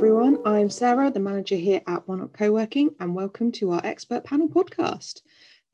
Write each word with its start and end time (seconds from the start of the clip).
everyone. 0.00 0.38
I'm 0.46 0.70
Sarah, 0.70 1.10
the 1.10 1.20
manager 1.20 1.56
here 1.56 1.82
at 1.86 2.08
One 2.08 2.22
Up 2.22 2.32
Co-working, 2.32 2.94
and 3.00 3.14
welcome 3.14 3.52
to 3.52 3.72
our 3.72 3.82
Expert 3.84 4.24
Panel 4.24 4.48
podcast. 4.48 5.20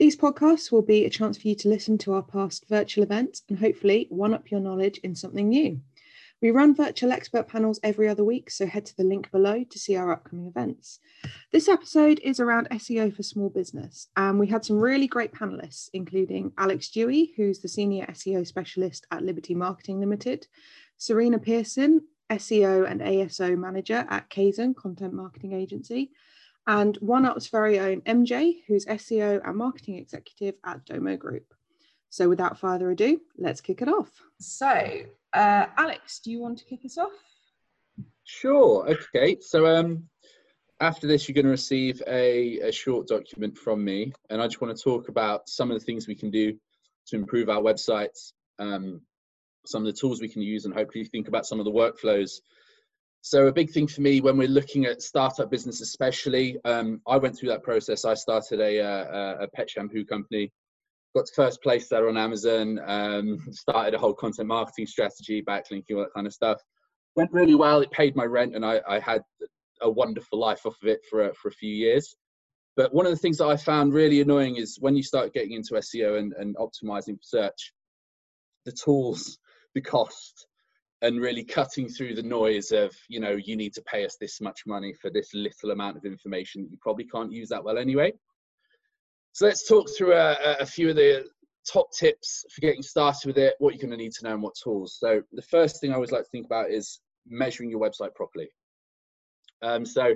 These 0.01 0.17
podcasts 0.17 0.73
will 0.73 0.83
be 0.83 1.05
a 1.05 1.11
chance 1.11 1.39
for 1.39 1.47
you 1.47 1.55
to 1.55 1.69
listen 1.69 1.97
to 1.99 2.13
our 2.15 2.25
past 2.25 2.67
virtual 2.69 3.05
events 3.05 3.43
and 3.49 3.57
hopefully 3.57 4.09
one 4.11 4.35
up 4.35 4.51
your 4.51 4.59
knowledge 4.59 4.99
in 5.05 5.15
something 5.15 5.49
new. 5.49 5.81
We 6.43 6.51
run 6.51 6.75
virtual 6.75 7.13
expert 7.13 7.47
panels 7.47 7.79
every 7.85 8.09
other 8.09 8.25
week, 8.25 8.51
so 8.51 8.67
head 8.67 8.85
to 8.87 8.97
the 8.97 9.05
link 9.05 9.31
below 9.31 9.63
to 9.63 9.79
see 9.79 9.95
our 9.95 10.11
upcoming 10.11 10.49
events. 10.49 10.99
This 11.53 11.69
episode 11.69 12.19
is 12.25 12.41
around 12.41 12.69
SEO 12.71 13.15
for 13.15 13.23
small 13.23 13.49
business, 13.49 14.09
and 14.17 14.41
we 14.41 14.49
had 14.49 14.65
some 14.65 14.81
really 14.81 15.07
great 15.07 15.33
panelists, 15.33 15.89
including 15.93 16.51
Alex 16.59 16.91
Dewey, 16.91 17.33
who's 17.37 17.61
the 17.61 17.69
senior 17.69 18.07
SEO 18.07 18.45
specialist 18.45 19.07
at 19.13 19.23
Liberty 19.23 19.55
Marketing 19.55 20.01
Limited, 20.01 20.49
Serena 20.97 21.39
Pearson, 21.39 22.03
SEO 22.31 22.91
and 22.91 23.01
ASO 23.01 23.57
manager 23.57 24.07
at 24.09 24.31
Kaizen 24.31 24.75
Content 24.75 25.13
Marketing 25.13 25.53
Agency, 25.53 26.11
and 26.67 26.97
One 26.97 27.25
OneUp's 27.25 27.49
very 27.49 27.79
own 27.79 28.01
MJ, 28.03 28.63
who's 28.67 28.87
SEO 28.87 29.47
and 29.47 29.57
marketing 29.57 29.99
executive 29.99 30.57
at 30.65 30.85
Domo 30.85 31.17
Group. 31.17 31.55
So 32.11 32.29
without 32.29 32.59
further 32.59 32.91
ado, 32.91 33.21
let's 33.37 33.61
kick 33.61 33.83
it 33.83 33.89
off. 33.89 34.11
So, 34.41 34.67
uh, 35.33 35.67
Alex, 35.77 36.21
do 36.21 36.31
you 36.31 36.41
want 36.41 36.59
to 36.59 36.65
kick 36.65 36.81
us 36.85 36.99
off? 36.99 37.13
Sure. 38.25 38.89
Okay. 38.89 39.39
So, 39.41 39.67
um, 39.67 40.09
after 40.81 41.07
this, 41.07 41.29
you're 41.29 41.35
going 41.35 41.45
to 41.47 41.51
receive 41.51 42.03
a, 42.07 42.61
a 42.61 42.73
short 42.73 43.07
document 43.07 43.57
from 43.57 43.83
me, 43.85 44.13
and 44.29 44.43
I 44.43 44.47
just 44.47 44.61
want 44.61 44.77
to 44.77 44.83
talk 44.83 45.09
about 45.09 45.49
some 45.49 45.71
of 45.71 45.79
the 45.79 45.85
things 45.85 46.07
we 46.07 46.15
can 46.15 46.31
do 46.31 46.59
to 47.07 47.17
improve 47.17 47.49
our 47.49 47.63
websites, 47.63 48.33
um, 48.59 49.01
some 49.69 49.87
of 49.87 49.87
the 49.87 49.99
tools 49.99 50.21
we 50.21 50.29
can 50.29 50.43
use, 50.43 50.65
and 50.65 50.75
hopefully 50.75 51.05
think 51.05 51.29
about 51.29 51.47
some 51.47 51.59
of 51.59 51.65
the 51.65 51.73
workflows. 51.73 52.41
So, 53.23 53.47
a 53.47 53.53
big 53.53 53.71
thing 53.71 53.87
for 53.87 54.03
me 54.03 54.21
when 54.21 54.37
we're 54.37 54.49
looking 54.49 54.87
at 54.87 55.03
startup 55.03 55.51
business, 55.51 55.81
especially, 55.81 56.59
um, 56.65 57.01
I 57.07 57.17
went 57.17 57.37
through 57.37 57.49
that 57.49 57.63
process. 57.63 58.05
I 58.05 58.15
started 58.15 58.61
a, 58.61 58.79
a, 58.79 59.43
a 59.43 59.49
pet 59.49 59.69
shampoo 59.69 60.05
company 60.05 60.53
got 61.17 61.27
to 61.27 61.33
first 61.35 61.63
place 61.63 61.89
there 61.89 62.09
on 62.09 62.17
Amazon, 62.17 62.79
um, 62.87 63.39
started 63.51 63.95
a 63.95 63.99
whole 63.99 64.13
content 64.13 64.49
marketing 64.49 64.87
strategy, 64.87 65.43
backlinking, 65.43 65.93
all 65.93 66.01
that 66.01 66.13
kind 66.15 66.27
of 66.27 66.33
stuff. 66.33 66.61
Went 67.17 67.33
really 67.33 67.55
well. 67.55 67.81
It 67.81 67.91
paid 67.91 68.15
my 68.15 68.25
rent, 68.25 68.55
and 68.55 68.65
I, 68.65 68.81
I 68.87 68.99
had 68.99 69.23
a 69.81 69.91
wonderful 69.91 70.39
life 70.39 70.67
off 70.67 70.77
of 70.83 70.89
it 70.89 71.01
for 71.09 71.29
a, 71.31 71.35
for 71.35 71.49
a 71.49 71.53
few 71.53 71.73
years. 71.73 72.15
But 72.77 72.93
one 72.93 73.07
of 73.07 73.13
the 73.13 73.19
things 73.19 73.39
that 73.39 73.47
I 73.47 73.57
found 73.57 73.95
really 73.95 74.21
annoying 74.21 74.57
is 74.57 74.77
when 74.79 74.95
you 74.95 75.03
start 75.03 75.33
getting 75.33 75.53
into 75.53 75.75
SEO 75.75 76.19
and, 76.19 76.35
and 76.35 76.55
optimizing 76.57 77.17
search, 77.23 77.73
the 78.67 78.73
tools, 78.73 79.39
the 79.77 79.83
cost, 79.83 80.47
and 81.03 81.21
really 81.21 81.45
cutting 81.45 81.87
through 81.89 82.15
the 82.15 82.23
noise 82.23 82.73
of, 82.73 82.91
you 83.09 83.21
know, 83.21 83.37
you 83.37 83.55
need 83.55 83.75
to 83.75 83.83
pay 83.83 84.05
us 84.05 84.17
this 84.19 84.41
much 84.41 84.63
money 84.67 84.95
for 84.95 85.11
this 85.11 85.35
little 85.35 85.71
amount 85.71 85.99
of 85.99 86.07
information. 86.07 86.67
You 86.71 86.79
probably 86.81 87.05
can't 87.05 87.31
use 87.31 87.51
that 87.51 87.63
well 87.63 87.77
anyway. 87.77 88.13
So 89.33 89.45
let's 89.45 89.69
talk 89.69 89.87
through 89.97 90.15
a, 90.15 90.57
a 90.59 90.65
few 90.65 90.89
of 90.89 90.97
the 90.97 91.27
top 91.71 91.93
tips 91.93 92.47
for 92.51 92.63
getting 92.63 92.83
started 92.83 93.27
with 93.27 93.37
it, 93.37 93.55
what 93.59 93.75
you're 93.75 93.87
going 93.87 93.97
to 93.97 94.03
need 94.03 94.13
to 94.13 94.25
know, 94.25 94.33
and 94.33 94.43
what 94.43 94.55
tools. 94.55 94.97
So 94.99 95.21
the 95.33 95.43
first 95.43 95.81
thing 95.81 95.91
I 95.91 95.97
always 95.97 96.13
like 96.13 96.25
to 96.25 96.31
think 96.31 96.47
about 96.47 96.71
is 96.71 97.01
measuring 97.27 97.69
your 97.69 97.81
website 97.81 98.15
properly. 98.15 98.49
Um, 99.61 99.85
so 99.85 100.15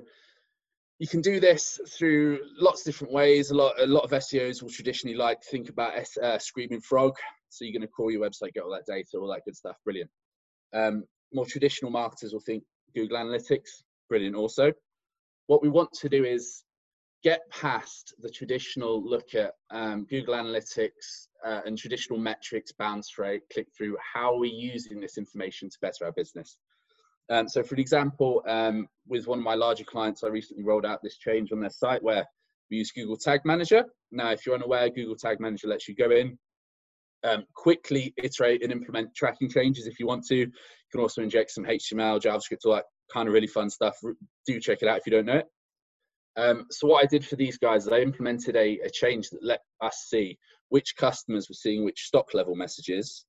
you 0.99 1.07
can 1.07 1.21
do 1.21 1.39
this 1.39 1.79
through 1.89 2.41
lots 2.59 2.81
of 2.81 2.87
different 2.87 3.13
ways. 3.13 3.51
A 3.51 3.55
lot, 3.55 3.79
a 3.79 3.87
lot 3.87 4.05
of 4.05 4.11
SEOs 4.11 4.63
will 4.63 4.71
traditionally 4.71 5.17
like 5.17 5.43
think 5.45 5.69
about 5.69 5.93
uh, 6.23 6.39
Screaming 6.39 6.81
Frog. 6.81 7.15
So 7.51 7.65
you're 7.65 7.73
going 7.73 7.83
to 7.83 7.89
crawl 7.89 8.11
your 8.11 8.23
website, 8.23 8.55
get 8.55 8.63
all 8.63 8.71
that 8.71 8.87
data, 8.87 9.19
all 9.19 9.29
that 9.29 9.43
good 9.45 9.57
stuff. 9.57 9.77
Brilliant. 9.85 10.11
Um, 10.73 11.05
more 11.33 11.47
traditional 11.47 11.91
marketers 11.91 12.33
will 12.33 12.41
think 12.41 12.65
Google 12.95 13.19
Analytics. 13.19 13.83
Brilliant. 14.09 14.37
Also, 14.37 14.73
what 15.47 15.63
we 15.63 15.69
want 15.69 15.93
to 15.93 16.09
do 16.09 16.25
is 16.25 16.65
get 17.23 17.41
past 17.51 18.15
the 18.21 18.31
traditional 18.31 19.03
look 19.05 19.35
at 19.35 19.53
um, 19.71 20.07
Google 20.09 20.35
Analytics 20.35 21.29
uh, 21.45 21.61
and 21.67 21.77
traditional 21.77 22.19
metrics, 22.19 22.73
bounce 22.73 23.19
rate, 23.19 23.43
click 23.53 23.67
through, 23.77 23.97
how 24.15 24.35
are 24.35 24.39
we 24.39 24.49
using 24.49 25.01
this 25.01 25.19
information 25.19 25.69
to 25.69 25.77
better 25.83 26.07
our 26.07 26.13
business? 26.13 26.57
Um, 27.29 27.49
so 27.49 27.63
for 27.63 27.77
example, 27.77 28.43
um, 28.49 28.89
with 29.07 29.27
one 29.27 29.39
of 29.39 29.45
my 29.45 29.55
larger 29.55 29.85
clients, 29.85 30.25
I 30.25 30.29
recently 30.29 30.65
rolled 30.65 30.87
out 30.87 31.01
this 31.03 31.19
change 31.19 31.53
on 31.53 31.61
their 31.61 31.71
site 31.71 32.03
where 32.03 32.25
we 32.71 32.79
use 32.79 32.91
Google 32.91 33.17
Tag 33.17 33.41
Manager. 33.45 33.85
Now, 34.11 34.31
if 34.31 34.47
you're 34.47 34.55
unaware, 34.55 34.89
Google 34.89 35.17
Tag 35.17 35.41
Manager 35.41 35.69
lets 35.69 35.89
you 35.89 35.95
go 35.95 36.11
in, 36.11 36.39
um, 37.25 37.45
quickly 37.55 38.15
iterate 38.17 38.63
and 38.63 38.73
implement 38.73 39.15
tracking 39.15 39.51
changes 39.51 39.87
if 39.87 40.01
you 40.01 40.07
want 40.07 40.25
to. 40.27 40.37
You 40.37 40.53
can 40.91 41.01
also 41.01 41.23
inject 41.23 41.51
some 41.51 41.65
HTML, 41.65 42.21
JavaScript, 42.21 42.65
all 42.65 42.75
that 42.75 42.85
kind 43.13 43.29
of 43.29 43.35
really 43.35 43.47
fun 43.47 43.71
stuff. 43.71 43.97
Do 44.47 44.61
check 44.61 44.79
it 44.83 44.89
out 44.89 44.99
if 44.99 45.07
you 45.07 45.13
don't 45.13 45.27
know 45.27 45.39
it. 45.39 45.47
Um, 46.37 46.67
so 46.71 46.87
what 46.87 47.03
I 47.03 47.07
did 47.07 47.27
for 47.27 47.37
these 47.37 47.59
guys 47.59 47.87
is 47.87 47.93
I 47.93 47.99
implemented 47.99 48.57
a, 48.57 48.79
a, 48.85 48.91
change 48.91 49.31
that 49.31 49.43
let 49.43 49.61
us 49.81 50.07
see 50.09 50.39
which 50.69 50.95
customers 50.97 51.49
were 51.49 51.55
seeing 51.55 51.85
which 51.85 52.05
stock 52.07 52.35
level 52.35 52.55
messages, 52.55 53.25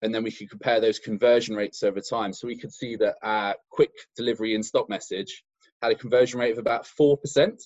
and 0.00 0.14
then 0.14 0.22
we 0.22 0.30
could 0.30 0.48
compare 0.48 0.80
those 0.80 0.98
conversion 0.98 1.54
rates 1.54 1.82
over 1.82 2.00
time. 2.00 2.32
So 2.32 2.46
we 2.46 2.58
could 2.58 2.72
see 2.72 2.96
that 2.96 3.16
our 3.22 3.54
quick 3.70 3.92
delivery 4.16 4.54
in 4.54 4.62
stock 4.62 4.88
message 4.88 5.44
had 5.82 5.92
a 5.92 5.96
conversion 5.96 6.40
rate 6.40 6.52
of 6.52 6.58
about 6.58 6.86
four 6.86 7.18
percent, 7.18 7.62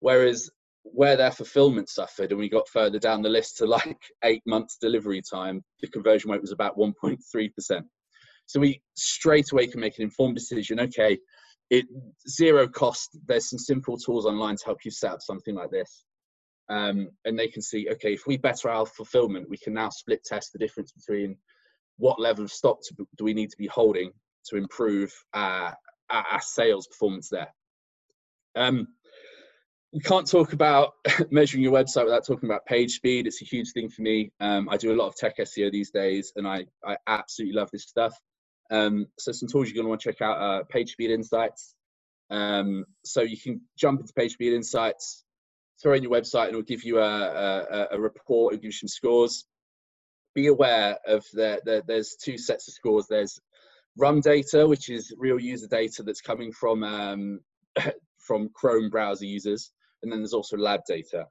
whereas 0.00 0.50
where 0.92 1.16
their 1.16 1.30
fulfillment 1.30 1.88
suffered 1.88 2.30
and 2.30 2.38
we 2.38 2.48
got 2.48 2.68
further 2.68 2.98
down 2.98 3.22
the 3.22 3.28
list 3.28 3.56
to 3.58 3.66
like 3.66 3.98
eight 4.24 4.42
months 4.46 4.78
delivery 4.80 5.22
time, 5.22 5.62
the 5.80 5.88
conversion 5.88 6.30
rate 6.30 6.40
was 6.40 6.52
about 6.52 6.76
1.3%. 6.76 7.82
So 8.46 8.60
we 8.60 8.80
straight 8.94 9.52
away 9.52 9.66
can 9.66 9.80
make 9.80 9.98
an 9.98 10.04
informed 10.04 10.36
decision. 10.36 10.80
Okay, 10.80 11.18
it 11.70 11.86
zero 12.28 12.66
cost. 12.66 13.18
There's 13.26 13.50
some 13.50 13.58
simple 13.58 13.98
tools 13.98 14.24
online 14.26 14.56
to 14.56 14.64
help 14.64 14.84
you 14.84 14.90
set 14.90 15.12
up 15.12 15.22
something 15.22 15.54
like 15.54 15.70
this. 15.70 16.04
Um, 16.70 17.10
and 17.24 17.38
they 17.38 17.48
can 17.48 17.62
see, 17.62 17.88
okay, 17.92 18.12
if 18.12 18.26
we 18.26 18.36
better 18.36 18.68
our 18.68 18.86
fulfillment, 18.86 19.48
we 19.48 19.56
can 19.56 19.74
now 19.74 19.90
split 19.90 20.22
test 20.24 20.52
the 20.52 20.58
difference 20.58 20.92
between 20.92 21.36
what 21.96 22.20
level 22.20 22.44
of 22.44 22.52
stock 22.52 22.78
to, 22.84 23.06
do 23.16 23.24
we 23.24 23.34
need 23.34 23.50
to 23.50 23.56
be 23.56 23.66
holding 23.66 24.12
to 24.46 24.56
improve 24.56 25.12
our, 25.34 25.74
our, 26.10 26.40
sales 26.40 26.86
performance 26.86 27.28
there. 27.28 27.48
Um, 28.54 28.88
we 29.92 30.00
can't 30.00 30.26
talk 30.26 30.52
about 30.52 30.94
measuring 31.30 31.62
your 31.62 31.72
website 31.72 32.04
without 32.04 32.26
talking 32.26 32.48
about 32.48 32.66
page 32.66 32.92
speed. 32.92 33.26
It's 33.26 33.42
a 33.42 33.46
huge 33.46 33.72
thing 33.72 33.88
for 33.88 34.02
me. 34.02 34.32
Um, 34.40 34.68
I 34.68 34.76
do 34.76 34.92
a 34.92 34.96
lot 34.96 35.08
of 35.08 35.16
tech 35.16 35.38
SEO 35.38 35.72
these 35.72 35.90
days, 35.90 36.32
and 36.36 36.46
I, 36.46 36.66
I 36.84 36.96
absolutely 37.06 37.56
love 37.56 37.70
this 37.70 37.84
stuff. 37.84 38.14
Um, 38.70 39.06
so 39.18 39.32
some 39.32 39.48
tools 39.48 39.68
you're 39.68 39.74
going 39.74 39.86
to 39.86 39.88
want 39.88 40.02
to 40.02 40.12
check 40.12 40.20
out 40.20 40.36
are 40.36 40.64
PageSpeed 40.64 41.08
Insights. 41.08 41.74
Um, 42.30 42.84
so 43.04 43.22
you 43.22 43.38
can 43.38 43.62
jump 43.78 44.00
into 44.00 44.12
PageSpeed 44.12 44.52
Insights, 44.52 45.24
throw 45.82 45.94
in 45.94 46.02
your 46.02 46.12
website, 46.12 46.48
and 46.48 46.50
it'll 46.50 46.62
give 46.62 46.84
you 46.84 46.98
a, 46.98 47.02
a, 47.02 47.86
a 47.92 48.00
report. 48.00 48.52
It'll 48.52 48.62
give 48.62 48.68
you 48.68 48.72
some 48.72 48.88
scores. 48.88 49.46
Be 50.34 50.48
aware 50.48 50.98
of 51.06 51.24
that. 51.32 51.64
the, 51.64 51.82
there's 51.86 52.16
two 52.22 52.36
sets 52.36 52.68
of 52.68 52.74
scores. 52.74 53.06
There's 53.08 53.40
RUM 53.96 54.20
data, 54.20 54.66
which 54.66 54.90
is 54.90 55.14
real 55.16 55.40
user 55.40 55.66
data 55.66 56.02
that's 56.02 56.20
coming 56.20 56.52
from 56.52 56.84
um, 56.84 57.40
from 58.18 58.50
Chrome 58.54 58.90
browser 58.90 59.24
users, 59.24 59.72
and 60.02 60.12
then 60.12 60.20
there's 60.20 60.34
also 60.34 60.56
lab 60.56 60.80
data. 60.86 61.26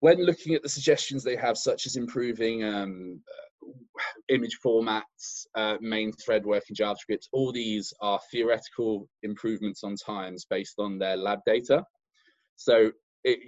When 0.00 0.24
looking 0.24 0.54
at 0.54 0.62
the 0.62 0.68
suggestions 0.68 1.22
they 1.22 1.36
have, 1.36 1.56
such 1.56 1.86
as 1.86 1.96
improving 1.96 2.64
um, 2.64 3.20
image 4.28 4.58
formats, 4.64 5.46
uh, 5.54 5.76
main 5.80 6.12
thread 6.12 6.44
work 6.44 6.64
in 6.68 6.74
JavaScript, 6.74 7.28
all 7.32 7.52
these 7.52 7.92
are 8.00 8.20
theoretical 8.30 9.08
improvements 9.22 9.84
on 9.84 9.94
times 9.96 10.44
based 10.48 10.74
on 10.78 10.98
their 10.98 11.16
lab 11.16 11.40
data. 11.46 11.84
So 12.56 12.90
it, 13.24 13.38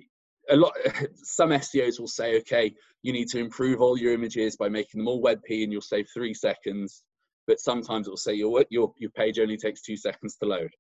a 0.51 0.57
lot, 0.57 0.73
some 1.17 1.51
SEOs 1.51 1.99
will 1.99 2.09
say, 2.09 2.39
okay, 2.39 2.75
you 3.03 3.13
need 3.13 3.29
to 3.29 3.39
improve 3.39 3.81
all 3.81 3.99
your 3.99 4.13
images 4.13 4.57
by 4.57 4.69
making 4.69 5.01
them 5.01 5.09
all 5.09 5.23
WebP 5.23 5.63
and 5.63 5.73
you'll 5.73 5.81
save 5.81 6.07
three 6.13 6.35
seconds. 6.35 7.03
But 7.47 7.61
sometimes 7.61 8.07
it 8.07 8.11
will 8.11 8.17
say 8.17 8.35
your, 8.35 8.65
your, 8.71 8.93
your 8.99 9.11
page 9.11 9.39
only 9.39 9.57
takes 9.57 9.83
two 9.83 9.97
seconds 9.97 10.37
to 10.37 10.47
load. 10.47 10.71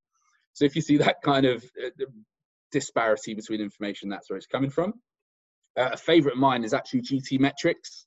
So 0.55 0.64
if 0.64 0.76
you 0.76 0.82
see 0.82 0.97
that 0.99 1.17
kind 1.23 1.47
of 1.47 1.64
uh, 1.85 2.05
disparity 2.72 3.34
between 3.34 3.61
information, 3.61 4.08
that's 4.08 4.31
where 4.31 4.37
it's 4.37 4.46
coming 4.46 4.70
from. 4.70 4.94
Uh, 5.76 5.90
a 5.93 5.96
favorite 5.96 6.34
of 6.34 6.38
mine 6.38 6.64
is 6.64 6.75
actually 6.75 7.02
GTmetrix. 7.02 8.05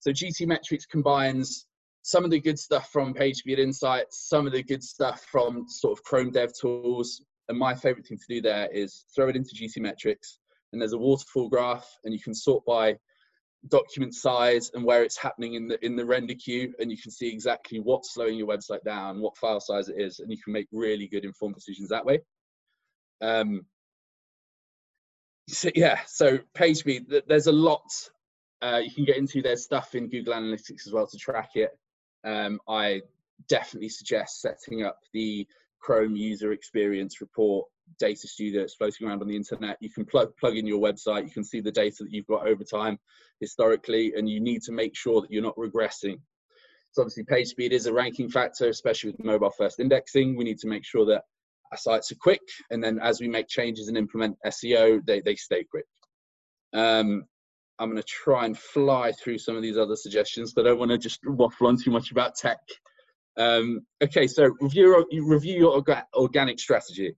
So 0.00 0.10
GTmetrix 0.10 0.88
combines 0.90 1.66
some 2.02 2.24
of 2.24 2.30
the 2.30 2.40
good 2.40 2.58
stuff 2.58 2.90
from 2.92 3.14
PageSpeed 3.14 3.58
Insights, 3.58 4.28
some 4.28 4.46
of 4.46 4.52
the 4.52 4.62
good 4.62 4.82
stuff 4.82 5.24
from 5.30 5.64
sort 5.68 5.98
of 5.98 6.04
Chrome 6.04 6.30
Dev 6.30 6.52
Tools. 6.58 7.22
And 7.48 7.58
my 7.58 7.74
favorite 7.74 8.06
thing 8.06 8.18
to 8.18 8.34
do 8.34 8.40
there 8.40 8.68
is 8.72 9.04
throw 9.14 9.28
it 9.28 9.36
into 9.36 9.54
GTmetrix, 9.54 10.16
and 10.72 10.80
there's 10.80 10.92
a 10.92 10.98
waterfall 10.98 11.48
graph, 11.48 11.88
and 12.04 12.12
you 12.12 12.20
can 12.20 12.34
sort 12.34 12.64
by 12.64 12.96
document 13.68 14.14
size 14.14 14.70
and 14.74 14.84
where 14.84 15.02
it's 15.02 15.18
happening 15.18 15.54
in 15.54 15.66
the 15.66 15.84
in 15.84 15.96
the 15.96 16.04
render 16.04 16.34
queue, 16.34 16.72
and 16.78 16.90
you 16.90 16.96
can 16.96 17.10
see 17.10 17.28
exactly 17.28 17.80
what's 17.80 18.14
slowing 18.14 18.36
your 18.36 18.48
website 18.48 18.84
down, 18.84 19.20
what 19.20 19.36
file 19.36 19.60
size 19.60 19.88
it 19.88 20.00
is, 20.00 20.20
and 20.20 20.30
you 20.30 20.38
can 20.42 20.52
make 20.52 20.68
really 20.72 21.08
good 21.08 21.24
informed 21.24 21.54
decisions 21.54 21.88
that 21.88 22.04
way. 22.04 22.20
Um, 23.20 23.62
so 25.48 25.70
yeah, 25.74 26.00
so 26.06 26.38
PageSpeed, 26.54 27.22
there's 27.26 27.46
a 27.46 27.52
lot 27.52 27.82
uh, 28.62 28.80
you 28.82 28.90
can 28.90 29.04
get 29.04 29.16
into 29.16 29.42
their 29.42 29.56
stuff 29.56 29.94
in 29.94 30.08
Google 30.08 30.34
Analytics 30.34 30.86
as 30.86 30.92
well 30.92 31.06
to 31.06 31.18
track 31.18 31.50
it. 31.54 31.70
Um, 32.24 32.60
I 32.68 33.02
definitely 33.48 33.90
suggest 33.90 34.40
setting 34.40 34.82
up 34.82 34.98
the 35.12 35.46
Chrome 35.80 36.16
user 36.16 36.52
experience 36.52 37.20
report 37.20 37.66
data 38.00 38.26
studio 38.26 38.60
that's 38.62 38.74
floating 38.74 39.06
around 39.06 39.22
on 39.22 39.28
the 39.28 39.36
internet. 39.36 39.76
You 39.80 39.90
can 39.90 40.04
plug 40.04 40.36
plug 40.40 40.56
in 40.56 40.66
your 40.66 40.80
website. 40.80 41.24
You 41.24 41.30
can 41.30 41.44
see 41.44 41.60
the 41.60 41.70
data 41.70 42.02
that 42.02 42.12
you've 42.12 42.26
got 42.26 42.48
over 42.48 42.64
time 42.64 42.98
historically, 43.40 44.14
and 44.16 44.28
you 44.28 44.40
need 44.40 44.62
to 44.62 44.72
make 44.72 44.96
sure 44.96 45.20
that 45.20 45.30
you're 45.30 45.42
not 45.42 45.56
regressing. 45.56 46.18
So 46.92 47.02
obviously, 47.02 47.24
page 47.24 47.48
speed 47.48 47.72
is 47.72 47.86
a 47.86 47.92
ranking 47.92 48.30
factor, 48.30 48.68
especially 48.68 49.12
with 49.12 49.24
mobile 49.24 49.50
first 49.50 49.78
indexing. 49.78 50.36
We 50.36 50.44
need 50.44 50.58
to 50.60 50.66
make 50.66 50.84
sure 50.84 51.04
that 51.06 51.24
sites 51.78 52.10
are 52.12 52.16
quick, 52.20 52.40
and 52.70 52.82
then 52.82 52.98
as 53.02 53.20
we 53.20 53.28
make 53.28 53.48
changes 53.48 53.88
and 53.88 53.96
implement 53.96 54.36
SEO, 54.46 55.04
they 55.06 55.20
they 55.20 55.36
stay 55.36 55.64
quick. 55.64 55.86
Um, 56.72 57.24
I'm 57.78 57.90
going 57.90 58.02
to 58.02 58.08
try 58.08 58.46
and 58.46 58.58
fly 58.58 59.12
through 59.12 59.38
some 59.38 59.56
of 59.56 59.62
these 59.62 59.76
other 59.76 59.96
suggestions, 59.96 60.52
but 60.54 60.66
I 60.66 60.70
don't 60.70 60.78
want 60.78 60.90
to 60.92 60.98
just 60.98 61.20
waffle 61.26 61.66
on 61.66 61.76
too 61.76 61.90
much 61.90 62.10
about 62.10 62.34
tech. 62.34 62.58
Um, 63.36 63.80
okay, 64.02 64.26
so 64.26 64.50
review 64.60 65.06
review 65.12 65.58
your 65.58 65.84
organic 66.14 66.58
strategy. 66.58 67.14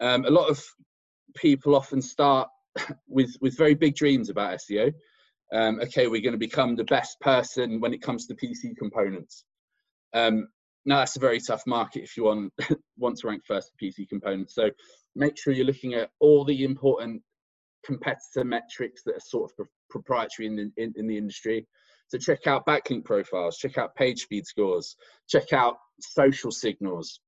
Um, 0.00 0.24
a 0.24 0.30
lot 0.30 0.48
of 0.48 0.62
people 1.36 1.76
often 1.76 2.02
start 2.02 2.48
with 3.06 3.36
with 3.40 3.56
very 3.56 3.74
big 3.74 3.94
dreams 3.94 4.28
about 4.28 4.58
SEO. 4.58 4.92
Um, 5.52 5.80
okay, 5.80 6.06
we're 6.06 6.22
going 6.22 6.32
to 6.32 6.38
become 6.38 6.74
the 6.74 6.84
best 6.84 7.20
person 7.20 7.80
when 7.80 7.92
it 7.92 8.02
comes 8.02 8.26
to 8.26 8.34
PC 8.34 8.76
components. 8.76 9.44
Um, 10.14 10.48
now 10.84 10.98
that's 10.98 11.16
a 11.16 11.20
very 11.20 11.40
tough 11.40 11.62
market 11.66 12.02
if 12.02 12.16
you 12.16 12.24
want 12.24 12.52
want 12.98 13.18
to 13.18 13.26
rank 13.26 13.42
first 13.46 13.70
for 13.70 13.84
PC 13.84 14.08
components. 14.08 14.54
So 14.54 14.70
make 15.14 15.38
sure 15.38 15.52
you're 15.52 15.66
looking 15.66 15.94
at 15.94 16.10
all 16.20 16.44
the 16.44 16.64
important 16.64 17.22
competitor 17.84 18.44
metrics 18.44 19.02
that 19.04 19.16
are 19.16 19.20
sort 19.20 19.50
of 19.58 19.66
proprietary 19.90 20.46
in 20.46 20.56
the 20.56 20.70
in, 20.76 20.92
in 20.96 21.06
the 21.06 21.16
industry. 21.16 21.66
So 22.08 22.18
check 22.18 22.46
out 22.46 22.66
backlink 22.66 23.04
profiles, 23.04 23.56
check 23.56 23.78
out 23.78 23.94
page 23.94 24.22
speed 24.22 24.46
scores, 24.46 24.96
check 25.28 25.52
out 25.52 25.76
social 26.00 26.50
signals, 26.50 27.20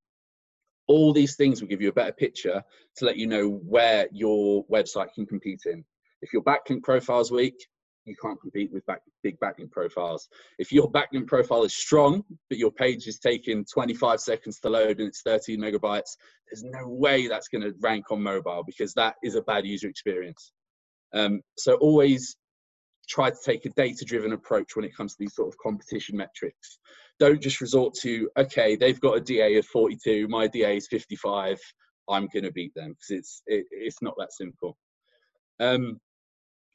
all 0.87 1.13
these 1.13 1.37
things 1.37 1.61
will 1.61 1.69
give 1.69 1.81
you 1.81 1.89
a 1.89 1.93
better 1.93 2.13
picture 2.13 2.63
to 2.97 3.05
let 3.05 3.17
you 3.17 3.27
know 3.27 3.49
where 3.49 4.09
your 4.13 4.65
website 4.67 5.13
can 5.15 5.27
compete 5.27 5.63
in. 5.67 5.85
If 6.23 6.33
your 6.33 6.43
backlink 6.43 6.83
profile 6.83 7.21
is 7.21 7.31
weak, 7.31 7.55
you 8.05 8.17
can't 8.21 8.41
compete 8.41 8.73
with 8.73 8.85
back, 8.87 9.01
big 9.23 9.39
backlink 9.41 9.71
profiles. 9.71 10.29
If 10.59 10.73
your 10.73 10.91
backlink 10.91 11.27
profile 11.27 11.65
is 11.65 11.75
strong, 11.75 12.23
but 12.49 12.59
your 12.59 12.71
page 12.71 13.07
is 13.07 13.19
taking 13.19 13.65
25 13.73 14.21
seconds 14.21 14.61
to 14.61 14.69
load 14.69 14.99
and 14.99 15.09
it's 15.09 15.23
13 15.23 15.59
megabytes, 15.61 16.17
there's 16.51 16.65
no 16.65 16.87
way 16.87 17.29
that's 17.29 17.49
going 17.49 17.63
to 17.63 17.75
rank 17.81 18.11
on 18.11 18.23
mobile 18.23 18.63
because 18.67 18.93
that 18.95 19.15
is 19.23 19.35
a 19.35 19.43
bad 19.43 19.67
user 19.67 19.89
experience. 19.89 20.53
Um, 21.15 21.41
so 21.57 21.75
always 21.77 22.37
try 23.09 23.31
to 23.31 23.37
take 23.45 23.65
a 23.67 23.71
data 23.71 24.05
driven 24.05 24.33
approach 24.33 24.77
when 24.77 24.85
it 24.85 24.97
comes 24.97 25.13
to 25.13 25.19
these 25.21 25.35
sort 25.35 25.49
of 25.49 25.59
competition 25.59 26.17
metrics. 26.17 26.79
Don't 27.19 27.41
just 27.41 27.61
resort 27.61 27.95
to, 28.03 28.29
okay, 28.37 28.77
they've 28.77 29.01
got 29.01 29.17
a 29.17 29.21
DA 29.21 29.57
of 29.57 29.67
42, 29.67 30.27
my 30.29 30.47
DA 30.47 30.77
is 30.77 30.89
55, 30.89 31.59
I'm 32.09 32.29
going 32.33 32.45
to 32.45 32.53
beat 32.53 32.75
them 32.75 32.91
because 32.91 33.11
it's, 33.11 33.43
it, 33.47 33.67
it's 33.71 34.03
not 34.03 34.15
that 34.19 34.33
simple. 34.33 34.77
Um, 35.61 36.01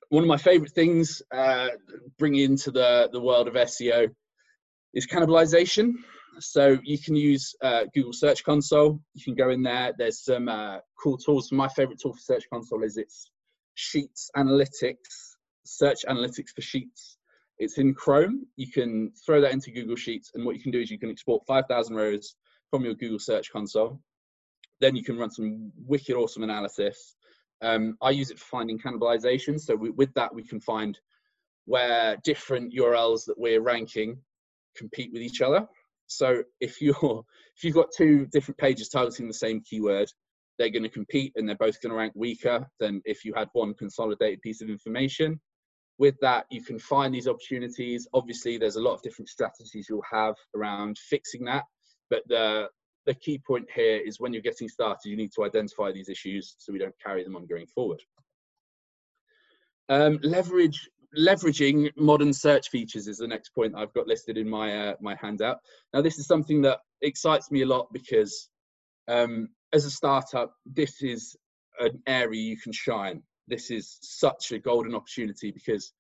one 0.10 0.24
of 0.24 0.28
my 0.28 0.38
favorite 0.38 0.72
things 0.72 1.22
uh, 1.32 1.70
bringing 2.18 2.44
into 2.44 2.72
the, 2.72 3.10
the 3.12 3.22
world 3.22 3.48
of 3.48 3.54
SEO 3.54 4.10
is 4.94 5.08
cannibalization. 5.08 5.94
So 6.40 6.78
you 6.84 6.98
can 6.98 7.16
use 7.16 7.56
uh, 7.62 7.84
Google 7.94 8.14
Search 8.14 8.44
Console. 8.44 9.00
You 9.14 9.24
can 9.24 9.36
go 9.36 9.50
in 9.50 9.62
there. 9.62 9.94
There's 9.98 10.24
some 10.24 10.48
uh, 10.48 10.78
cool 11.02 11.18
tools. 11.18 11.52
My 11.52 11.68
favorite 11.68 12.00
tool 12.02 12.14
for 12.14 12.20
Search 12.20 12.46
Console 12.52 12.84
is 12.84 12.98
its 12.98 13.30
Sheets 13.76 14.30
Analytics 14.36 15.30
search 15.70 16.00
analytics 16.08 16.50
for 16.56 16.62
sheets. 16.62 17.18
It's 17.58 17.78
in 17.78 17.94
Chrome. 17.94 18.46
You 18.56 18.72
can 18.72 19.12
throw 19.26 19.42
that 19.42 19.52
into 19.52 19.72
Google 19.72 19.96
Sheets, 19.96 20.32
and 20.34 20.46
what 20.46 20.56
you 20.56 20.62
can 20.62 20.72
do 20.72 20.80
is 20.80 20.90
you 20.90 21.00
can 21.00 21.10
export 21.10 21.46
5,000 21.46 21.96
rows 21.96 22.36
from 22.72 22.84
your 22.84 22.96
Google 22.96 23.20
Search 23.20 23.52
Console. 23.52 24.00
Then 24.80 24.96
you 24.96 25.04
can 25.04 25.18
run 25.18 25.30
some 25.30 25.72
wicked 25.78 26.16
awesome 26.16 26.44
analysis. 26.44 27.16
Um, 27.62 27.98
I 28.02 28.12
use 28.12 28.32
it 28.32 28.40
for 28.40 28.46
finding 28.46 28.80
cannibalization. 28.80 29.60
So 29.60 29.76
we, 29.76 29.90
with 29.90 30.14
that, 30.14 30.34
we 30.34 30.44
can 30.44 30.60
find 30.60 31.00
where 31.66 32.18
different 32.24 32.74
URLs 32.74 33.26
that 33.26 33.38
we're 33.38 33.62
ranking 33.62 34.18
compete 34.76 35.12
with 35.12 35.22
each 35.22 35.42
other. 35.42 35.68
So 36.08 36.44
if 36.60 36.82
you're 36.82 37.24
if 37.56 37.64
you've 37.64 37.76
got 37.76 37.90
two 37.96 38.26
different 38.28 38.58
pages 38.58 38.90
targeting 38.90 39.28
the 39.28 39.34
same 39.34 39.62
keyword, 39.62 40.10
they're 40.58 40.70
going 40.70 40.84
to 40.84 40.90
compete 40.90 41.34
and 41.36 41.48
they're 41.48 41.56
both 41.56 41.82
going 41.82 41.92
to 41.92 41.98
rank 41.98 42.14
weaker 42.16 42.68
than 42.80 43.02
if 43.06 43.26
you 43.26 43.34
had 43.36 43.50
one 43.54 43.74
consolidated 43.74 44.42
piece 44.42 44.62
of 44.62 44.70
information 44.70 45.40
with 46.00 46.16
that, 46.22 46.46
you 46.50 46.64
can 46.64 46.80
find 46.80 47.14
these 47.14 47.28
opportunities. 47.28 48.08
Obviously, 48.14 48.58
there's 48.58 48.78
a 48.78 48.82
lot 48.82 48.94
of 48.94 49.02
different 49.04 49.30
strategies 49.30 49.88
you'll 49.90 50.02
have 50.10 50.34
around 50.56 50.98
fixing 50.98 51.44
that. 51.46 51.66
But 52.10 52.24
the, 52.28 52.70
the 53.10 53.16
key 53.16 53.40
point 53.40 53.66
here 53.74 53.98
is 53.98 54.20
when 54.20 54.34
you're 54.34 54.42
getting 54.44 54.70
started, 54.70 55.10
you 55.10 55.18
need 55.18 55.32
to 55.34 55.44
identify 55.44 55.92
these 55.92 56.10
issues 56.10 56.54
so 56.60 56.72
we 56.72 56.78
don't 56.78 56.94
carry 57.04 57.24
them 57.24 57.36
on 57.36 57.48
going 57.48 57.66
forward. 57.66 58.00
Um, 59.90 60.20
leverage 60.22 60.88
leveraging 61.18 61.90
modern 61.98 62.32
search 62.32 62.70
features 62.70 63.08
is 63.08 63.18
the 63.18 63.28
next 63.28 63.50
point 63.50 63.74
I've 63.76 63.92
got 63.96 64.06
listed 64.06 64.38
in 64.38 64.48
my 64.48 64.90
uh, 64.90 64.94
my 65.02 65.16
handout. 65.16 65.58
Now, 65.92 66.04
this 66.04 66.20
is 66.20 66.28
something 66.28 66.62
that 66.62 66.78
excites 67.02 67.50
me 67.50 67.64
a 67.64 67.66
lot 67.66 67.88
because 67.92 68.50
um, 69.08 69.50
as 69.74 69.86
a 69.86 69.90
startup, 69.90 70.54
this 70.68 71.02
is 71.02 71.36
an 71.80 72.04
area 72.06 72.40
you 72.40 72.58
can 72.58 72.72
shine 72.72 73.24
this 73.50 73.72
is 73.72 73.98
such 74.02 74.52
a 74.52 74.60
golden 74.60 74.96
opportunity 74.96 75.52
because 75.52 75.92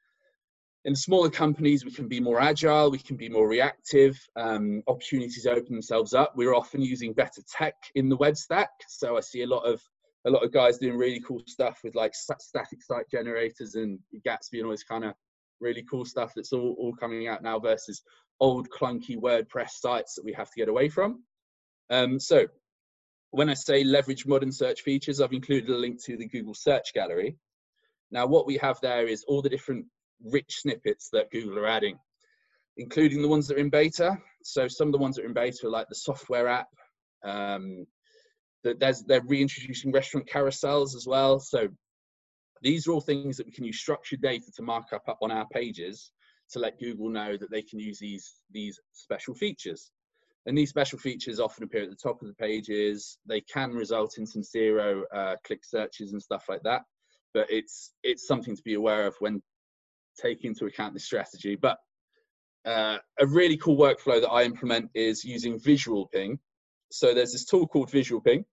in 0.85 0.95
smaller 0.95 1.29
companies 1.29 1.83
we 1.83 1.91
can 1.91 2.07
be 2.07 2.19
more 2.19 2.39
agile 2.39 2.89
we 2.89 2.97
can 2.97 3.17
be 3.17 3.29
more 3.29 3.47
reactive 3.47 4.17
um, 4.35 4.81
opportunities 4.87 5.45
open 5.45 5.73
themselves 5.73 6.13
up 6.13 6.33
we're 6.35 6.55
often 6.55 6.81
using 6.81 7.13
better 7.13 7.41
tech 7.51 7.75
in 7.95 8.09
the 8.09 8.15
web 8.17 8.37
stack 8.37 8.69
so 8.87 9.17
i 9.17 9.19
see 9.19 9.43
a 9.43 9.47
lot 9.47 9.61
of 9.61 9.81
a 10.27 10.29
lot 10.29 10.43
of 10.43 10.51
guys 10.51 10.77
doing 10.77 10.97
really 10.97 11.21
cool 11.25 11.41
stuff 11.47 11.79
with 11.83 11.95
like 11.95 12.13
static 12.13 12.83
site 12.83 13.09
generators 13.09 13.75
and 13.75 13.99
gatsby 14.25 14.55
and 14.55 14.65
all 14.65 14.71
this 14.71 14.83
kind 14.83 15.05
of 15.05 15.13
really 15.61 15.83
cool 15.89 16.05
stuff 16.05 16.31
that's 16.35 16.53
all, 16.53 16.75
all 16.79 16.93
coming 16.95 17.27
out 17.27 17.43
now 17.43 17.59
versus 17.59 18.01
old 18.39 18.69
clunky 18.69 19.17
wordpress 19.17 19.71
sites 19.71 20.15
that 20.15 20.23
we 20.23 20.33
have 20.33 20.47
to 20.47 20.57
get 20.57 20.69
away 20.69 20.87
from 20.87 21.23
um, 21.89 22.19
so 22.19 22.47
when 23.31 23.49
I 23.49 23.53
say 23.53 23.83
leverage 23.83 24.25
modern 24.25 24.51
search 24.51 24.81
features, 24.81 25.21
I've 25.21 25.33
included 25.33 25.69
a 25.69 25.77
link 25.77 26.03
to 26.05 26.17
the 26.17 26.27
Google 26.27 26.53
Search 26.53 26.93
Gallery. 26.93 27.35
Now, 28.11 28.25
what 28.25 28.47
we 28.47 28.57
have 28.57 28.79
there 28.81 29.07
is 29.07 29.23
all 29.27 29.41
the 29.41 29.49
different 29.49 29.85
rich 30.23 30.61
snippets 30.61 31.09
that 31.13 31.31
Google 31.31 31.59
are 31.59 31.67
adding, 31.67 31.97
including 32.77 33.21
the 33.21 33.27
ones 33.27 33.47
that 33.47 33.57
are 33.57 33.61
in 33.61 33.69
beta. 33.69 34.17
So 34.43 34.67
some 34.67 34.87
of 34.87 34.91
the 34.91 34.99
ones 34.99 35.15
that 35.15 35.23
are 35.23 35.27
in 35.27 35.33
beta 35.33 35.67
are 35.67 35.71
like 35.71 35.89
the 35.89 35.95
software 35.95 36.47
app. 36.47 36.69
Um, 37.23 37.85
that 38.63 38.79
there's, 38.79 39.03
they're 39.03 39.21
reintroducing 39.21 39.91
restaurant 39.91 40.27
carousels 40.27 40.95
as 40.95 41.05
well. 41.07 41.39
So 41.39 41.69
these 42.61 42.87
are 42.87 42.91
all 42.91 43.01
things 43.01 43.37
that 43.37 43.45
we 43.45 43.53
can 43.53 43.63
use 43.63 43.79
structured 43.79 44.21
data 44.21 44.51
to 44.55 44.61
mark 44.61 44.91
up, 44.93 45.17
on 45.21 45.31
our 45.31 45.47
pages 45.47 46.11
to 46.51 46.59
let 46.59 46.79
Google 46.79 47.09
know 47.09 47.37
that 47.37 47.51
they 47.51 47.61
can 47.61 47.79
use 47.79 47.99
these, 47.99 48.35
these 48.51 48.79
special 48.91 49.33
features. 49.33 49.91
And 50.45 50.57
these 50.57 50.69
special 50.69 50.97
features 50.97 51.39
often 51.39 51.63
appear 51.63 51.83
at 51.83 51.89
the 51.89 51.95
top 51.95 52.21
of 52.21 52.27
the 52.27 52.33
pages. 52.33 53.17
They 53.25 53.41
can 53.41 53.71
result 53.71 54.17
in 54.17 54.25
some 54.25 54.41
zero 54.41 55.03
uh, 55.13 55.35
click 55.45 55.63
searches 55.63 56.13
and 56.13 56.21
stuff 56.21 56.45
like 56.49 56.63
that. 56.63 56.81
But 57.33 57.47
it's 57.51 57.93
it's 58.03 58.25
something 58.25 58.55
to 58.55 58.61
be 58.63 58.73
aware 58.73 59.05
of 59.05 59.15
when 59.19 59.43
taking 60.21 60.49
into 60.49 60.65
account 60.65 60.93
this 60.93 61.05
strategy. 61.05 61.55
But 61.55 61.77
uh, 62.65 62.97
a 63.19 63.25
really 63.25 63.57
cool 63.57 63.77
workflow 63.77 64.21
that 64.21 64.29
I 64.29 64.43
implement 64.43 64.89
is 64.93 65.23
using 65.23 65.59
Visualping. 65.59 66.37
So 66.91 67.13
there's 67.13 67.31
this 67.31 67.45
tool 67.45 67.67
called 67.67 67.91
Visualping, 67.91 68.43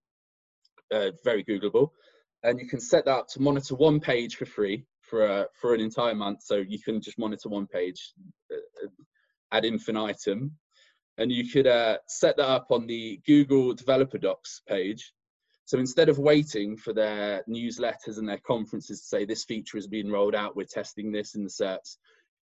uh, 0.92 1.10
very 1.24 1.44
Googleable, 1.44 1.90
and 2.42 2.60
you 2.60 2.68
can 2.68 2.80
set 2.80 3.04
that 3.06 3.12
up 3.12 3.28
to 3.28 3.42
monitor 3.42 3.74
one 3.74 3.98
page 3.98 4.36
for 4.36 4.46
free 4.46 4.84
for 5.00 5.24
a, 5.24 5.46
for 5.60 5.74
an 5.74 5.80
entire 5.80 6.14
month. 6.14 6.42
So 6.42 6.56
you 6.56 6.78
can 6.78 7.00
just 7.00 7.18
monitor 7.18 7.48
one 7.48 7.66
page 7.66 8.12
uh, 8.52 8.88
ad 9.52 9.64
infinitum 9.64 10.52
and 11.18 11.32
you 11.32 11.50
could 11.50 11.66
uh, 11.66 11.98
set 12.08 12.36
that 12.36 12.48
up 12.48 12.66
on 12.70 12.86
the 12.86 13.20
Google 13.26 13.74
Developer 13.74 14.18
Docs 14.18 14.62
page. 14.68 15.12
So 15.66 15.78
instead 15.78 16.08
of 16.08 16.18
waiting 16.18 16.76
for 16.76 16.92
their 16.92 17.42
newsletters 17.48 18.18
and 18.18 18.28
their 18.28 18.40
conferences 18.46 19.00
to 19.00 19.06
say 19.06 19.24
this 19.24 19.44
feature 19.44 19.76
has 19.76 19.88
been 19.88 20.10
rolled 20.10 20.36
out, 20.36 20.56
we're 20.56 20.64
testing 20.64 21.10
this 21.10 21.34
in 21.34 21.42
the 21.42 21.50
SERPs, 21.50 21.96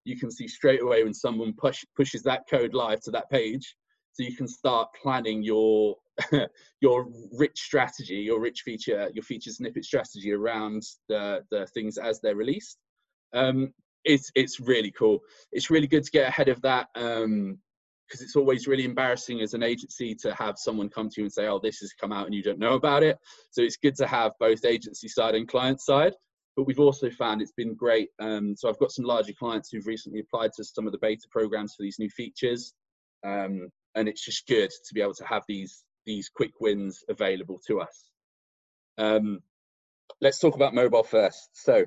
you 0.05 0.19
can 0.19 0.31
see 0.31 0.47
straight 0.47 0.83
away 0.83 1.03
when 1.03 1.15
someone 1.15 1.55
push, 1.55 1.85
pushes 1.97 2.23
that 2.25 2.43
code 2.49 2.75
live 2.75 3.01
to 3.01 3.11
that 3.13 3.31
page. 3.31 3.77
So 4.13 4.23
you 4.23 4.37
can 4.37 4.47
start 4.47 4.91
planning 5.03 5.43
your 5.43 5.97
your 6.81 7.09
rich 7.33 7.59
strategy, 7.59 8.17
your 8.17 8.41
rich 8.41 8.61
feature, 8.61 9.11
your 9.13 9.25
feature 9.25 9.51
snippet 9.51 9.85
strategy 9.85 10.33
around 10.33 10.85
the, 11.09 11.43
the 11.51 11.67
things 11.69 11.99
as 11.99 12.21
they're 12.21 12.37
released. 12.37 12.79
Um, 13.33 13.73
it's 14.05 14.31
it's 14.37 14.61
really 14.61 14.93
cool. 14.93 15.21
It's 15.51 15.71
really 15.71 15.89
good 15.89 16.05
to 16.05 16.11
get 16.11 16.29
ahead 16.29 16.49
of 16.49 16.61
that. 16.63 16.89
Um, 16.95 17.59
because 18.07 18.21
it's 18.21 18.37
always 18.37 18.67
really 18.67 18.85
embarrassing 18.85 19.41
as 19.41 19.55
an 19.55 19.63
agency 19.63 20.15
to 20.15 20.35
have 20.35 20.59
someone 20.59 20.89
come 20.89 21.09
to 21.09 21.21
you 21.21 21.25
and 21.25 21.33
say, 21.33 21.47
"Oh, 21.47 21.59
this 21.59 21.79
has 21.79 21.93
come 21.93 22.13
out 22.13 22.27
and 22.27 22.35
you 22.35 22.43
don't 22.43 22.59
know 22.59 22.75
about 22.75 23.03
it." 23.03 23.19
So 23.51 23.63
it's 23.63 23.77
good 23.77 23.95
to 23.97 24.07
have 24.07 24.33
both 24.39 24.65
agency 24.65 25.09
side 25.09 25.35
and 25.35 25.49
client 25.49 25.81
side. 25.81 26.15
But 26.57 26.67
we've 26.67 26.81
also 26.81 27.11
found 27.11 27.43
it's 27.43 27.53
been 27.53 27.75
great. 27.75 28.11
Um, 28.21 28.55
so 28.57 28.69
I've 28.69 28.79
got 28.79 28.93
some 28.93 29.05
larger 29.05 29.33
clients 29.33 29.71
who've 29.71 29.87
recently 29.87 30.21
applied 30.21 30.53
to 30.57 30.65
some 30.65 30.87
of 30.87 30.93
the 30.93 30.99
beta 30.99 31.27
programs 31.31 31.75
for 31.75 31.83
these 31.83 31.99
new 31.99 32.11
features, 32.11 32.73
um, 33.25 33.71
and 33.95 34.09
it's 34.09 34.25
just 34.25 34.47
good 34.47 34.71
to 34.71 34.95
be 34.95 35.01
able 35.01 35.15
to 35.15 35.27
have 35.27 35.43
these 35.49 35.85
these 36.07 36.29
quick 36.29 36.61
wins 36.61 37.03
available 37.09 37.61
to 37.67 37.81
us. 37.81 38.11
Um, 38.99 39.41
let's 40.21 40.39
talk 40.39 40.55
about 40.55 40.75
mobile 40.75 41.03
first. 41.03 41.49
So 41.55 41.87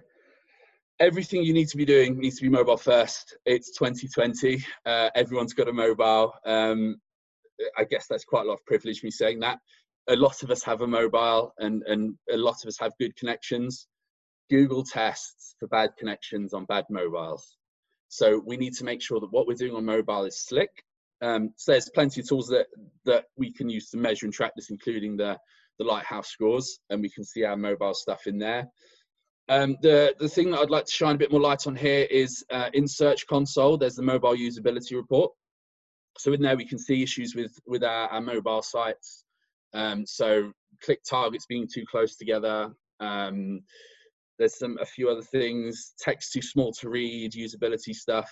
everything 0.99 1.43
you 1.43 1.53
need 1.53 1.67
to 1.69 1.77
be 1.77 1.85
doing 1.85 2.17
needs 2.17 2.37
to 2.37 2.43
be 2.43 2.49
mobile 2.49 2.77
first. 2.77 3.37
It's 3.45 3.71
2020. 3.77 4.63
Uh, 4.85 5.09
everyone's 5.15 5.53
got 5.53 5.67
a 5.67 5.73
mobile. 5.73 6.33
Um, 6.45 6.97
I 7.77 7.83
guess 7.83 8.07
that's 8.07 8.25
quite 8.25 8.45
a 8.45 8.47
lot 8.47 8.55
of 8.55 8.65
privilege 8.65 9.03
me 9.03 9.11
saying 9.11 9.39
that. 9.41 9.59
A 10.09 10.15
lot 10.15 10.43
of 10.43 10.51
us 10.51 10.63
have 10.63 10.81
a 10.81 10.87
mobile, 10.87 11.53
and 11.57 11.83
and 11.85 12.15
a 12.31 12.37
lot 12.37 12.55
of 12.63 12.67
us 12.67 12.77
have 12.79 12.93
good 12.99 13.15
connections. 13.15 13.87
Google 14.49 14.83
tests 14.83 15.55
for 15.59 15.67
bad 15.67 15.91
connections 15.97 16.53
on 16.53 16.65
bad 16.65 16.85
mobiles. 16.89 17.57
So 18.07 18.41
we 18.45 18.55
need 18.55 18.73
to 18.75 18.85
make 18.85 19.01
sure 19.01 19.19
that 19.19 19.31
what 19.31 19.47
we're 19.47 19.55
doing 19.55 19.75
on 19.75 19.83
mobile 19.83 20.23
is 20.23 20.45
slick. 20.45 20.69
Um, 21.21 21.51
so 21.57 21.73
there's 21.73 21.89
plenty 21.89 22.21
of 22.21 22.29
tools 22.29 22.47
that 22.47 22.67
that 23.05 23.25
we 23.35 23.51
can 23.51 23.69
use 23.69 23.89
to 23.89 23.97
measure 23.97 24.25
and 24.25 24.33
track 24.33 24.53
this, 24.55 24.69
including 24.69 25.17
the 25.17 25.37
the 25.79 25.85
Lighthouse 25.85 26.29
scores, 26.29 26.79
and 26.89 27.01
we 27.01 27.09
can 27.09 27.23
see 27.23 27.43
our 27.43 27.57
mobile 27.57 27.93
stuff 27.93 28.27
in 28.27 28.37
there. 28.37 28.67
Um, 29.49 29.77
the 29.81 30.13
the 30.19 30.27
thing 30.27 30.51
that 30.51 30.59
I'd 30.59 30.69
like 30.69 30.85
to 30.85 30.91
shine 30.91 31.15
a 31.15 31.17
bit 31.17 31.31
more 31.31 31.41
light 31.41 31.67
on 31.67 31.75
here 31.75 32.05
is 32.09 32.43
uh, 32.51 32.69
in 32.73 32.87
Search 32.87 33.25
Console. 33.27 33.77
There's 33.77 33.95
the 33.95 34.03
mobile 34.03 34.35
usability 34.35 34.95
report. 34.95 35.31
So 36.17 36.33
in 36.33 36.41
there 36.41 36.57
we 36.57 36.65
can 36.65 36.79
see 36.79 37.01
issues 37.01 37.35
with 37.35 37.57
with 37.65 37.83
our, 37.83 38.09
our 38.09 38.21
mobile 38.21 38.61
sites. 38.61 39.23
Um, 39.73 40.05
so 40.05 40.51
click 40.81 40.99
targets 41.09 41.45
being 41.45 41.67
too 41.71 41.85
close 41.89 42.17
together. 42.17 42.71
Um, 42.99 43.61
there's 44.37 44.57
some 44.57 44.77
a 44.81 44.85
few 44.85 45.09
other 45.09 45.21
things. 45.21 45.93
Text 45.99 46.33
too 46.33 46.41
small 46.41 46.71
to 46.73 46.89
read. 46.89 47.31
Usability 47.33 47.93
stuff. 47.93 48.29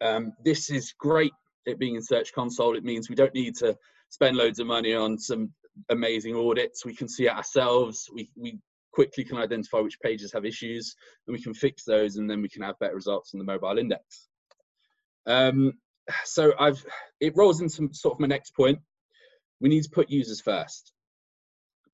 Um, 0.00 0.32
this 0.44 0.70
is 0.70 0.94
great. 0.98 1.32
It 1.66 1.78
being 1.78 1.96
in 1.96 2.02
Search 2.02 2.32
Console, 2.32 2.76
it 2.76 2.84
means 2.84 3.08
we 3.08 3.16
don't 3.16 3.34
need 3.34 3.56
to 3.56 3.76
spend 4.10 4.36
loads 4.36 4.58
of 4.58 4.66
money 4.66 4.94
on 4.94 5.18
some 5.18 5.52
amazing 5.90 6.34
audits. 6.36 6.84
We 6.84 6.94
can 6.94 7.08
see 7.08 7.26
it 7.26 7.32
ourselves. 7.32 8.08
We 8.12 8.30
we 8.36 8.58
quickly 8.98 9.22
can 9.22 9.38
identify 9.38 9.78
which 9.78 10.00
pages 10.00 10.32
have 10.32 10.44
issues 10.44 10.96
and 11.24 11.32
we 11.32 11.40
can 11.40 11.54
fix 11.54 11.84
those 11.84 12.16
and 12.16 12.28
then 12.28 12.42
we 12.42 12.48
can 12.48 12.62
have 12.62 12.76
better 12.80 12.96
results 12.96 13.32
in 13.32 13.38
the 13.38 13.44
mobile 13.44 13.78
index. 13.78 14.26
Um, 15.24 15.74
so 16.24 16.52
I've 16.58 16.84
it 17.20 17.36
rolls 17.36 17.60
into 17.60 17.94
sort 17.94 18.14
of 18.14 18.20
my 18.20 18.26
next 18.26 18.56
point. 18.56 18.80
We 19.60 19.68
need 19.68 19.84
to 19.84 19.90
put 19.90 20.10
users 20.10 20.40
first. 20.40 20.92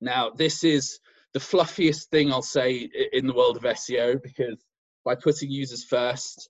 Now 0.01 0.31
this 0.31 0.63
is 0.63 0.99
the 1.35 1.39
fluffiest 1.39 2.09
thing 2.09 2.33
I'll 2.33 2.41
say 2.41 2.89
in 3.13 3.27
the 3.27 3.35
world 3.35 3.57
of 3.57 3.63
SEO 3.63 4.19
because 4.23 4.57
by 5.03 5.13
putting 5.13 5.51
users 5.51 5.83
first, 5.83 6.49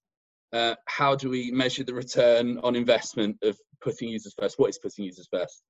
uh, 0.54 0.76
how 0.86 1.16
do 1.16 1.30
we 1.30 1.52
measure 1.52 1.84
the 1.84 1.94
return 1.94 2.60
on 2.60 2.78
investment 2.78 3.36
of 3.44 3.60
putting 3.82 4.08
users 4.08 4.34
first? 4.40 4.58
What 4.58 4.70
is 4.70 4.80
putting 4.80 5.04
users 5.04 5.28
first? 5.30 5.64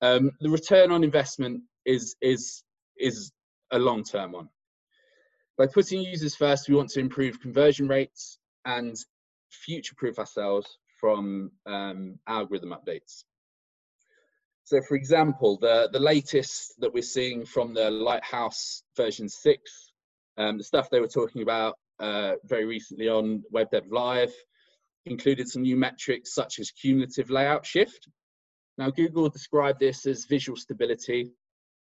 Um, 0.00 0.32
the 0.40 0.50
return 0.50 0.90
on 0.90 1.04
investment 1.04 1.62
is 1.86 2.16
is 2.20 2.64
is 2.98 3.30
a 3.72 3.78
long 3.78 4.04
term 4.04 4.32
one. 4.32 4.48
By 5.58 5.66
putting 5.66 6.00
users 6.02 6.34
first, 6.34 6.68
we 6.68 6.74
want 6.74 6.90
to 6.90 7.00
improve 7.00 7.40
conversion 7.40 7.88
rates 7.88 8.38
and 8.64 8.96
future 9.50 9.94
proof 9.96 10.18
ourselves 10.18 10.78
from 11.00 11.50
um, 11.66 12.18
algorithm 12.26 12.70
updates. 12.70 13.24
So, 14.64 14.80
for 14.80 14.94
example, 14.94 15.58
the, 15.60 15.88
the 15.92 15.98
latest 15.98 16.74
that 16.78 16.94
we're 16.94 17.02
seeing 17.02 17.44
from 17.44 17.74
the 17.74 17.90
Lighthouse 17.90 18.82
version 18.96 19.28
6, 19.28 19.92
um, 20.38 20.58
the 20.58 20.64
stuff 20.64 20.88
they 20.88 21.00
were 21.00 21.08
talking 21.08 21.42
about 21.42 21.76
uh, 21.98 22.34
very 22.44 22.64
recently 22.64 23.08
on 23.08 23.42
Web 23.50 23.70
Dev 23.70 23.84
Live, 23.90 24.32
included 25.04 25.48
some 25.48 25.62
new 25.62 25.76
metrics 25.76 26.32
such 26.32 26.60
as 26.60 26.70
cumulative 26.70 27.28
layout 27.28 27.66
shift. 27.66 28.08
Now, 28.78 28.90
Google 28.90 29.28
described 29.28 29.80
this 29.80 30.06
as 30.06 30.24
visual 30.24 30.56
stability, 30.56 31.32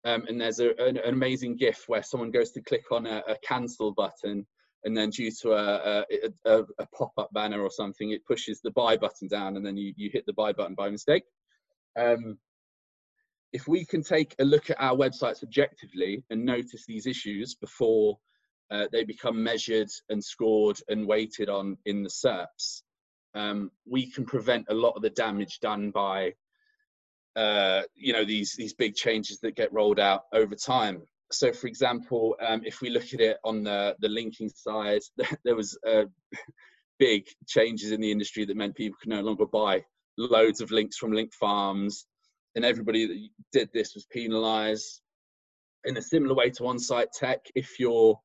um, 0.05 0.25
and 0.27 0.39
there's 0.39 0.60
a, 0.60 0.72
an, 0.81 0.98
an, 0.98 1.13
amazing 1.13 1.55
GIF 1.55 1.86
where 1.88 2.03
someone 2.03 2.31
goes 2.31 2.51
to 2.51 2.62
click 2.62 2.91
on 2.91 3.05
a, 3.05 3.24
a 3.27 3.38
cancel 3.43 3.93
button, 3.93 4.45
and 4.83 4.98
then 4.98 5.10
due 5.10 5.31
to 5.41 5.53
a, 5.53 6.05
a, 6.45 6.63
a 6.79 6.86
pop-up 6.88 7.31
banner 7.33 7.62
or 7.62 7.72
something, 7.72 8.12
it 8.12 8.25
pushes 8.25 8.60
the 8.62 8.72
buy 8.72 8.98
button 8.98 9.27
down, 9.27 9.55
and 9.55 9.65
then 9.65 9.77
you, 9.77 9.93
you 9.95 10.10
hit 10.12 10.25
the 10.25 10.33
buy 10.33 10.51
button 10.51 10.75
by 10.75 10.89
mistake. 10.89 11.24
Um, 11.98 12.38
if 13.53 13.67
we 13.67 13.86
can 13.86 14.03
take 14.03 14.36
a 14.39 14.43
look 14.43 14.69
at 14.69 14.81
our 14.81 14.95
websites 14.95 15.43
objectively 15.43 16.24
and 16.31 16.43
notice 16.43 16.86
these 16.86 17.05
issues 17.05 17.53
before 17.55 18.17
uh, 18.72 18.88
they 18.91 19.03
become 19.03 19.41
measured 19.41 19.89
and 20.10 20.24
scored 20.24 20.79
and 20.89 21.07
weighted 21.07 21.50
on 21.50 21.77
in 21.86 22.01
the 22.01 22.10
SERPs, 22.10 22.81
um, 23.36 23.72
we 23.89 24.10
can 24.10 24.25
prevent 24.25 24.65
a 24.69 24.74
lot 24.74 24.95
of 24.95 25.03
the 25.03 25.12
damage 25.12 25.60
done 25.60 25.91
by 25.91 26.33
uh, 27.35 27.81
you 27.95 28.13
know 28.13 28.25
these 28.25 28.55
these 28.57 28.73
big 28.73 28.95
changes 28.95 29.39
that 29.39 29.55
get 29.55 29.73
rolled 29.73 29.99
out 29.99 30.23
over 30.33 30.55
time. 30.55 31.01
So, 31.31 31.51
for 31.51 31.67
example, 31.67 32.35
um, 32.45 32.61
if 32.63 32.81
we 32.81 32.89
look 32.89 33.13
at 33.13 33.19
it 33.19 33.37
on 33.43 33.63
the 33.63 33.95
the 33.99 34.09
linking 34.09 34.49
side, 34.49 35.01
there 35.43 35.55
was 35.55 35.77
uh, 35.87 36.05
big 36.99 37.25
changes 37.47 37.91
in 37.91 38.01
the 38.01 38.11
industry 38.11 38.45
that 38.45 38.57
meant 38.57 38.75
people 38.75 38.97
could 39.01 39.09
no 39.09 39.21
longer 39.21 39.45
buy 39.45 39.83
loads 40.17 40.61
of 40.61 40.71
links 40.71 40.97
from 40.97 41.11
link 41.11 41.33
farms, 41.33 42.05
and 42.55 42.63
everybody 42.63 43.07
that 43.07 43.29
did 43.51 43.69
this 43.73 43.95
was 43.95 44.05
penalised. 44.11 45.01
In 45.85 45.97
a 45.97 46.01
similar 46.01 46.33
way 46.33 46.49
to 46.51 46.67
on-site 46.67 47.11
tech, 47.11 47.39
if 47.55 47.77
you're 47.77 48.17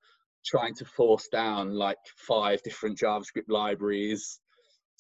trying 0.46 0.74
to 0.76 0.84
force 0.84 1.26
down 1.32 1.74
like 1.74 1.98
five 2.16 2.62
different 2.62 2.96
JavaScript 2.96 3.48
libraries 3.48 4.38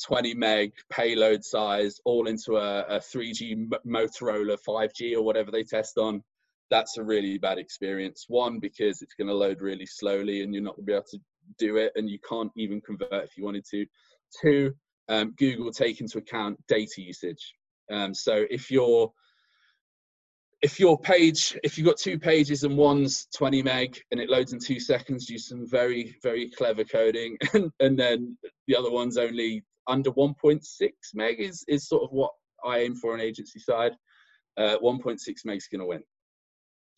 20 0.06 0.34
meg 0.34 0.72
payload 0.90 1.44
size 1.44 2.00
all 2.04 2.28
into 2.28 2.56
a, 2.56 2.82
a 2.82 2.98
3G 2.98 3.68
Motorola 3.86 4.56
5G 4.66 5.14
or 5.14 5.22
whatever 5.22 5.50
they 5.50 5.64
test 5.64 5.98
on, 5.98 6.22
that's 6.70 6.98
a 6.98 7.04
really 7.04 7.38
bad 7.38 7.58
experience. 7.58 8.26
One, 8.28 8.58
because 8.58 9.02
it's 9.02 9.14
going 9.14 9.28
to 9.28 9.34
load 9.34 9.60
really 9.60 9.86
slowly 9.86 10.42
and 10.42 10.54
you're 10.54 10.62
not 10.62 10.76
going 10.76 10.86
to 10.86 10.90
be 10.90 10.94
able 10.94 11.04
to 11.10 11.20
do 11.58 11.76
it 11.76 11.92
and 11.96 12.08
you 12.08 12.18
can't 12.28 12.52
even 12.56 12.80
convert 12.80 13.24
if 13.24 13.36
you 13.36 13.44
wanted 13.44 13.64
to. 13.70 13.86
Two, 14.40 14.74
um, 15.08 15.34
Google 15.38 15.72
take 15.72 16.00
into 16.00 16.18
account 16.18 16.58
data 16.68 17.00
usage. 17.02 17.54
Um, 17.90 18.14
so 18.14 18.44
if 18.50 18.70
you're 18.70 19.10
if 20.60 20.80
your 20.80 20.98
page, 20.98 21.56
if 21.62 21.78
you've 21.78 21.86
got 21.86 21.98
two 21.98 22.18
pages 22.18 22.64
and 22.64 22.76
one's 22.76 23.28
20 23.36 23.62
meg 23.62 24.00
and 24.10 24.20
it 24.20 24.28
loads 24.28 24.52
in 24.52 24.58
two 24.58 24.80
seconds, 24.80 25.26
do 25.26 25.38
some 25.38 25.64
very, 25.68 26.16
very 26.22 26.50
clever 26.50 26.84
coding, 26.84 27.38
and, 27.54 27.70
and 27.80 27.98
then 27.98 28.36
the 28.66 28.76
other 28.76 28.90
one's 28.90 29.16
only 29.16 29.62
under 29.88 30.10
1.6 30.12 30.62
meg 31.14 31.40
is, 31.40 31.64
is 31.68 31.88
sort 31.88 32.02
of 32.02 32.10
what 32.10 32.30
I 32.64 32.78
aim 32.78 32.94
for 32.94 33.14
on 33.14 33.20
agency 33.20 33.58
side. 33.58 33.92
Uh, 34.56 34.76
1.6 34.82 35.18
meg's 35.44 35.68
going 35.68 35.80
to 35.80 35.86
win. 35.86 36.02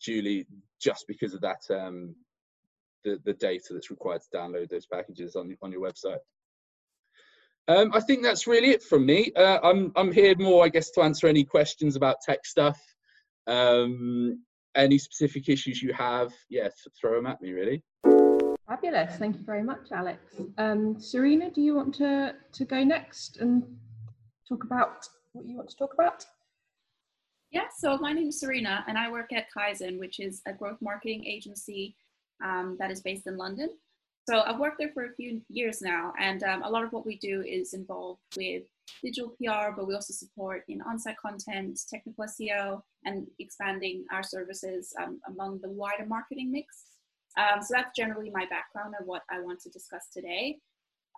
Julie, 0.01 0.47
just 0.81 1.05
because 1.07 1.33
of 1.33 1.41
that, 1.41 1.61
um, 1.69 2.15
the, 3.03 3.19
the 3.25 3.33
data 3.33 3.73
that's 3.73 3.91
required 3.91 4.21
to 4.21 4.37
download 4.37 4.69
those 4.69 4.85
packages 4.85 5.35
on, 5.35 5.55
on 5.61 5.71
your 5.71 5.81
website. 5.81 6.19
Um, 7.67 7.91
I 7.93 7.99
think 7.99 8.23
that's 8.23 8.47
really 8.47 8.71
it 8.71 8.83
from 8.83 9.05
me. 9.05 9.31
Uh, 9.35 9.59
I'm, 9.63 9.91
I'm 9.95 10.11
here 10.11 10.35
more, 10.37 10.65
I 10.65 10.69
guess, 10.69 10.89
to 10.91 11.01
answer 11.01 11.27
any 11.27 11.43
questions 11.43 11.95
about 11.95 12.21
tech 12.21 12.45
stuff. 12.45 12.79
Um, 13.47 14.43
any 14.75 14.97
specific 14.97 15.49
issues 15.49 15.81
you 15.81 15.93
have, 15.93 16.33
yeah, 16.49 16.69
throw 16.99 17.15
them 17.15 17.27
at 17.27 17.41
me, 17.41 17.51
really. 17.51 17.83
Fabulous. 18.71 19.17
Thank 19.17 19.35
you 19.35 19.43
very 19.43 19.63
much, 19.63 19.91
Alex. 19.91 20.21
Um, 20.57 20.97
Serena, 20.97 21.51
do 21.51 21.59
you 21.59 21.75
want 21.75 21.93
to, 21.95 22.35
to 22.53 22.63
go 22.63 22.85
next 22.85 23.35
and 23.41 23.63
talk 24.47 24.63
about 24.63 25.05
what 25.33 25.45
you 25.45 25.57
want 25.57 25.69
to 25.71 25.75
talk 25.75 25.93
about? 25.93 26.25
Yeah, 27.51 27.67
so 27.77 27.97
my 27.97 28.13
name 28.13 28.29
is 28.29 28.39
Serena 28.39 28.85
and 28.87 28.97
I 28.97 29.11
work 29.11 29.33
at 29.33 29.47
Kaizen, 29.53 29.99
which 29.99 30.21
is 30.21 30.41
a 30.47 30.53
growth 30.53 30.77
marketing 30.79 31.25
agency 31.25 31.97
um, 32.41 32.77
that 32.79 32.91
is 32.91 33.01
based 33.01 33.27
in 33.27 33.35
London. 33.35 33.71
So 34.29 34.39
I've 34.39 34.59
worked 34.59 34.77
there 34.79 34.91
for 34.93 35.03
a 35.03 35.15
few 35.15 35.41
years 35.49 35.81
now, 35.81 36.13
and 36.17 36.41
um, 36.43 36.63
a 36.63 36.69
lot 36.69 36.85
of 36.85 36.93
what 36.93 37.05
we 37.05 37.17
do 37.17 37.41
is 37.41 37.73
involved 37.73 38.21
with 38.37 38.63
digital 39.03 39.31
PR, 39.31 39.75
but 39.75 39.85
we 39.85 39.95
also 39.95 40.13
support 40.13 40.63
in 40.69 40.81
on-site 40.83 41.17
content, 41.17 41.77
technical 41.89 42.23
SEO, 42.23 42.81
and 43.03 43.27
expanding 43.39 44.05
our 44.13 44.23
services 44.23 44.93
um, 45.01 45.19
among 45.27 45.59
the 45.59 45.71
wider 45.71 46.05
marketing 46.05 46.53
mix. 46.53 46.90
Um, 47.37 47.61
so 47.61 47.73
that's 47.75 47.95
generally 47.95 48.29
my 48.29 48.45
background 48.49 48.95
and 48.97 49.07
what 49.07 49.23
I 49.29 49.41
want 49.41 49.59
to 49.61 49.69
discuss 49.69 50.07
today. 50.13 50.57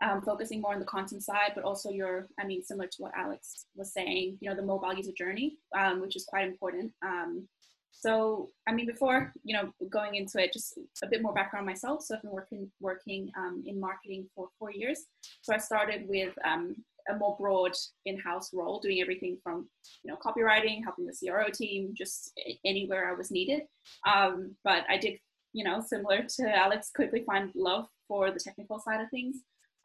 Um, 0.03 0.22
focusing 0.22 0.60
more 0.60 0.74
on 0.74 0.79
the 0.79 0.86
content 0.86 1.24
side, 1.24 1.51
but 1.55 1.63
also 1.63 1.89
your, 1.89 2.27
I 2.39 2.46
mean, 2.46 2.63
similar 2.63 2.88
to 2.88 2.98
what 2.98 3.12
Alex 3.15 3.67
was 3.75 3.93
saying, 3.93 4.38
you 4.41 4.50
know, 4.50 4.55
the 4.55 4.62
mobile 4.62 4.93
user 4.93 5.12
journey, 5.15 5.58
um, 5.77 6.01
which 6.01 6.15
is 6.15 6.25
quite 6.25 6.48
important. 6.48 6.91
Um, 7.05 7.48
so, 7.91 8.50
I 8.67 8.74
mean, 8.74 8.88
before, 8.88 9.32
you 9.43 9.55
know, 9.55 9.72
going 9.89 10.15
into 10.15 10.43
it, 10.43 10.51
just 10.51 10.77
a 11.03 11.08
bit 11.08 11.22
more 11.22 11.34
background 11.34 11.67
myself. 11.67 12.01
So 12.01 12.15
I've 12.15 12.24
been 12.24 12.32
working, 12.32 12.72
working 12.82 13.32
um, 13.38 13.63
in 13.65 13.79
marketing 13.79 14.27
for 14.36 14.50
four 14.58 14.72
years. 14.72 15.00
So 15.41 15.53
I 15.53 15.58
started 15.58 16.10
with 16.10 16.34
um, 16.43 16.75
a 17.10 17.15
more 17.15 17.38
broad 17.39 17.74
in-house 18.05 18.50
role, 18.51 18.79
doing 18.79 19.00
everything 19.00 19.38
from, 19.43 19.70
you 20.03 20.12
know, 20.12 20.17
copywriting, 20.17 20.84
helping 20.84 21.05
the 21.05 21.15
CRO 21.15 21.50
team, 21.53 21.93
just 21.96 22.34
anywhere 22.65 23.10
I 23.10 23.13
was 23.13 23.32
needed. 23.32 23.62
But 24.03 24.84
I 24.89 24.98
did 24.98 25.20
you 25.53 25.63
know, 25.63 25.81
similar 25.86 26.24
to 26.38 26.55
Alex, 26.55 26.91
quickly 26.93 27.24
find 27.25 27.51
love 27.55 27.88
for 28.07 28.31
the 28.31 28.39
technical 28.39 28.79
side 28.79 29.01
of 29.01 29.10
things. 29.10 29.38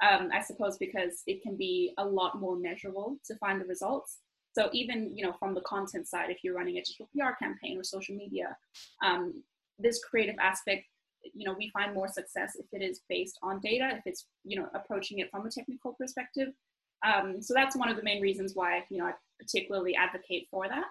Um, 0.02 0.30
I 0.32 0.40
suppose 0.42 0.78
because 0.78 1.22
it 1.26 1.42
can 1.42 1.56
be 1.56 1.92
a 1.98 2.04
lot 2.04 2.40
more 2.40 2.56
measurable 2.56 3.16
to 3.26 3.36
find 3.36 3.60
the 3.60 3.66
results. 3.66 4.18
So 4.52 4.70
even 4.72 5.16
you 5.16 5.24
know 5.24 5.34
from 5.38 5.54
the 5.54 5.60
content 5.62 6.08
side, 6.08 6.30
if 6.30 6.38
you're 6.42 6.54
running 6.54 6.76
a 6.76 6.80
digital 6.80 7.08
PR 7.14 7.32
campaign 7.38 7.78
or 7.78 7.84
social 7.84 8.16
media, 8.16 8.56
um, 9.04 9.42
this 9.78 10.02
creative 10.04 10.36
aspect, 10.40 10.84
you 11.34 11.46
know, 11.46 11.54
we 11.56 11.70
find 11.70 11.94
more 11.94 12.08
success 12.08 12.56
if 12.56 12.66
it 12.72 12.82
is 12.82 13.00
based 13.08 13.38
on 13.42 13.60
data, 13.60 13.90
if 13.92 14.02
it's 14.06 14.26
you 14.44 14.58
know 14.58 14.68
approaching 14.74 15.18
it 15.18 15.30
from 15.30 15.46
a 15.46 15.50
technical 15.50 15.94
perspective. 15.94 16.48
Um, 17.04 17.40
so 17.42 17.54
that's 17.54 17.76
one 17.76 17.88
of 17.88 17.96
the 17.96 18.02
main 18.02 18.22
reasons 18.22 18.52
why 18.54 18.84
you 18.90 18.98
know 18.98 19.06
I 19.06 19.12
particularly 19.38 19.94
advocate 19.96 20.46
for 20.50 20.66
that. 20.68 20.84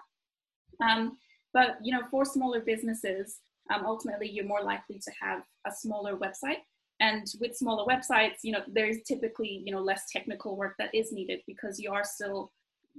Um, 0.84 1.16
but 1.52 1.78
you 1.82 1.92
know, 1.92 2.02
for 2.10 2.24
smaller 2.24 2.60
businesses, 2.60 3.38
um, 3.70 3.84
ultimately 3.86 4.28
you're 4.28 4.44
more 4.44 4.62
likely 4.62 4.98
to 4.98 5.10
have 5.20 5.42
a 5.66 5.72
smaller 5.72 6.16
website. 6.16 6.62
And 7.00 7.26
with 7.40 7.56
smaller 7.56 7.84
websites 7.86 8.38
you 8.42 8.52
know 8.52 8.62
there's 8.72 9.02
typically 9.06 9.62
you 9.64 9.72
know 9.72 9.80
less 9.80 10.02
technical 10.12 10.56
work 10.56 10.74
that 10.78 10.94
is 10.94 11.12
needed 11.12 11.40
because 11.46 11.78
you 11.78 11.92
are 11.92 12.04
still 12.04 12.50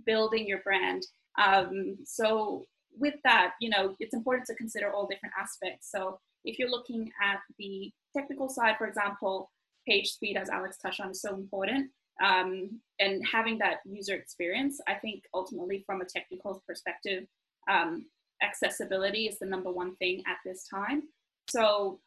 building 0.05 0.47
your 0.47 0.59
brand. 0.59 1.03
Um, 1.41 1.97
so 2.05 2.65
with 2.97 3.15
that 3.23 3.53
you 3.59 3.69
know 3.69 3.95
it's 3.99 4.13
important 4.13 4.47
to 4.47 4.55
consider 4.55 4.91
all 4.91 5.07
different 5.07 5.35
aspects. 5.39 5.91
So 5.91 6.19
if 6.45 6.57
you're 6.57 6.69
looking 6.69 7.11
at 7.21 7.39
the 7.57 7.91
technical 8.15 8.49
side 8.49 8.75
for 8.77 8.87
example 8.87 9.51
page 9.87 10.07
speed 10.07 10.37
as 10.37 10.49
alex 10.49 10.77
touched 10.77 10.99
on 10.99 11.11
is 11.11 11.21
so 11.21 11.35
important. 11.35 11.89
Um, 12.21 12.81
and 12.99 13.25
having 13.25 13.59
that 13.59 13.77
user 13.85 14.13
experience 14.13 14.81
i 14.89 14.93
think 14.93 15.23
ultimately 15.33 15.83
from 15.85 16.01
a 16.01 16.05
technical 16.05 16.61
perspective 16.67 17.23
um, 17.69 18.05
accessibility 18.41 19.27
is 19.27 19.39
the 19.39 19.45
number 19.45 19.71
one 19.71 19.95
thing 19.95 20.23
at 20.27 20.37
this 20.45 20.67
time. 20.67 21.03
So 21.49 21.99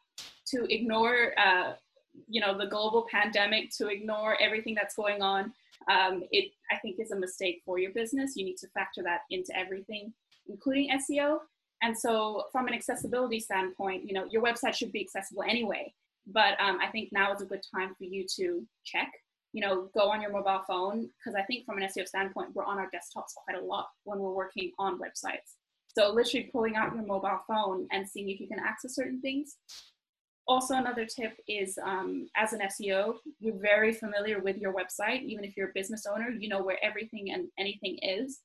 to 0.47 0.65
ignore 0.73 1.33
uh, 1.37 1.73
you 2.27 2.41
know 2.41 2.57
the 2.57 2.67
global 2.67 3.07
pandemic 3.09 3.71
to 3.71 3.87
ignore 3.87 4.39
everything 4.41 4.75
that's 4.75 4.95
going 4.95 5.21
on 5.21 5.51
um, 5.89 6.23
it 6.31 6.51
i 6.71 6.77
think 6.77 6.99
is 6.99 7.11
a 7.11 7.15
mistake 7.15 7.61
for 7.65 7.79
your 7.79 7.91
business. 7.91 8.35
You 8.35 8.45
need 8.45 8.57
to 8.57 8.67
factor 8.69 9.01
that 9.03 9.21
into 9.31 9.57
everything 9.57 10.13
including 10.47 10.89
seo 10.91 11.39
and 11.81 11.97
so 11.97 12.45
from 12.51 12.67
an 12.67 12.73
accessibility 12.73 13.39
standpoint 13.39 14.05
you 14.05 14.13
know 14.13 14.25
your 14.29 14.43
website 14.43 14.75
should 14.75 14.91
be 14.91 15.01
accessible 15.01 15.43
anyway. 15.43 15.93
But 16.27 16.59
um, 16.59 16.77
i 16.81 16.87
think 16.87 17.09
now 17.11 17.33
is 17.33 17.41
a 17.41 17.45
good 17.45 17.63
time 17.75 17.95
for 17.97 18.05
you 18.05 18.25
to 18.35 18.65
check 18.85 19.11
you 19.51 19.61
know 19.61 19.89
go 19.93 20.09
on 20.09 20.21
your 20.21 20.31
mobile 20.31 20.61
phone 20.67 21.09
because 21.17 21.35
i 21.35 21.43
think 21.43 21.65
from 21.65 21.77
an 21.77 21.89
seo 21.89 22.07
standpoint 22.07 22.49
we're 22.53 22.65
on 22.65 22.77
our 22.77 22.89
desktops 22.95 23.33
quite 23.35 23.61
a 23.61 23.65
lot 23.65 23.87
when 24.03 24.19
we're 24.19 24.33
working 24.33 24.71
on 24.79 24.99
websites 24.99 25.57
so 25.95 26.11
literally 26.11 26.49
pulling 26.51 26.75
out 26.75 26.93
your 26.93 27.05
mobile 27.05 27.39
phone 27.47 27.87
and 27.91 28.07
seeing 28.07 28.29
if 28.29 28.39
you 28.39 28.47
can 28.47 28.59
access 28.59 28.95
certain 28.95 29.21
things. 29.21 29.57
Also 30.47 30.75
another 30.75 31.05
tip 31.05 31.33
is 31.47 31.77
um, 31.81 32.27
as 32.35 32.51
an 32.51 32.59
seo 32.59 33.15
you're 33.39 33.59
very 33.59 33.93
familiar 33.93 34.39
with 34.41 34.57
your 34.57 34.73
website. 34.73 35.23
Even 35.23 35.45
if 35.45 35.55
you're 35.55 35.69
a 35.69 35.73
business 35.73 36.05
owner 36.11 36.29
you 36.29 36.49
know 36.49 36.61
where 36.61 36.83
everything 36.83 37.31
and 37.31 37.47
anything 37.57 37.97
is. 38.01 38.39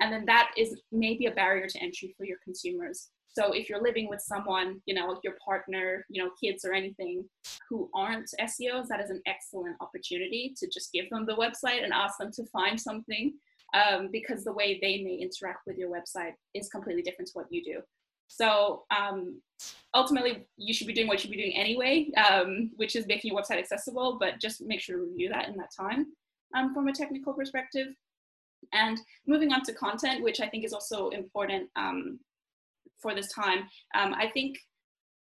And 0.00 0.12
then 0.12 0.24
that 0.26 0.52
is 0.56 0.80
maybe 0.92 1.26
a 1.26 1.32
barrier 1.32 1.66
to 1.68 1.78
entry 1.80 2.14
for 2.16 2.24
your 2.24 2.38
consumers. 2.42 3.08
So 3.28 3.52
if 3.52 3.68
you're 3.68 3.82
living 3.82 4.08
with 4.08 4.20
someone 4.20 4.80
you 4.86 4.94
know 4.94 5.20
your 5.22 5.34
partner 5.44 6.04
you 6.08 6.24
know 6.24 6.30
kids 6.42 6.64
or 6.64 6.72
anything 6.72 7.24
who 7.68 7.88
aren't 7.94 8.30
seos 8.42 8.88
that 8.88 9.00
is 9.00 9.10
an 9.10 9.22
excellent 9.26 9.76
opportunity 9.80 10.54
to 10.58 10.66
just 10.68 10.92
give 10.92 11.08
them 11.10 11.26
the 11.26 11.36
website 11.36 11.84
and 11.84 11.92
ask 11.92 12.18
them 12.18 12.32
to 12.32 12.44
find 12.46 12.80
something 12.80 13.34
um, 13.74 14.08
because 14.10 14.44
the 14.44 14.52
way 14.52 14.78
they 14.80 15.02
may 15.02 15.14
interact 15.14 15.66
with 15.66 15.76
your 15.76 15.90
website 15.90 16.32
is 16.54 16.68
completely 16.68 17.02
different 17.02 17.28
to 17.28 17.32
what 17.34 17.46
you 17.50 17.62
do 17.62 17.80
so 18.28 18.84
um, 18.96 19.40
ultimately, 19.94 20.46
you 20.56 20.72
should 20.72 20.86
be 20.86 20.92
doing 20.92 21.08
what 21.08 21.14
you 21.14 21.20
should 21.20 21.30
be 21.30 21.38
doing 21.38 21.56
anyway, 21.56 22.10
um, 22.12 22.70
which 22.76 22.94
is 22.94 23.06
making 23.06 23.32
your 23.32 23.40
website 23.40 23.58
accessible, 23.58 24.18
but 24.20 24.38
just 24.38 24.60
make 24.60 24.80
sure 24.80 24.96
to 24.96 25.02
review 25.02 25.30
that 25.30 25.48
in 25.48 25.56
that 25.56 25.70
time 25.76 26.06
um, 26.54 26.74
from 26.74 26.86
a 26.88 26.92
technical 26.92 27.32
perspective. 27.32 27.88
And 28.72 28.98
moving 29.26 29.52
on 29.52 29.62
to 29.64 29.72
content, 29.72 30.22
which 30.22 30.40
I 30.40 30.46
think 30.46 30.64
is 30.64 30.72
also 30.72 31.08
important 31.08 31.70
um, 31.76 32.20
for 33.00 33.14
this 33.14 33.32
time. 33.32 33.60
Um, 33.94 34.14
I 34.14 34.28
think 34.28 34.58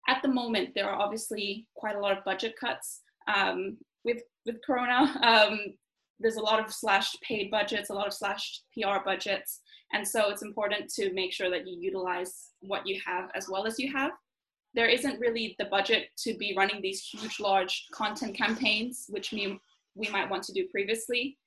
at 0.09 0.21
the 0.21 0.27
moment, 0.27 0.69
there 0.75 0.89
are 0.89 0.99
obviously 0.99 1.65
quite 1.75 1.95
a 1.95 1.99
lot 1.99 2.17
of 2.17 2.23
budget 2.25 2.55
cuts 2.59 3.01
um, 3.33 3.77
with, 4.03 4.21
with 4.45 4.57
Corona. 4.65 5.19
there's 6.19 6.35
a 6.35 6.41
lot 6.41 6.63
of 6.63 6.73
slashed 6.73 7.21
paid 7.21 7.51
budgets, 7.51 7.89
a 7.89 7.93
lot 7.93 8.07
of 8.07 8.13
slashed 8.13 8.63
PR 8.73 9.03
budgets. 9.03 9.61
And 9.93 10.07
so 10.07 10.29
it's 10.29 10.41
important 10.41 10.89
to 10.95 11.13
make 11.13 11.31
sure 11.31 11.49
that 11.49 11.67
you 11.67 11.77
utilize 11.79 12.49
what 12.61 12.85
you 12.85 12.99
have 13.05 13.29
as 13.35 13.47
well 13.49 13.65
as 13.65 13.79
you 13.79 13.91
have. 13.93 14.11
There 14.73 14.87
isn't 14.87 15.19
really 15.19 15.55
the 15.59 15.65
budget 15.65 16.09
to 16.23 16.35
be 16.35 16.53
running 16.57 16.81
these 16.81 17.01
huge, 17.01 17.39
large 17.39 17.87
content 17.93 18.35
campaigns, 18.35 19.05
which 19.09 19.31
we, 19.31 19.57
we 19.95 20.09
might 20.09 20.29
want 20.29 20.43
to 20.43 20.53
do 20.53 20.67
previously. 20.71 21.37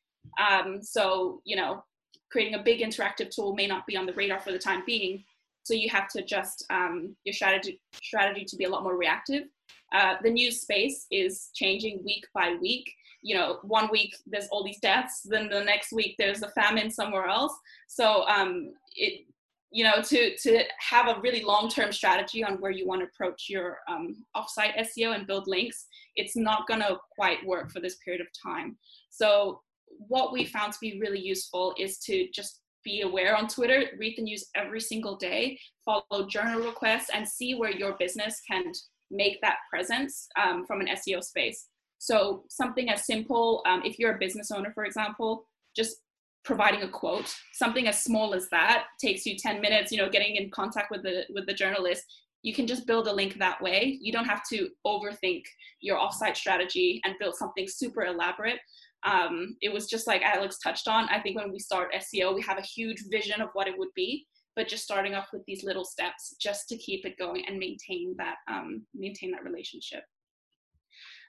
Um, 0.41 0.81
so, 0.83 1.43
you 1.45 1.57
know, 1.57 1.85
creating 2.31 2.55
a 2.55 2.63
big 2.63 2.81
interactive 2.81 3.35
tool 3.35 3.55
may 3.55 3.67
not 3.67 3.87
be 3.87 3.97
on 3.97 4.07
the 4.07 4.15
radar 4.15 4.41
for 4.41 4.53
the 4.53 4.59
time 4.59 4.83
being. 4.87 5.25
So 5.65 5.75
you 5.75 5.91
have 5.91 6.09
to 6.09 6.21
adjust 6.21 6.65
um, 6.71 7.15
your 7.25 7.33
strategy, 7.35 7.81
strategy 8.03 8.45
to 8.47 8.57
be 8.57 8.65
a 8.65 8.71
lot 8.71 8.83
more 8.83 8.97
reactive. 8.97 9.45
Uh, 9.93 10.15
the 10.23 10.31
news 10.31 10.61
space 10.61 11.07
is 11.11 11.51
changing 11.55 12.03
week 12.05 12.25
by 12.33 12.57
week 12.61 12.91
you 13.23 13.35
know 13.35 13.59
one 13.63 13.89
week 13.91 14.15
there's 14.27 14.49
all 14.51 14.65
these 14.65 14.81
deaths 14.81 15.23
then 15.25 15.49
the 15.49 15.63
next 15.63 15.93
week 15.93 16.15
there's 16.19 16.43
a 16.43 16.51
famine 16.51 16.91
somewhere 16.91 17.27
else. 17.27 17.53
So 17.89 18.25
um, 18.27 18.73
it 18.95 19.27
you 19.71 19.85
know 19.85 20.03
to 20.03 20.37
to 20.37 20.65
have 20.79 21.09
a 21.09 21.21
really 21.21 21.43
long-term 21.43 21.93
strategy 21.93 22.43
on 22.43 22.55
where 22.61 22.73
you 22.73 22.87
want 22.87 23.01
to 23.03 23.07
approach 23.07 23.49
your 23.49 23.79
um, 23.89 24.25
offsite 24.37 24.77
seo 24.79 25.15
and 25.15 25.27
build 25.27 25.47
links 25.47 25.87
it's 26.17 26.37
not 26.37 26.67
going 26.67 26.81
to 26.81 26.97
quite 27.11 27.45
work 27.47 27.71
for 27.71 27.81
this 27.81 27.97
period 28.05 28.21
of 28.21 28.27
time. 28.43 28.77
So 29.11 29.61
what 29.87 30.33
we 30.33 30.45
found 30.45 30.73
to 30.73 30.79
be 30.81 31.01
really 31.01 31.21
useful 31.21 31.75
is 31.79 31.99
to 31.99 32.29
just 32.33 32.61
be 32.83 33.03
aware 33.03 33.37
on 33.37 33.47
twitter 33.47 33.85
read 33.99 34.15
the 34.17 34.23
news 34.23 34.47
every 34.55 34.81
single 34.81 35.15
day 35.17 35.59
follow 35.85 36.27
journal 36.27 36.61
requests 36.61 37.11
and 37.13 37.29
see 37.29 37.55
where 37.55 37.71
your 37.71 37.95
business 37.99 38.41
can 38.51 38.73
make 39.11 39.39
that 39.43 39.57
presence 39.69 40.29
um, 40.43 40.65
from 40.65 40.81
an 40.81 40.89
seo 40.89 41.23
space 41.23 41.67
so 42.01 42.45
something 42.49 42.89
as 42.89 43.05
simple, 43.05 43.63
um, 43.67 43.83
if 43.85 43.99
you're 43.99 44.15
a 44.15 44.19
business 44.19 44.51
owner, 44.51 44.73
for 44.73 44.87
example, 44.87 45.45
just 45.77 45.99
providing 46.47 46.81
a 46.81 46.89
quote, 46.89 47.31
something 47.53 47.87
as 47.87 48.03
small 48.03 48.33
as 48.33 48.49
that 48.49 48.87
takes 48.99 49.27
you 49.27 49.37
10 49.37 49.61
minutes, 49.61 49.93
you 49.93 49.99
know, 49.99 50.09
getting 50.09 50.37
in 50.37 50.51
contact 50.51 50.91
with 50.91 51.03
the, 51.03 51.25
with 51.35 51.47
the 51.47 51.53
journalist, 51.53 52.03
you 52.43 52.55
can 52.55 52.67
just 52.67 52.87
build 52.87 53.07
a 53.07 53.13
link 53.13 53.39
that 53.39 53.61
way. 53.61 53.99
You 54.01 54.13
don't 54.13 54.25
have 54.25 54.41
to 54.49 54.71
overthink 54.87 55.43
your 55.83 55.99
offsite 55.99 56.37
strategy 56.37 57.03
and 57.05 57.17
build 57.21 57.37
something 57.37 57.69
super 57.69 58.07
elaborate. 58.07 58.61
Um, 59.05 59.57
it 59.61 59.71
was 59.71 59.87
just 59.87 60.07
like 60.07 60.23
Alex 60.23 60.59
touched 60.59 60.89
on. 60.89 61.07
I 61.11 61.21
think 61.21 61.37
when 61.37 61.53
we 61.53 61.59
start 61.59 61.93
SEO, 61.93 62.35
we 62.35 62.41
have 62.41 62.57
a 62.57 62.63
huge 62.63 63.05
vision 63.11 63.43
of 63.43 63.51
what 63.53 63.69
it 63.69 63.77
would 63.77 63.93
be, 63.95 64.27
but 64.57 64.69
just 64.69 64.85
starting 64.85 65.15
off 65.15 65.29
with 65.35 65.43
these 65.47 65.65
little 65.65 65.85
steps 65.85 66.35
just 66.41 66.67
to 66.71 66.79
keep 66.79 67.05
it 67.05 67.19
going 67.19 67.45
and 67.47 67.59
maintain 67.59 68.15
that 68.17 68.37
um, 68.49 68.87
maintain 68.95 69.33
that 69.33 69.45
relationship. 69.45 70.03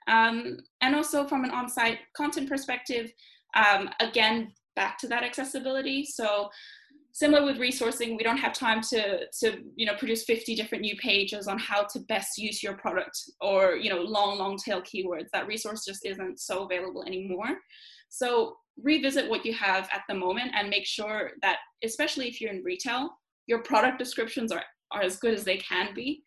Um, 0.07 0.57
and 0.81 0.95
also 0.95 1.27
from 1.27 1.43
an 1.43 1.51
on-site 1.51 1.99
content 2.15 2.49
perspective, 2.49 3.11
um, 3.55 3.89
again, 3.99 4.51
back 4.75 4.97
to 4.99 5.07
that 5.07 5.23
accessibility. 5.23 6.05
So 6.05 6.49
similar 7.11 7.45
with 7.45 7.57
resourcing, 7.57 8.17
we 8.17 8.23
don't 8.23 8.37
have 8.37 8.53
time 8.53 8.81
to, 8.89 9.27
to 9.39 9.63
you 9.75 9.85
know, 9.85 9.95
produce 9.95 10.23
50 10.23 10.55
different 10.55 10.81
new 10.81 10.95
pages 10.97 11.47
on 11.47 11.59
how 11.59 11.83
to 11.83 11.99
best 12.01 12.37
use 12.37 12.63
your 12.63 12.73
product 12.73 13.17
or, 13.41 13.75
you 13.75 13.89
know, 13.89 14.01
long, 14.01 14.37
long 14.37 14.57
tail 14.57 14.81
keywords. 14.81 15.27
That 15.33 15.47
resource 15.47 15.83
just 15.85 16.05
isn't 16.05 16.39
so 16.39 16.63
available 16.63 17.03
anymore. 17.03 17.57
So 18.09 18.55
revisit 18.81 19.29
what 19.29 19.45
you 19.45 19.53
have 19.53 19.89
at 19.93 20.03
the 20.07 20.15
moment 20.15 20.51
and 20.55 20.69
make 20.69 20.85
sure 20.85 21.31
that, 21.41 21.57
especially 21.83 22.27
if 22.27 22.39
you're 22.39 22.53
in 22.53 22.63
retail, 22.63 23.09
your 23.47 23.63
product 23.63 23.99
descriptions 23.99 24.51
are, 24.51 24.63
are 24.91 25.01
as 25.01 25.17
good 25.17 25.33
as 25.33 25.43
they 25.43 25.57
can 25.57 25.93
be 25.93 26.23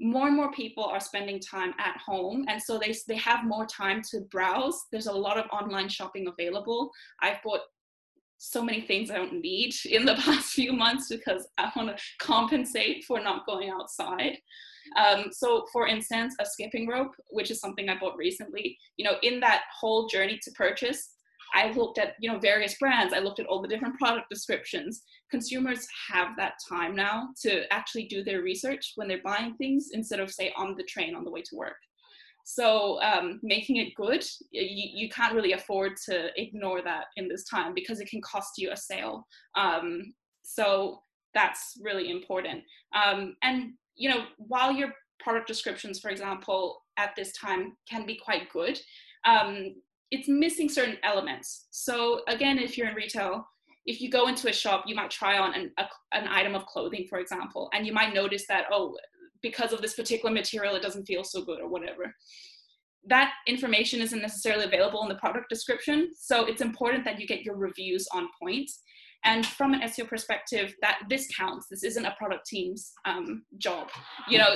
more 0.00 0.28
and 0.28 0.36
more 0.36 0.52
people 0.52 0.84
are 0.84 1.00
spending 1.00 1.40
time 1.40 1.74
at 1.78 1.96
home 1.96 2.44
and 2.48 2.62
so 2.62 2.78
they, 2.78 2.94
they 3.08 3.16
have 3.16 3.44
more 3.44 3.66
time 3.66 4.00
to 4.10 4.20
browse. 4.30 4.84
There's 4.92 5.06
a 5.06 5.12
lot 5.12 5.38
of 5.38 5.46
online 5.50 5.88
shopping 5.88 6.28
available. 6.28 6.90
I've 7.20 7.42
bought 7.42 7.62
so 8.38 8.62
many 8.62 8.80
things 8.80 9.10
i 9.10 9.16
don't 9.16 9.40
need 9.40 9.74
in 9.90 10.04
the 10.04 10.14
past 10.14 10.52
few 10.52 10.72
months 10.72 11.08
because 11.08 11.48
i 11.58 11.70
want 11.76 11.88
to 11.88 12.02
compensate 12.20 13.04
for 13.04 13.20
not 13.20 13.44
going 13.46 13.68
outside. 13.68 14.38
Um, 14.96 15.26
so 15.32 15.66
for 15.70 15.86
instance 15.86 16.34
a 16.40 16.46
skipping 16.46 16.88
rope 16.88 17.12
which 17.30 17.50
is 17.50 17.60
something 17.60 17.90
i 17.90 17.98
bought 17.98 18.16
recently 18.16 18.78
you 18.96 19.04
know 19.04 19.16
in 19.22 19.38
that 19.40 19.64
whole 19.78 20.06
journey 20.06 20.38
to 20.42 20.50
purchase 20.52 21.10
I 21.54 21.72
looked 21.72 21.98
at 21.98 22.14
you 22.20 22.30
know 22.30 22.38
various 22.38 22.74
brands. 22.78 23.14
I 23.14 23.18
looked 23.18 23.40
at 23.40 23.46
all 23.46 23.62
the 23.62 23.68
different 23.68 23.98
product 23.98 24.26
descriptions. 24.30 25.02
Consumers 25.30 25.86
have 26.10 26.36
that 26.36 26.54
time 26.68 26.94
now 26.94 27.28
to 27.42 27.72
actually 27.72 28.04
do 28.04 28.22
their 28.22 28.42
research 28.42 28.92
when 28.96 29.08
they're 29.08 29.22
buying 29.24 29.54
things 29.56 29.88
instead 29.92 30.20
of 30.20 30.30
say 30.30 30.52
on 30.56 30.74
the 30.76 30.84
train 30.84 31.14
on 31.14 31.24
the 31.24 31.30
way 31.30 31.42
to 31.42 31.56
work. 31.56 31.76
So 32.44 33.00
um, 33.02 33.40
making 33.42 33.76
it 33.76 33.94
good, 33.94 34.24
you, 34.52 34.62
you 34.94 35.08
can't 35.10 35.34
really 35.34 35.52
afford 35.52 35.92
to 36.06 36.30
ignore 36.40 36.80
that 36.80 37.04
in 37.16 37.28
this 37.28 37.44
time 37.44 37.74
because 37.74 38.00
it 38.00 38.08
can 38.08 38.22
cost 38.22 38.52
you 38.56 38.70
a 38.72 38.76
sale. 38.76 39.26
Um, 39.54 40.14
so 40.40 41.02
that's 41.34 41.78
really 41.82 42.10
important. 42.10 42.62
Um, 42.94 43.36
and 43.42 43.72
you 43.96 44.08
know 44.08 44.24
while 44.38 44.72
your 44.72 44.92
product 45.20 45.46
descriptions, 45.46 46.00
for 46.00 46.10
example, 46.10 46.82
at 46.96 47.14
this 47.16 47.32
time 47.32 47.76
can 47.88 48.06
be 48.06 48.16
quite 48.16 48.50
good. 48.50 48.78
Um, 49.24 49.74
it's 50.10 50.28
missing 50.28 50.68
certain 50.68 50.96
elements. 51.02 51.66
So 51.70 52.22
again, 52.28 52.58
if 52.58 52.76
you're 52.76 52.88
in 52.88 52.94
retail, 52.94 53.46
if 53.86 54.00
you 54.00 54.10
go 54.10 54.28
into 54.28 54.48
a 54.48 54.52
shop, 54.52 54.84
you 54.86 54.94
might 54.94 55.10
try 55.10 55.38
on 55.38 55.54
an, 55.54 55.70
a, 55.78 55.84
an 56.12 56.28
item 56.28 56.54
of 56.54 56.66
clothing, 56.66 57.06
for 57.08 57.18
example, 57.18 57.70
and 57.72 57.86
you 57.86 57.92
might 57.92 58.14
notice 58.14 58.44
that, 58.48 58.66
oh, 58.70 58.96
because 59.42 59.72
of 59.72 59.80
this 59.80 59.94
particular 59.94 60.32
material, 60.32 60.74
it 60.74 60.82
doesn't 60.82 61.06
feel 61.06 61.24
so 61.24 61.42
good 61.42 61.60
or 61.60 61.68
whatever. 61.68 62.14
That 63.06 63.32
information 63.46 64.00
isn't 64.00 64.20
necessarily 64.20 64.64
available 64.64 65.02
in 65.02 65.08
the 65.08 65.14
product 65.14 65.48
description. 65.48 66.10
So 66.18 66.44
it's 66.44 66.60
important 66.60 67.04
that 67.04 67.20
you 67.20 67.26
get 67.26 67.42
your 67.42 67.56
reviews 67.56 68.06
on 68.12 68.28
point. 68.42 68.70
And 69.24 69.46
from 69.46 69.72
an 69.72 69.80
SEO 69.80 70.08
perspective, 70.08 70.74
that 70.82 70.98
this 71.08 71.28
counts. 71.36 71.66
This 71.70 71.82
isn't 71.84 72.04
a 72.04 72.14
product 72.18 72.46
team's 72.46 72.92
um, 73.04 73.44
job. 73.56 73.88
You 74.28 74.38
know, 74.38 74.54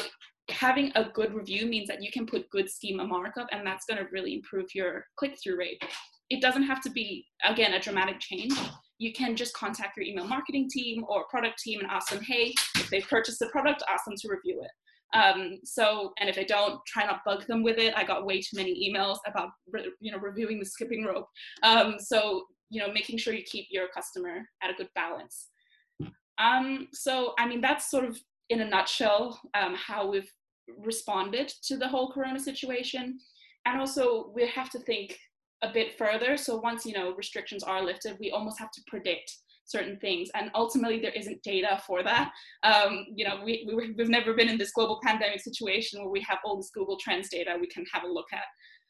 having 0.50 0.92
a 0.94 1.04
good 1.04 1.34
review 1.34 1.66
means 1.66 1.88
that 1.88 2.02
you 2.02 2.10
can 2.10 2.26
put 2.26 2.50
good 2.50 2.68
schema 2.68 3.04
markup, 3.06 3.48
and 3.52 3.66
that's 3.66 3.86
going 3.86 3.98
to 3.98 4.10
really 4.10 4.34
improve 4.34 4.66
your 4.74 5.04
click-through 5.16 5.58
rate. 5.58 5.82
It 6.30 6.40
doesn't 6.40 6.64
have 6.64 6.80
to 6.82 6.90
be 6.90 7.26
again 7.44 7.74
a 7.74 7.80
dramatic 7.80 8.18
change. 8.20 8.54
You 8.98 9.12
can 9.12 9.36
just 9.36 9.54
contact 9.54 9.96
your 9.96 10.06
email 10.06 10.26
marketing 10.26 10.68
team 10.70 11.04
or 11.08 11.24
product 11.28 11.58
team 11.58 11.80
and 11.80 11.90
ask 11.90 12.10
them, 12.10 12.22
hey, 12.22 12.54
if 12.76 12.88
they've 12.90 13.06
purchased 13.08 13.38
the 13.38 13.46
product, 13.46 13.82
ask 13.92 14.04
them 14.04 14.14
to 14.16 14.28
review 14.28 14.62
it. 14.62 14.70
Um, 15.14 15.58
so, 15.64 16.12
and 16.18 16.30
if 16.30 16.36
they 16.36 16.44
don't, 16.44 16.80
try 16.86 17.04
not 17.04 17.20
bug 17.26 17.46
them 17.46 17.62
with 17.62 17.78
it. 17.78 17.92
I 17.94 18.04
got 18.04 18.24
way 18.24 18.40
too 18.40 18.56
many 18.56 18.88
emails 18.88 19.18
about, 19.26 19.50
you 20.00 20.10
know, 20.10 20.18
reviewing 20.18 20.58
the 20.58 20.64
skipping 20.64 21.04
rope. 21.04 21.26
Um, 21.62 21.96
so, 21.98 22.44
you 22.70 22.80
know, 22.80 22.90
making 22.90 23.18
sure 23.18 23.34
you 23.34 23.42
keep 23.44 23.66
your 23.70 23.88
customer 23.88 24.48
at 24.62 24.70
a 24.70 24.74
good 24.74 24.88
balance. 24.94 25.48
Um, 26.38 26.88
so, 26.94 27.34
I 27.38 27.46
mean, 27.46 27.60
that's 27.60 27.90
sort 27.90 28.06
of 28.06 28.18
in 28.50 28.60
a 28.60 28.68
nutshell 28.68 29.40
um, 29.54 29.74
how 29.74 30.10
we've 30.10 30.30
responded 30.78 31.52
to 31.64 31.76
the 31.76 31.88
whole 31.88 32.12
Corona 32.12 32.38
situation. 32.38 33.18
And 33.66 33.80
also, 33.80 34.32
we 34.34 34.46
have 34.48 34.70
to 34.70 34.78
think 34.80 35.18
a 35.62 35.72
bit 35.72 35.96
further. 35.96 36.36
So 36.36 36.56
once 36.56 36.84
you 36.84 36.92
know 36.92 37.14
restrictions 37.14 37.62
are 37.62 37.84
lifted, 37.84 38.16
we 38.18 38.30
almost 38.30 38.58
have 38.58 38.70
to 38.72 38.82
predict 38.88 39.32
certain 39.64 39.96
things 40.00 40.28
and 40.34 40.50
ultimately 40.54 41.00
there 41.00 41.12
isn't 41.12 41.42
data 41.42 41.80
for 41.86 42.02
that 42.02 42.30
um, 42.62 43.06
you 43.14 43.24
know 43.24 43.40
we, 43.44 43.66
we, 43.66 43.92
we've 43.96 44.08
never 44.08 44.34
been 44.34 44.48
in 44.48 44.58
this 44.58 44.72
global 44.72 45.00
pandemic 45.02 45.40
situation 45.40 46.00
where 46.00 46.10
we 46.10 46.20
have 46.20 46.38
all 46.44 46.56
this 46.56 46.70
google 46.74 46.98
trends 46.98 47.28
data 47.28 47.56
we 47.60 47.66
can 47.68 47.84
have 47.92 48.04
a 48.04 48.12
look 48.12 48.26
at 48.32 48.44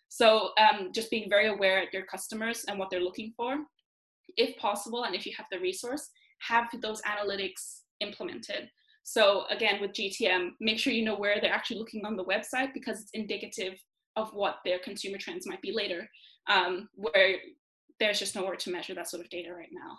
so 0.08 0.50
um, 0.58 0.90
just 0.92 1.10
being 1.10 1.28
very 1.28 1.48
aware 1.48 1.82
of 1.82 1.88
your 1.92 2.04
customers 2.06 2.64
and 2.68 2.78
what 2.78 2.88
they're 2.90 3.00
looking 3.00 3.32
for 3.36 3.56
if 4.36 4.56
possible 4.56 5.04
and 5.04 5.14
if 5.14 5.26
you 5.26 5.32
have 5.36 5.46
the 5.52 5.60
resource 5.60 6.08
have 6.40 6.66
those 6.80 7.02
analytics 7.02 7.80
implemented 8.00 8.68
so 9.02 9.44
again 9.50 9.80
with 9.80 9.92
gtm 9.92 10.50
make 10.60 10.78
sure 10.78 10.92
you 10.92 11.04
know 11.04 11.16
where 11.16 11.40
they're 11.40 11.52
actually 11.52 11.78
looking 11.78 12.04
on 12.04 12.16
the 12.16 12.24
website 12.24 12.72
because 12.72 13.00
it's 13.00 13.10
indicative 13.14 13.74
of 14.16 14.32
what 14.32 14.56
their 14.64 14.78
consumer 14.78 15.18
trends 15.18 15.46
might 15.46 15.62
be 15.62 15.72
later 15.72 16.08
um, 16.48 16.88
where 16.94 17.36
there's 18.00 18.18
just 18.18 18.34
nowhere 18.34 18.56
to 18.56 18.70
measure 18.70 18.94
that 18.94 19.08
sort 19.08 19.22
of 19.22 19.30
data 19.30 19.52
right 19.52 19.70
now. 19.72 19.98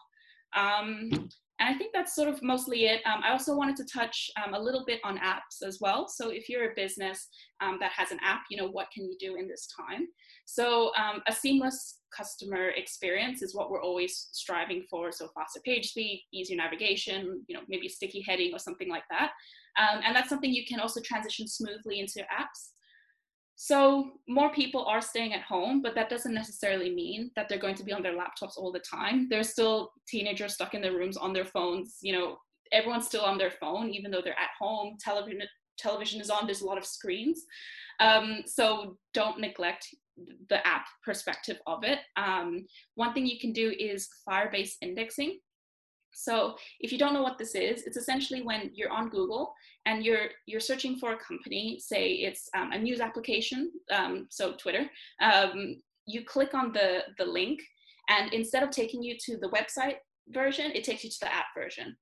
Um, 0.55 1.29
and 1.63 1.73
I 1.73 1.77
think 1.77 1.93
that's 1.93 2.13
sort 2.13 2.27
of 2.27 2.43
mostly 2.43 2.87
it. 2.87 3.01
Um, 3.05 3.21
I 3.23 3.31
also 3.31 3.55
wanted 3.55 3.77
to 3.77 3.85
touch 3.85 4.29
um, 4.43 4.53
a 4.53 4.59
little 4.59 4.83
bit 4.85 4.99
on 5.05 5.17
apps 5.19 5.65
as 5.65 5.77
well. 5.79 6.09
So 6.09 6.29
if 6.29 6.49
you're 6.49 6.71
a 6.71 6.75
business 6.75 7.29
um, 7.61 7.77
that 7.79 7.91
has 7.93 8.11
an 8.11 8.19
app, 8.21 8.41
you 8.51 8.57
know, 8.57 8.67
what 8.67 8.91
can 8.91 9.05
you 9.05 9.15
do 9.17 9.35
in 9.35 9.47
this 9.47 9.69
time? 9.79 10.07
So 10.43 10.91
um, 10.97 11.21
a 11.25 11.31
seamless 11.31 11.99
customer 12.15 12.71
experience 12.71 13.41
is 13.41 13.55
what 13.55 13.71
we're 13.71 13.81
always 13.81 14.27
striving 14.33 14.83
for. 14.89 15.13
So 15.13 15.29
faster 15.33 15.61
page 15.65 15.91
speed, 15.91 16.25
easier 16.33 16.57
navigation, 16.57 17.41
you 17.47 17.55
know, 17.55 17.63
maybe 17.69 17.87
sticky 17.87 18.25
heading 18.27 18.53
or 18.53 18.59
something 18.59 18.89
like 18.89 19.05
that. 19.09 19.31
Um, 19.79 20.01
and 20.05 20.13
that's 20.13 20.27
something 20.27 20.51
you 20.51 20.65
can 20.67 20.81
also 20.81 20.99
transition 20.99 21.47
smoothly 21.47 22.01
into 22.01 22.19
apps. 22.23 22.72
So 23.55 24.11
more 24.27 24.51
people 24.51 24.85
are 24.85 25.01
staying 25.01 25.33
at 25.33 25.43
home, 25.43 25.81
but 25.81 25.95
that 25.95 26.09
doesn't 26.09 26.33
necessarily 26.33 26.93
mean 26.93 27.31
that 27.35 27.47
they're 27.47 27.59
going 27.59 27.75
to 27.75 27.83
be 27.83 27.93
on 27.93 28.01
their 28.01 28.17
laptops 28.17 28.57
all 28.57 28.71
the 28.71 28.79
time. 28.79 29.27
There's 29.29 29.49
still 29.49 29.91
teenagers 30.07 30.55
stuck 30.55 30.73
in 30.73 30.81
their 30.81 30.93
rooms 30.93 31.17
on 31.17 31.33
their 31.33 31.45
phones. 31.45 31.97
You 32.01 32.13
know, 32.13 32.37
everyone's 32.71 33.05
still 33.05 33.23
on 33.23 33.37
their 33.37 33.51
phone, 33.51 33.89
even 33.91 34.11
though 34.11 34.21
they're 34.21 34.33
at 34.33 34.49
home. 34.59 34.97
Television 34.99 35.41
television 35.77 36.21
is 36.21 36.29
on. 36.29 36.45
There's 36.45 36.61
a 36.61 36.65
lot 36.65 36.77
of 36.77 36.85
screens. 36.85 37.45
Um, 37.99 38.41
so 38.45 38.97
don't 39.13 39.39
neglect 39.39 39.87
the 40.49 40.65
app 40.65 40.85
perspective 41.03 41.57
of 41.67 41.83
it. 41.83 41.99
Um, 42.17 42.65
one 42.95 43.13
thing 43.13 43.25
you 43.25 43.39
can 43.39 43.53
do 43.53 43.73
is 43.77 44.09
Firebase 44.27 44.73
indexing. 44.81 45.39
So 46.13 46.55
if 46.79 46.91
you 46.91 46.97
don't 46.97 47.13
know 47.13 47.23
what 47.23 47.37
this 47.37 47.55
is, 47.55 47.83
it's 47.83 47.97
essentially 47.97 48.41
when 48.41 48.71
you're 48.73 48.91
on 48.91 49.09
Google 49.09 49.53
and 49.85 50.05
you're 50.05 50.29
you're 50.45 50.59
searching 50.59 50.97
for 50.97 51.13
a 51.13 51.17
company, 51.17 51.79
say 51.79 52.11
it's 52.13 52.49
um, 52.55 52.71
a 52.71 52.77
news 52.77 53.01
application, 53.01 53.71
um, 53.91 54.27
so 54.29 54.53
Twitter. 54.53 54.89
Um, 55.21 55.81
you 56.05 56.23
click 56.25 56.53
on 56.53 56.71
the 56.71 57.03
the 57.17 57.25
link, 57.25 57.59
and 58.09 58.33
instead 58.33 58.63
of 58.63 58.69
taking 58.69 59.03
you 59.03 59.15
to 59.25 59.37
the 59.37 59.49
website 59.49 59.97
version, 60.29 60.71
it 60.73 60.83
takes 60.83 61.03
you 61.03 61.09
to 61.09 61.19
the 61.21 61.33
app 61.33 61.47
version. 61.55 61.95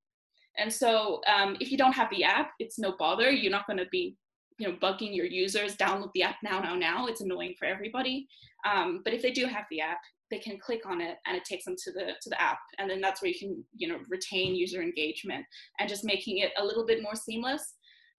And 0.57 0.71
so 0.71 1.21
um, 1.33 1.55
if 1.59 1.71
you 1.71 1.77
don't 1.77 1.93
have 1.93 2.09
the 2.09 2.23
app, 2.23 2.51
it's 2.59 2.77
no 2.77 2.95
bother. 2.99 3.31
You're 3.31 3.51
not 3.51 3.67
going 3.67 3.79
to 3.79 3.87
be 3.91 4.17
you 4.61 4.67
know 4.67 4.75
bugging 4.75 5.15
your 5.15 5.25
users 5.25 5.75
download 5.75 6.11
the 6.13 6.21
app 6.21 6.35
now 6.43 6.59
now 6.59 6.75
now 6.75 7.07
it's 7.07 7.21
annoying 7.21 7.55
for 7.57 7.65
everybody 7.65 8.27
um, 8.69 9.01
but 9.03 9.13
if 9.13 9.21
they 9.21 9.31
do 9.31 9.47
have 9.47 9.65
the 9.71 9.81
app 9.81 10.01
they 10.31 10.39
can 10.39 10.57
click 10.57 10.85
on 10.85 11.01
it 11.01 11.17
and 11.27 11.37
it 11.37 11.45
takes 11.45 11.65
them 11.65 11.75
to 11.83 11.91
the 11.91 12.13
to 12.21 12.29
the 12.29 12.41
app. 12.41 12.59
And 12.79 12.89
then 12.89 13.01
that's 13.01 13.21
where 13.21 13.29
you 13.29 13.37
can 13.37 13.63
you 13.75 13.87
know 13.87 13.99
retain 14.09 14.55
user 14.55 14.81
engagement 14.81 15.45
and 15.79 15.89
just 15.89 16.05
making 16.05 16.39
it 16.39 16.51
a 16.57 16.65
little 16.65 16.85
bit 16.85 17.03
more 17.03 17.15
seamless. 17.15 17.75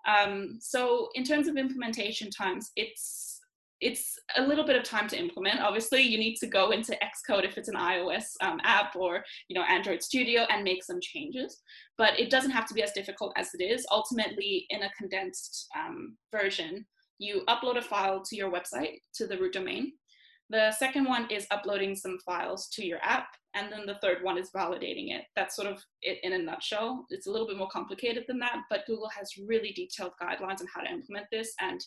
Um, 0.06 0.58
so 0.60 1.08
in 1.14 1.24
terms 1.24 1.48
of 1.48 1.56
implementation 1.56 2.30
times 2.30 2.70
it's 2.76 3.40
it's 3.80 4.16
a 4.36 4.42
little 4.42 4.64
bit 4.64 4.76
of 4.76 4.84
time 4.84 5.08
to 5.08 5.18
implement. 5.18 5.60
Obviously 5.60 6.02
you 6.02 6.16
need 6.16 6.36
to 6.36 6.46
go 6.46 6.70
into 6.70 6.96
xcode 7.02 7.44
if 7.44 7.58
it's 7.58 7.68
an 7.68 7.74
ios 7.74 8.24
um, 8.40 8.60
app 8.62 8.94
or 8.94 9.24
you 9.48 9.58
know 9.58 9.66
android 9.68 10.02
studio 10.02 10.46
and 10.50 10.62
make 10.62 10.84
some 10.84 11.00
changes. 11.00 11.60
But 11.98 12.18
it 12.20 12.30
doesn't 12.30 12.52
have 12.52 12.66
to 12.66 12.74
be 12.74 12.82
as 12.82 12.92
difficult 12.92 13.32
as 13.36 13.48
it 13.58 13.62
is. 13.62 13.86
Ultimately 13.90 14.66
in 14.70 14.82
a 14.82 14.90
condensed 14.98 15.66
um, 15.76 16.16
version 16.30 16.84
you 17.18 17.42
upload 17.48 17.76
a 17.76 17.82
file 17.82 18.20
to 18.20 18.36
your 18.36 18.50
website 18.50 18.98
to 19.14 19.26
the 19.26 19.38
root 19.38 19.52
domain 19.52 19.92
the 20.52 20.70
second 20.72 21.06
one 21.06 21.26
is 21.30 21.46
uploading 21.50 21.96
some 21.96 22.18
files 22.18 22.68
to 22.74 22.84
your 22.84 22.98
app. 23.02 23.28
And 23.54 23.72
then 23.72 23.86
the 23.86 23.98
third 24.02 24.22
one 24.22 24.38
is 24.38 24.50
validating 24.54 25.14
it. 25.14 25.24
That's 25.34 25.56
sort 25.56 25.68
of 25.68 25.82
it 26.02 26.18
in 26.22 26.34
a 26.34 26.38
nutshell. 26.38 27.06
It's 27.10 27.26
a 27.26 27.30
little 27.30 27.46
bit 27.46 27.56
more 27.56 27.68
complicated 27.68 28.24
than 28.28 28.38
that, 28.40 28.60
but 28.70 28.86
Google 28.86 29.10
has 29.16 29.30
really 29.46 29.72
detailed 29.72 30.12
guidelines 30.22 30.60
on 30.60 30.68
how 30.74 30.82
to 30.82 30.90
implement 30.90 31.26
this. 31.32 31.52
And 31.60 31.80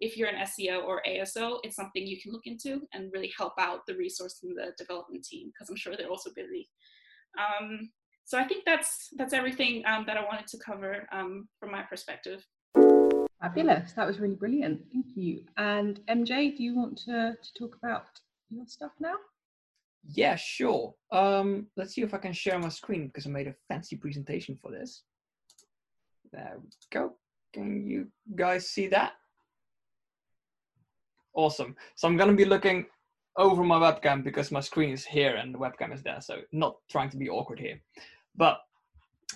if 0.00 0.16
you're 0.16 0.28
an 0.28 0.46
SEO 0.46 0.84
or 0.84 1.02
ASO, 1.08 1.58
it's 1.62 1.76
something 1.76 2.06
you 2.06 2.20
can 2.20 2.32
look 2.32 2.46
into 2.46 2.82
and 2.92 3.12
really 3.12 3.32
help 3.36 3.54
out 3.58 3.86
the 3.86 3.96
resource 3.96 4.40
and 4.42 4.56
the 4.56 4.72
development 4.76 5.24
team 5.24 5.48
because 5.48 5.70
I'm 5.70 5.76
sure 5.76 5.96
they're 5.96 6.08
also 6.08 6.30
busy. 6.34 6.68
Um, 7.38 7.90
so 8.24 8.38
I 8.38 8.44
think 8.44 8.64
that's 8.64 9.08
that's 9.16 9.32
everything 9.32 9.84
um, 9.86 10.04
that 10.06 10.16
I 10.16 10.24
wanted 10.24 10.46
to 10.48 10.58
cover 10.58 11.06
um, 11.12 11.48
from 11.58 11.72
my 11.72 11.82
perspective. 11.82 12.44
Fabulous. 13.40 13.92
That 13.92 14.06
was 14.06 14.18
really 14.18 14.34
brilliant. 14.34 14.82
Thank 14.92 15.06
you. 15.14 15.44
And 15.56 16.00
MJ, 16.08 16.56
do 16.56 16.62
you 16.62 16.74
want 16.76 16.98
to, 16.98 17.36
to 17.40 17.54
talk 17.54 17.76
about 17.76 18.06
your 18.50 18.66
stuff 18.66 18.92
now? 18.98 19.14
Yeah, 20.10 20.36
sure. 20.36 20.94
Um, 21.12 21.66
let's 21.76 21.94
see 21.94 22.02
if 22.02 22.14
I 22.14 22.18
can 22.18 22.32
share 22.32 22.58
my 22.58 22.68
screen 22.68 23.06
because 23.06 23.26
I 23.26 23.30
made 23.30 23.46
a 23.46 23.54
fancy 23.68 23.96
presentation 23.96 24.58
for 24.60 24.70
this. 24.70 25.02
There 26.32 26.56
we 26.60 26.68
go. 26.90 27.14
Can 27.52 27.86
you 27.86 28.08
guys 28.34 28.68
see 28.68 28.88
that? 28.88 29.12
Awesome. 31.34 31.76
So 31.94 32.08
I'm 32.08 32.16
going 32.16 32.30
to 32.30 32.36
be 32.36 32.44
looking 32.44 32.86
over 33.36 33.62
my 33.62 33.76
webcam 33.78 34.24
because 34.24 34.50
my 34.50 34.60
screen 34.60 34.90
is 34.90 35.04
here 35.04 35.36
and 35.36 35.54
the 35.54 35.58
webcam 35.58 35.94
is 35.94 36.02
there. 36.02 36.20
So 36.20 36.40
not 36.52 36.76
trying 36.90 37.10
to 37.10 37.16
be 37.16 37.28
awkward 37.28 37.60
here. 37.60 37.80
But 38.34 38.60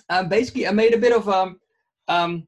um, 0.09 0.27
basically, 0.27 0.67
I 0.67 0.71
made 0.71 0.93
a 0.93 0.97
bit 0.97 1.13
of 1.13 1.29
um, 1.29 1.59
um, 2.07 2.47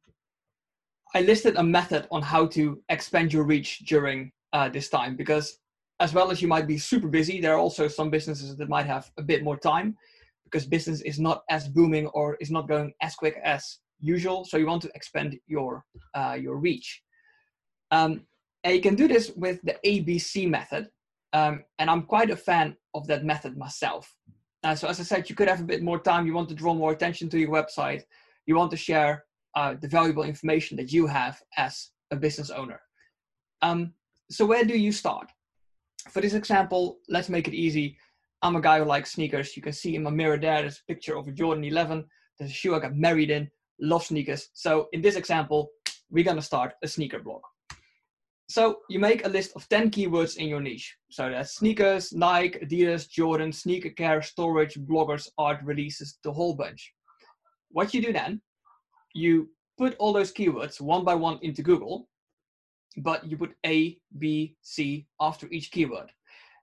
I 1.14 1.22
listed 1.22 1.56
a 1.58 1.64
method 1.64 2.08
on 2.12 2.22
how 2.22 2.48
to 2.48 2.82
expand 2.90 3.32
your 3.32 3.44
reach 3.44 3.80
during 3.80 4.32
uh, 4.54 4.70
this 4.70 4.90
time 4.90 5.16
because 5.16 5.60
as 6.00 6.14
well 6.14 6.32
as 6.32 6.42
you 6.42 6.48
might 6.48 6.68
be 6.68 6.78
super 6.78 7.08
busy, 7.08 7.40
there 7.40 7.54
are 7.54 7.60
also 7.60 7.88
some 7.88 8.10
businesses 8.10 8.58
that 8.58 8.70
might 8.70 8.86
have 8.86 9.10
a 9.18 9.24
bit 9.24 9.44
more 9.44 9.58
time 9.58 9.96
because 10.44 10.66
business 10.66 11.02
is 11.02 11.20
not 11.20 11.44
as 11.50 11.68
booming 11.68 12.08
or 12.08 12.36
is 12.42 12.52
not 12.52 12.68
going 12.68 12.94
as 13.02 13.16
quick 13.16 13.40
as 13.44 13.80
usual. 14.00 14.46
So 14.46 14.58
you 14.58 14.68
want 14.68 14.82
to 14.84 14.92
expand 14.94 15.38
your 15.48 15.86
uh, 16.14 16.38
your 16.40 16.58
reach. 16.58 17.02
Um, 17.92 18.26
and 18.64 18.76
you 18.76 18.82
can 18.82 18.96
do 18.96 19.08
this 19.08 19.32
with 19.36 19.62
the 19.64 19.78
ABC 19.86 20.50
method. 20.50 20.90
Um, 21.34 21.64
and 21.80 21.90
I'm 21.90 22.04
quite 22.04 22.30
a 22.30 22.36
fan 22.36 22.76
of 22.94 23.08
that 23.08 23.24
method 23.24 23.58
myself. 23.58 24.14
Uh, 24.64 24.74
so 24.74 24.88
as 24.88 25.00
I 25.00 25.04
said, 25.04 25.30
you 25.30 25.36
could 25.36 25.48
have 25.48 25.62
a 25.62 25.66
bit 25.66 25.84
more 25.84 26.00
time. 26.00 26.26
You 26.26 26.34
want 26.34 26.50
to 26.50 26.56
draw 26.56 26.74
more 26.74 26.92
attention 26.92 27.30
to 27.30 27.40
your 27.40 27.52
website. 27.52 28.04
You 28.48 28.56
want 28.56 28.72
to 28.72 28.78
share 28.78 29.24
uh, 29.56 29.76
the 29.80 29.88
valuable 29.88 30.24
information 30.24 30.78
that 30.78 30.92
you 30.92 31.08
have 31.08 31.42
as 31.58 31.90
a 32.12 32.16
business 32.16 32.50
owner. 32.50 32.80
Um, 33.62 33.94
so 34.30 34.46
where 34.46 34.66
do 34.66 34.78
you 34.78 34.92
start? 34.92 35.32
For 36.10 36.22
this 36.22 36.34
example, 36.34 37.00
let's 37.10 37.30
make 37.30 37.48
it 37.48 37.54
easy. 37.54 37.98
I'm 38.42 38.56
a 38.56 38.62
guy 38.62 38.80
who 38.80 38.86
likes 38.86 39.14
sneakers. 39.14 39.56
You 39.56 39.64
can 39.64 39.74
see 39.74 39.96
in 39.96 40.04
my 40.04 40.12
mirror 40.12 40.38
there, 40.38 40.62
there's 40.62 40.82
a 40.82 40.94
picture 40.94 41.18
of 41.18 41.28
a 41.28 41.32
Jordan 41.32 41.64
11. 41.64 42.06
There's 42.38 42.52
a 42.52 42.54
shoe 42.54 42.76
I 42.76 42.80
got 42.80 42.96
married 42.96 43.32
in. 43.32 43.50
Love 43.80 44.04
sneakers. 44.04 44.50
So 44.54 44.88
in 44.94 45.02
this 45.02 45.16
example, 45.16 45.72
we're 46.10 46.24
gonna 46.24 46.42
start 46.42 46.74
a 46.84 46.88
sneaker 46.88 47.20
blog. 47.20 47.42
so 48.48 48.82
you 48.90 49.00
make 49.00 49.26
a 49.26 49.30
list 49.30 49.52
of 49.56 49.68
10 49.70 49.90
keywords 49.90 50.38
in 50.38 50.48
your 50.48 50.62
niche. 50.62 50.96
So 51.10 51.30
that's 51.32 51.56
sneakers, 51.56 52.14
Nike, 52.14 52.60
Adidas, 52.60 53.10
Jordan, 53.10 53.52
sneaker 53.52 53.90
care, 53.90 54.22
storage, 54.22 54.76
bloggers, 54.76 55.28
art 55.40 55.60
releases, 55.64 56.20
the 56.24 56.32
whole 56.32 56.54
bunch. 56.56 56.94
What 57.70 57.94
you 57.94 58.02
do 58.04 58.14
then, 58.14 58.42
you 59.16 59.50
put 59.78 59.96
all 59.98 60.14
those 60.14 60.32
keywords 60.32 60.82
one 60.82 61.04
by 61.04 61.16
one 61.16 61.40
into 61.42 61.64
Google, 61.64 62.08
but 62.98 63.26
you 63.26 63.38
put 63.38 63.56
A, 63.66 63.98
B, 64.20 64.56
C 64.62 65.08
after 65.20 65.48
each 65.52 65.72
keyword. 65.72 66.12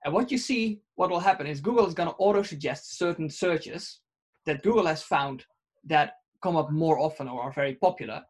And 0.05 0.13
what 0.13 0.31
you 0.31 0.37
see, 0.37 0.81
what 0.95 1.09
will 1.09 1.19
happen 1.19 1.47
is 1.47 1.59
Google 1.59 1.87
is 1.87 1.93
going 1.93 2.09
to 2.09 2.15
auto 2.15 2.43
suggest 2.43 2.97
certain 2.97 3.29
searches 3.29 3.99
that 4.45 4.63
Google 4.63 4.85
has 4.85 5.01
found 5.01 5.45
that 5.85 6.13
come 6.41 6.55
up 6.55 6.71
more 6.71 6.99
often 6.99 7.27
or 7.27 7.41
are 7.41 7.51
very 7.51 7.75
popular 7.75 8.21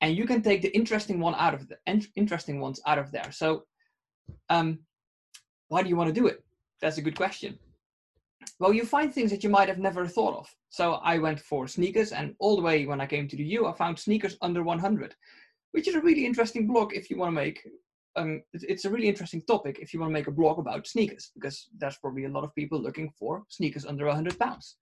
and 0.00 0.16
you 0.16 0.26
can 0.26 0.42
take 0.42 0.62
the 0.62 0.74
interesting 0.76 1.18
one 1.18 1.34
out 1.34 1.54
of 1.54 1.66
the 1.68 1.76
interesting 2.14 2.60
ones 2.60 2.80
out 2.86 2.98
of 2.98 3.10
there. 3.10 3.32
So 3.32 3.64
um, 4.48 4.78
why 5.68 5.82
do 5.82 5.88
you 5.88 5.96
want 5.96 6.08
to 6.14 6.20
do 6.20 6.26
it? 6.28 6.44
That's 6.80 6.98
a 6.98 7.02
good 7.02 7.16
question 7.16 7.58
well 8.58 8.72
you 8.72 8.84
find 8.84 9.12
things 9.12 9.30
that 9.30 9.42
you 9.42 9.50
might 9.50 9.68
have 9.68 9.78
never 9.78 10.06
thought 10.06 10.36
of 10.36 10.48
so 10.70 10.94
i 10.94 11.18
went 11.18 11.40
for 11.40 11.66
sneakers 11.66 12.12
and 12.12 12.34
all 12.38 12.56
the 12.56 12.62
way 12.62 12.86
when 12.86 13.00
i 13.00 13.06
came 13.06 13.28
to 13.28 13.36
the 13.36 13.44
u 13.44 13.66
i 13.66 13.72
found 13.72 13.98
sneakers 13.98 14.36
under 14.42 14.62
100 14.62 15.14
which 15.72 15.88
is 15.88 15.94
a 15.94 16.00
really 16.00 16.26
interesting 16.26 16.66
blog 16.66 16.94
if 16.94 17.10
you 17.10 17.16
want 17.16 17.28
to 17.28 17.40
make 17.42 17.66
um, 18.16 18.42
it's 18.52 18.84
a 18.84 18.90
really 18.90 19.08
interesting 19.08 19.42
topic 19.42 19.78
if 19.80 19.94
you 19.94 20.00
want 20.00 20.10
to 20.10 20.14
make 20.14 20.26
a 20.26 20.32
blog 20.32 20.58
about 20.58 20.88
sneakers 20.88 21.30
because 21.34 21.68
there's 21.76 21.98
probably 21.98 22.24
a 22.24 22.28
lot 22.28 22.42
of 22.42 22.54
people 22.54 22.80
looking 22.80 23.12
for 23.16 23.44
sneakers 23.48 23.86
under 23.86 24.06
100 24.06 24.36
pounds 24.38 24.76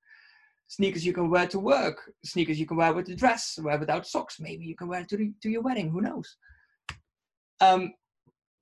sneakers 0.68 1.06
you 1.06 1.12
can 1.12 1.30
wear 1.30 1.46
to 1.48 1.58
work, 1.58 2.12
sneakers 2.24 2.58
you 2.58 2.66
can 2.66 2.76
wear 2.76 2.92
with 2.92 3.06
the 3.06 3.14
dress, 3.14 3.58
wear 3.62 3.78
without 3.78 4.06
socks. 4.06 4.40
Maybe 4.40 4.64
you 4.64 4.76
can 4.76 4.88
wear 4.88 5.04
to 5.04 5.16
the, 5.16 5.32
to 5.42 5.50
your 5.50 5.62
wedding. 5.62 5.90
Who 5.90 6.00
knows? 6.00 6.36
Um, 7.60 7.94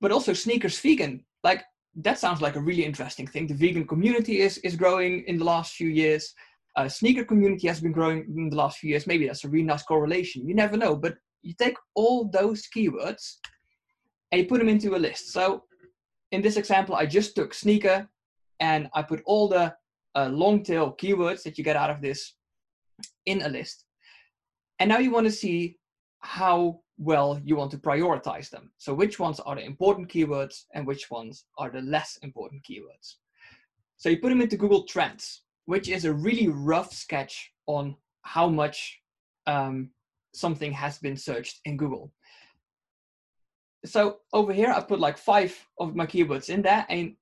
but 0.01 0.11
also 0.11 0.33
sneakers 0.33 0.79
vegan. 0.79 1.25
Like 1.43 1.63
that 1.95 2.19
sounds 2.19 2.41
like 2.41 2.55
a 2.55 2.61
really 2.61 2.83
interesting 2.83 3.27
thing. 3.27 3.47
The 3.47 3.53
vegan 3.53 3.87
community 3.87 4.41
is 4.41 4.57
is 4.59 4.75
growing 4.75 5.23
in 5.27 5.37
the 5.37 5.45
last 5.45 5.73
few 5.73 5.87
years. 5.87 6.33
Uh, 6.75 6.89
sneaker 6.89 7.23
community 7.23 7.67
has 7.67 7.79
been 7.79 7.93
growing 7.93 8.25
in 8.37 8.49
the 8.49 8.55
last 8.57 8.79
few 8.79 8.89
years. 8.89 9.07
Maybe 9.07 9.27
that's 9.27 9.45
a 9.45 9.49
really 9.49 9.65
nice 9.65 9.83
correlation. 9.83 10.47
You 10.47 10.55
never 10.55 10.75
know. 10.75 10.95
But 10.95 11.15
you 11.41 11.53
take 11.57 11.77
all 11.95 12.25
those 12.25 12.67
keywords 12.75 13.35
and 14.31 14.41
you 14.41 14.47
put 14.47 14.59
them 14.59 14.67
into 14.67 14.95
a 14.95 14.97
list. 14.97 15.31
So 15.31 15.63
in 16.31 16.41
this 16.41 16.57
example, 16.57 16.95
I 16.95 17.05
just 17.05 17.35
took 17.35 17.53
sneaker 17.53 18.09
and 18.59 18.89
I 18.93 19.03
put 19.03 19.21
all 19.25 19.47
the 19.47 19.73
uh, 20.15 20.27
long 20.27 20.63
tail 20.63 20.95
keywords 21.01 21.43
that 21.43 21.57
you 21.57 21.63
get 21.63 21.77
out 21.77 21.89
of 21.89 22.01
this 22.01 22.33
in 23.25 23.41
a 23.43 23.49
list. 23.49 23.85
And 24.79 24.89
now 24.89 24.97
you 24.97 25.11
want 25.11 25.27
to 25.27 25.31
see 25.31 25.77
how 26.19 26.81
well 26.97 27.39
you 27.43 27.55
want 27.55 27.71
to 27.71 27.77
prioritize 27.77 28.49
them. 28.49 28.71
So 28.77 28.93
which 28.93 29.19
ones 29.19 29.39
are 29.39 29.55
the 29.55 29.65
important 29.65 30.09
keywords 30.09 30.63
and 30.73 30.87
which 30.87 31.11
ones 31.11 31.45
are 31.57 31.69
the 31.69 31.81
less 31.81 32.17
important 32.21 32.63
keywords. 32.63 33.15
So 33.97 34.09
you 34.09 34.19
put 34.19 34.29
them 34.29 34.41
into 34.41 34.57
Google 34.57 34.83
Trends, 34.83 35.43
which 35.65 35.89
is 35.89 36.05
a 36.05 36.13
really 36.13 36.47
rough 36.47 36.93
sketch 36.93 37.51
on 37.67 37.95
how 38.23 38.47
much 38.47 38.99
um, 39.47 39.89
something 40.33 40.71
has 40.71 40.97
been 40.97 41.17
searched 41.17 41.59
in 41.65 41.77
Google. 41.77 42.11
So 43.85 44.17
over 44.33 44.51
here, 44.51 44.71
I 44.71 44.81
put 44.81 44.99
like 44.99 45.17
five 45.17 45.55
of 45.79 45.95
my 45.95 46.05
keywords 46.05 46.49
in 46.49 46.61
there 46.61 46.85
and 46.89 47.15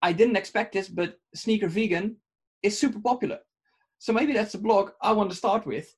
I 0.00 0.12
didn't 0.12 0.36
expect 0.36 0.72
this, 0.72 0.88
but 0.88 1.18
sneaker 1.34 1.68
vegan 1.68 2.16
is 2.62 2.78
super 2.78 2.98
popular. 2.98 3.38
So 3.98 4.12
maybe 4.12 4.32
that's 4.32 4.54
a 4.54 4.58
blog 4.58 4.90
I 5.00 5.12
want 5.12 5.30
to 5.30 5.36
start 5.36 5.66
with 5.66 5.94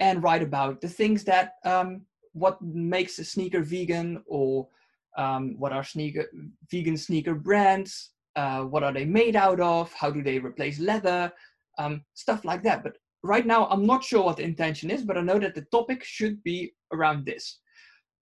and 0.00 0.22
write 0.22 0.42
about 0.42 0.80
the 0.80 0.88
things 0.88 1.24
that 1.24 1.54
um, 1.64 2.02
what 2.34 2.60
makes 2.60 3.18
a 3.18 3.24
sneaker 3.24 3.62
vegan 3.62 4.22
or 4.26 4.68
um, 5.16 5.54
what 5.58 5.72
are 5.72 5.84
sneaker 5.84 6.26
vegan 6.70 6.96
sneaker 6.96 7.34
brands, 7.34 8.10
uh, 8.36 8.62
what 8.62 8.82
are 8.82 8.92
they 8.92 9.04
made 9.04 9.36
out 9.36 9.60
of, 9.60 9.92
how 9.94 10.10
do 10.10 10.22
they 10.22 10.38
replace 10.38 10.78
leather, 10.78 11.32
um, 11.78 12.04
stuff 12.14 12.44
like 12.44 12.62
that. 12.64 12.82
But 12.82 12.96
right 13.22 13.46
now, 13.46 13.66
I'm 13.68 13.86
not 13.86 14.04
sure 14.04 14.24
what 14.24 14.36
the 14.36 14.42
intention 14.42 14.90
is, 14.90 15.02
but 15.02 15.16
I 15.16 15.22
know 15.22 15.38
that 15.38 15.54
the 15.54 15.66
topic 15.70 16.04
should 16.04 16.42
be 16.42 16.74
around 16.92 17.24
this. 17.24 17.60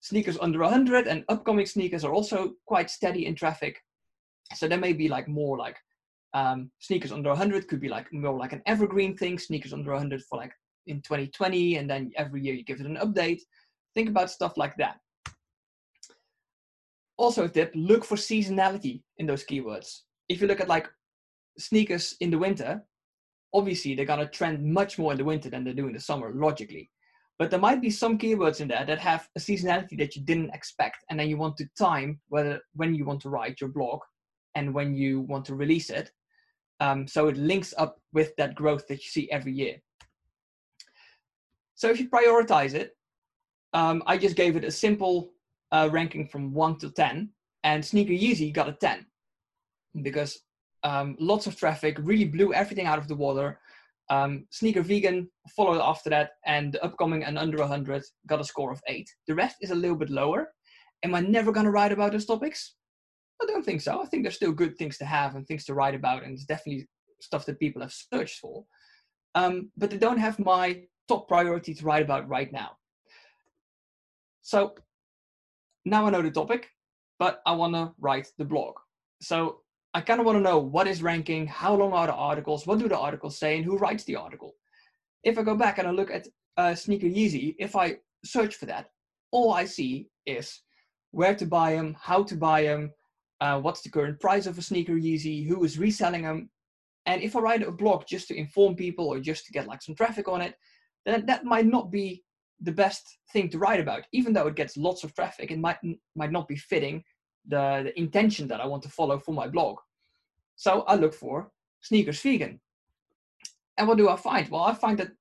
Sneakers 0.00 0.38
under 0.40 0.60
100 0.60 1.08
and 1.08 1.24
upcoming 1.28 1.66
sneakers 1.66 2.04
are 2.04 2.12
also 2.12 2.52
quite 2.64 2.90
steady 2.90 3.26
in 3.26 3.34
traffic. 3.34 3.82
So 4.54 4.68
there 4.68 4.78
may 4.78 4.92
be 4.92 5.08
like 5.08 5.26
more 5.26 5.58
like 5.58 5.76
um, 6.34 6.70
sneakers 6.78 7.12
under 7.12 7.30
100 7.30 7.66
could 7.66 7.80
be 7.80 7.88
like 7.88 8.12
more 8.12 8.38
like 8.38 8.52
an 8.52 8.62
evergreen 8.66 9.16
thing. 9.16 9.38
Sneakers 9.38 9.72
under 9.72 9.90
100 9.90 10.22
for 10.22 10.38
like 10.38 10.52
in 10.86 11.00
2020, 11.02 11.76
and 11.76 11.90
then 11.90 12.12
every 12.16 12.42
year 12.42 12.54
you 12.54 12.62
give 12.62 12.80
it 12.80 12.86
an 12.86 12.96
update. 12.96 13.40
Think 13.96 14.10
about 14.10 14.30
stuff 14.30 14.58
like 14.58 14.76
that. 14.76 15.00
Also, 17.16 17.44
a 17.44 17.48
tip: 17.48 17.72
look 17.74 18.04
for 18.04 18.16
seasonality 18.16 19.02
in 19.16 19.26
those 19.26 19.44
keywords. 19.44 20.02
If 20.28 20.40
you 20.40 20.46
look 20.46 20.60
at 20.60 20.68
like 20.68 20.86
sneakers 21.58 22.14
in 22.20 22.30
the 22.30 22.38
winter, 22.38 22.84
obviously 23.54 23.94
they're 23.94 24.04
gonna 24.04 24.28
trend 24.28 24.62
much 24.62 24.98
more 24.98 25.12
in 25.12 25.18
the 25.18 25.24
winter 25.24 25.48
than 25.48 25.64
they 25.64 25.72
do 25.72 25.86
in 25.86 25.94
the 25.94 26.00
summer, 26.00 26.30
logically. 26.34 26.90
But 27.38 27.50
there 27.50 27.60
might 27.60 27.80
be 27.80 27.88
some 27.88 28.18
keywords 28.18 28.60
in 28.60 28.68
there 28.68 28.84
that 28.84 28.98
have 28.98 29.28
a 29.34 29.40
seasonality 29.40 29.96
that 29.98 30.14
you 30.14 30.22
didn't 30.22 30.54
expect, 30.54 30.98
and 31.08 31.18
then 31.18 31.30
you 31.30 31.38
want 31.38 31.56
to 31.56 31.68
time 31.78 32.20
whether 32.28 32.60
when 32.74 32.94
you 32.94 33.06
want 33.06 33.22
to 33.22 33.30
write 33.30 33.62
your 33.62 33.70
blog 33.70 34.00
and 34.54 34.74
when 34.74 34.94
you 34.94 35.22
want 35.22 35.46
to 35.46 35.54
release 35.54 35.88
it. 35.88 36.10
Um, 36.80 37.06
so 37.08 37.28
it 37.28 37.38
links 37.38 37.72
up 37.78 37.96
with 38.12 38.36
that 38.36 38.54
growth 38.54 38.86
that 38.88 39.02
you 39.02 39.08
see 39.08 39.30
every 39.30 39.52
year. 39.52 39.76
So 41.76 41.88
if 41.88 41.98
you 41.98 42.10
prioritize 42.10 42.74
it, 42.74 42.92
um, 43.76 44.02
I 44.06 44.16
just 44.16 44.36
gave 44.36 44.56
it 44.56 44.64
a 44.64 44.70
simple 44.70 45.32
uh, 45.70 45.90
ranking 45.92 46.26
from 46.26 46.54
1 46.54 46.78
to 46.78 46.90
10, 46.90 47.28
and 47.62 47.84
Sneaker 47.84 48.14
Yeezy 48.14 48.50
got 48.52 48.70
a 48.70 48.72
10 48.72 49.04
because 50.02 50.38
um, 50.82 51.14
lots 51.20 51.46
of 51.46 51.56
traffic 51.56 51.98
really 52.00 52.24
blew 52.24 52.54
everything 52.54 52.86
out 52.86 52.98
of 52.98 53.06
the 53.06 53.14
water. 53.14 53.60
Um, 54.08 54.46
Sneaker 54.50 54.80
Vegan 54.80 55.28
followed 55.54 55.82
after 55.82 56.08
that, 56.08 56.30
and 56.46 56.72
the 56.72 56.82
upcoming 56.82 57.24
and 57.24 57.36
under 57.36 57.58
100 57.58 58.02
got 58.26 58.40
a 58.40 58.44
score 58.44 58.72
of 58.72 58.80
8. 58.88 59.06
The 59.26 59.34
rest 59.34 59.56
is 59.60 59.72
a 59.72 59.74
little 59.74 59.96
bit 59.96 60.08
lower. 60.08 60.48
Am 61.04 61.14
I 61.14 61.20
never 61.20 61.52
going 61.52 61.66
to 61.66 61.70
write 61.70 61.92
about 61.92 62.12
those 62.12 62.24
topics? 62.24 62.76
I 63.42 63.46
don't 63.46 63.64
think 63.64 63.82
so. 63.82 64.00
I 64.00 64.06
think 64.06 64.22
there's 64.22 64.36
still 64.36 64.52
good 64.52 64.78
things 64.78 64.96
to 64.98 65.04
have 65.04 65.36
and 65.36 65.46
things 65.46 65.66
to 65.66 65.74
write 65.74 65.94
about, 65.94 66.22
and 66.22 66.32
it's 66.32 66.46
definitely 66.46 66.88
stuff 67.20 67.44
that 67.44 67.60
people 67.60 67.82
have 67.82 67.92
searched 67.92 68.38
for. 68.38 68.64
Um, 69.34 69.70
but 69.76 69.90
they 69.90 69.98
don't 69.98 70.16
have 70.16 70.38
my 70.38 70.84
top 71.08 71.28
priority 71.28 71.74
to 71.74 71.84
write 71.84 72.02
about 72.02 72.26
right 72.26 72.50
now. 72.50 72.70
So 74.46 74.76
now 75.84 76.06
I 76.06 76.10
know 76.10 76.22
the 76.22 76.30
topic, 76.30 76.68
but 77.18 77.42
I 77.46 77.52
want 77.52 77.74
to 77.74 77.92
write 77.98 78.28
the 78.38 78.44
blog. 78.44 78.74
So 79.20 79.62
I 79.92 80.00
kind 80.00 80.20
of 80.20 80.26
want 80.26 80.38
to 80.38 80.40
know 80.40 80.60
what 80.60 80.86
is 80.86 81.02
ranking, 81.02 81.48
how 81.48 81.74
long 81.74 81.92
are 81.92 82.06
the 82.06 82.14
articles, 82.14 82.64
what 82.64 82.78
do 82.78 82.88
the 82.88 82.96
articles 82.96 83.36
say, 83.36 83.56
and 83.56 83.64
who 83.64 83.76
writes 83.76 84.04
the 84.04 84.14
article. 84.14 84.54
If 85.24 85.36
I 85.36 85.42
go 85.42 85.56
back 85.56 85.78
and 85.78 85.88
I 85.88 85.90
look 85.90 86.12
at 86.12 86.28
uh, 86.56 86.76
Sneaker 86.76 87.08
Yeezy, 87.08 87.56
if 87.58 87.74
I 87.74 87.96
search 88.24 88.54
for 88.54 88.66
that, 88.66 88.90
all 89.32 89.52
I 89.52 89.64
see 89.64 90.06
is 90.26 90.60
where 91.10 91.34
to 91.34 91.44
buy 91.44 91.72
them, 91.72 91.96
how 92.00 92.22
to 92.22 92.36
buy 92.36 92.62
them, 92.62 92.92
uh, 93.40 93.58
what's 93.58 93.82
the 93.82 93.90
current 93.90 94.20
price 94.20 94.46
of 94.46 94.58
a 94.58 94.62
sneaker 94.62 94.94
Yeezy, 94.94 95.44
who 95.44 95.64
is 95.64 95.76
reselling 95.76 96.22
them. 96.22 96.50
And 97.06 97.20
if 97.20 97.34
I 97.34 97.40
write 97.40 97.64
a 97.64 97.72
blog 97.72 98.04
just 98.06 98.28
to 98.28 98.36
inform 98.38 98.76
people 98.76 99.08
or 99.08 99.18
just 99.18 99.44
to 99.46 99.52
get 99.52 99.66
like 99.66 99.82
some 99.82 99.96
traffic 99.96 100.28
on 100.28 100.40
it, 100.40 100.54
then 101.04 101.26
that 101.26 101.44
might 101.44 101.66
not 101.66 101.90
be 101.90 102.22
the 102.60 102.72
best 102.72 103.18
thing 103.32 103.48
to 103.50 103.58
write 103.58 103.80
about. 103.80 104.04
Even 104.12 104.32
though 104.32 104.46
it 104.46 104.56
gets 104.56 104.76
lots 104.76 105.04
of 105.04 105.14
traffic, 105.14 105.50
it 105.50 105.58
might 105.58 105.78
might 106.14 106.32
not 106.32 106.48
be 106.48 106.56
fitting 106.56 107.02
the, 107.46 107.82
the 107.84 107.98
intention 107.98 108.48
that 108.48 108.60
I 108.60 108.66
want 108.66 108.82
to 108.84 108.88
follow 108.88 109.18
for 109.18 109.32
my 109.32 109.46
blog. 109.46 109.78
So 110.56 110.82
I 110.82 110.96
look 110.96 111.14
for 111.14 111.50
sneakers 111.80 112.20
vegan. 112.20 112.60
And 113.78 113.86
what 113.86 113.98
do 113.98 114.08
I 114.08 114.16
find? 114.16 114.48
Well, 114.48 114.62
I 114.62 114.74
find 114.74 114.98
that 114.98 115.12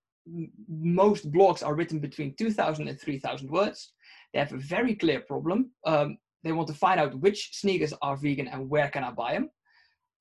most 0.67 1.31
blogs 1.31 1.63
are 1.63 1.75
written 1.75 1.99
between 1.99 2.35
2,000 2.35 2.87
and 2.87 2.99
3,000 2.99 3.49
words. 3.49 3.93
They 4.33 4.39
have 4.39 4.53
a 4.53 4.57
very 4.57 4.95
clear 4.95 5.19
problem. 5.19 5.71
Um, 5.85 6.17
they 6.43 6.51
want 6.51 6.67
to 6.69 6.73
find 6.73 6.99
out 6.99 7.19
which 7.19 7.49
sneakers 7.53 7.93
are 8.01 8.15
vegan 8.15 8.47
and 8.47 8.69
where 8.69 8.89
can 8.89 9.03
I 9.03 9.11
buy 9.11 9.33
them. 9.33 9.49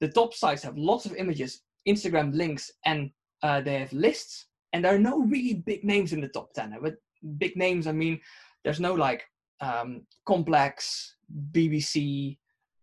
The 0.01 0.09
top 0.09 0.35
sites 0.35 0.63
have 0.63 0.77
lots 0.77 1.07
of 1.07 1.15
images, 1.15 1.63
Instagram 1.89 2.35
links, 2.35 2.71
and 2.85 3.11
uh, 3.43 3.61
they 3.61 3.79
have 3.79 3.93
lists. 3.93 4.47
And 4.75 4.85
there 4.85 4.93
are 4.93 4.99
no 4.99 5.21
really 5.21 5.55
big 5.55 5.85
names 5.85 6.13
in 6.13 6.21
the 6.21 6.29
top 6.29 6.53
10. 6.53 6.77
With 6.83 6.97
big 7.39 7.57
names, 7.57 7.87
I 7.87 7.93
mean, 7.93 8.21
there's 8.65 8.81
no 8.81 8.93
like 8.93 9.25
um, 9.61 10.03
Complex, 10.27 11.15
BBC, 11.53 12.37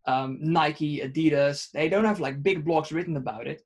um, 0.07 0.39
Nike, 0.41 1.01
Adidas. 1.01 1.69
They 1.71 1.89
don't 1.89 2.05
have 2.05 2.21
like 2.21 2.41
big 2.41 2.65
blogs 2.65 2.93
written 2.93 3.17
about 3.17 3.45
it. 3.45 3.63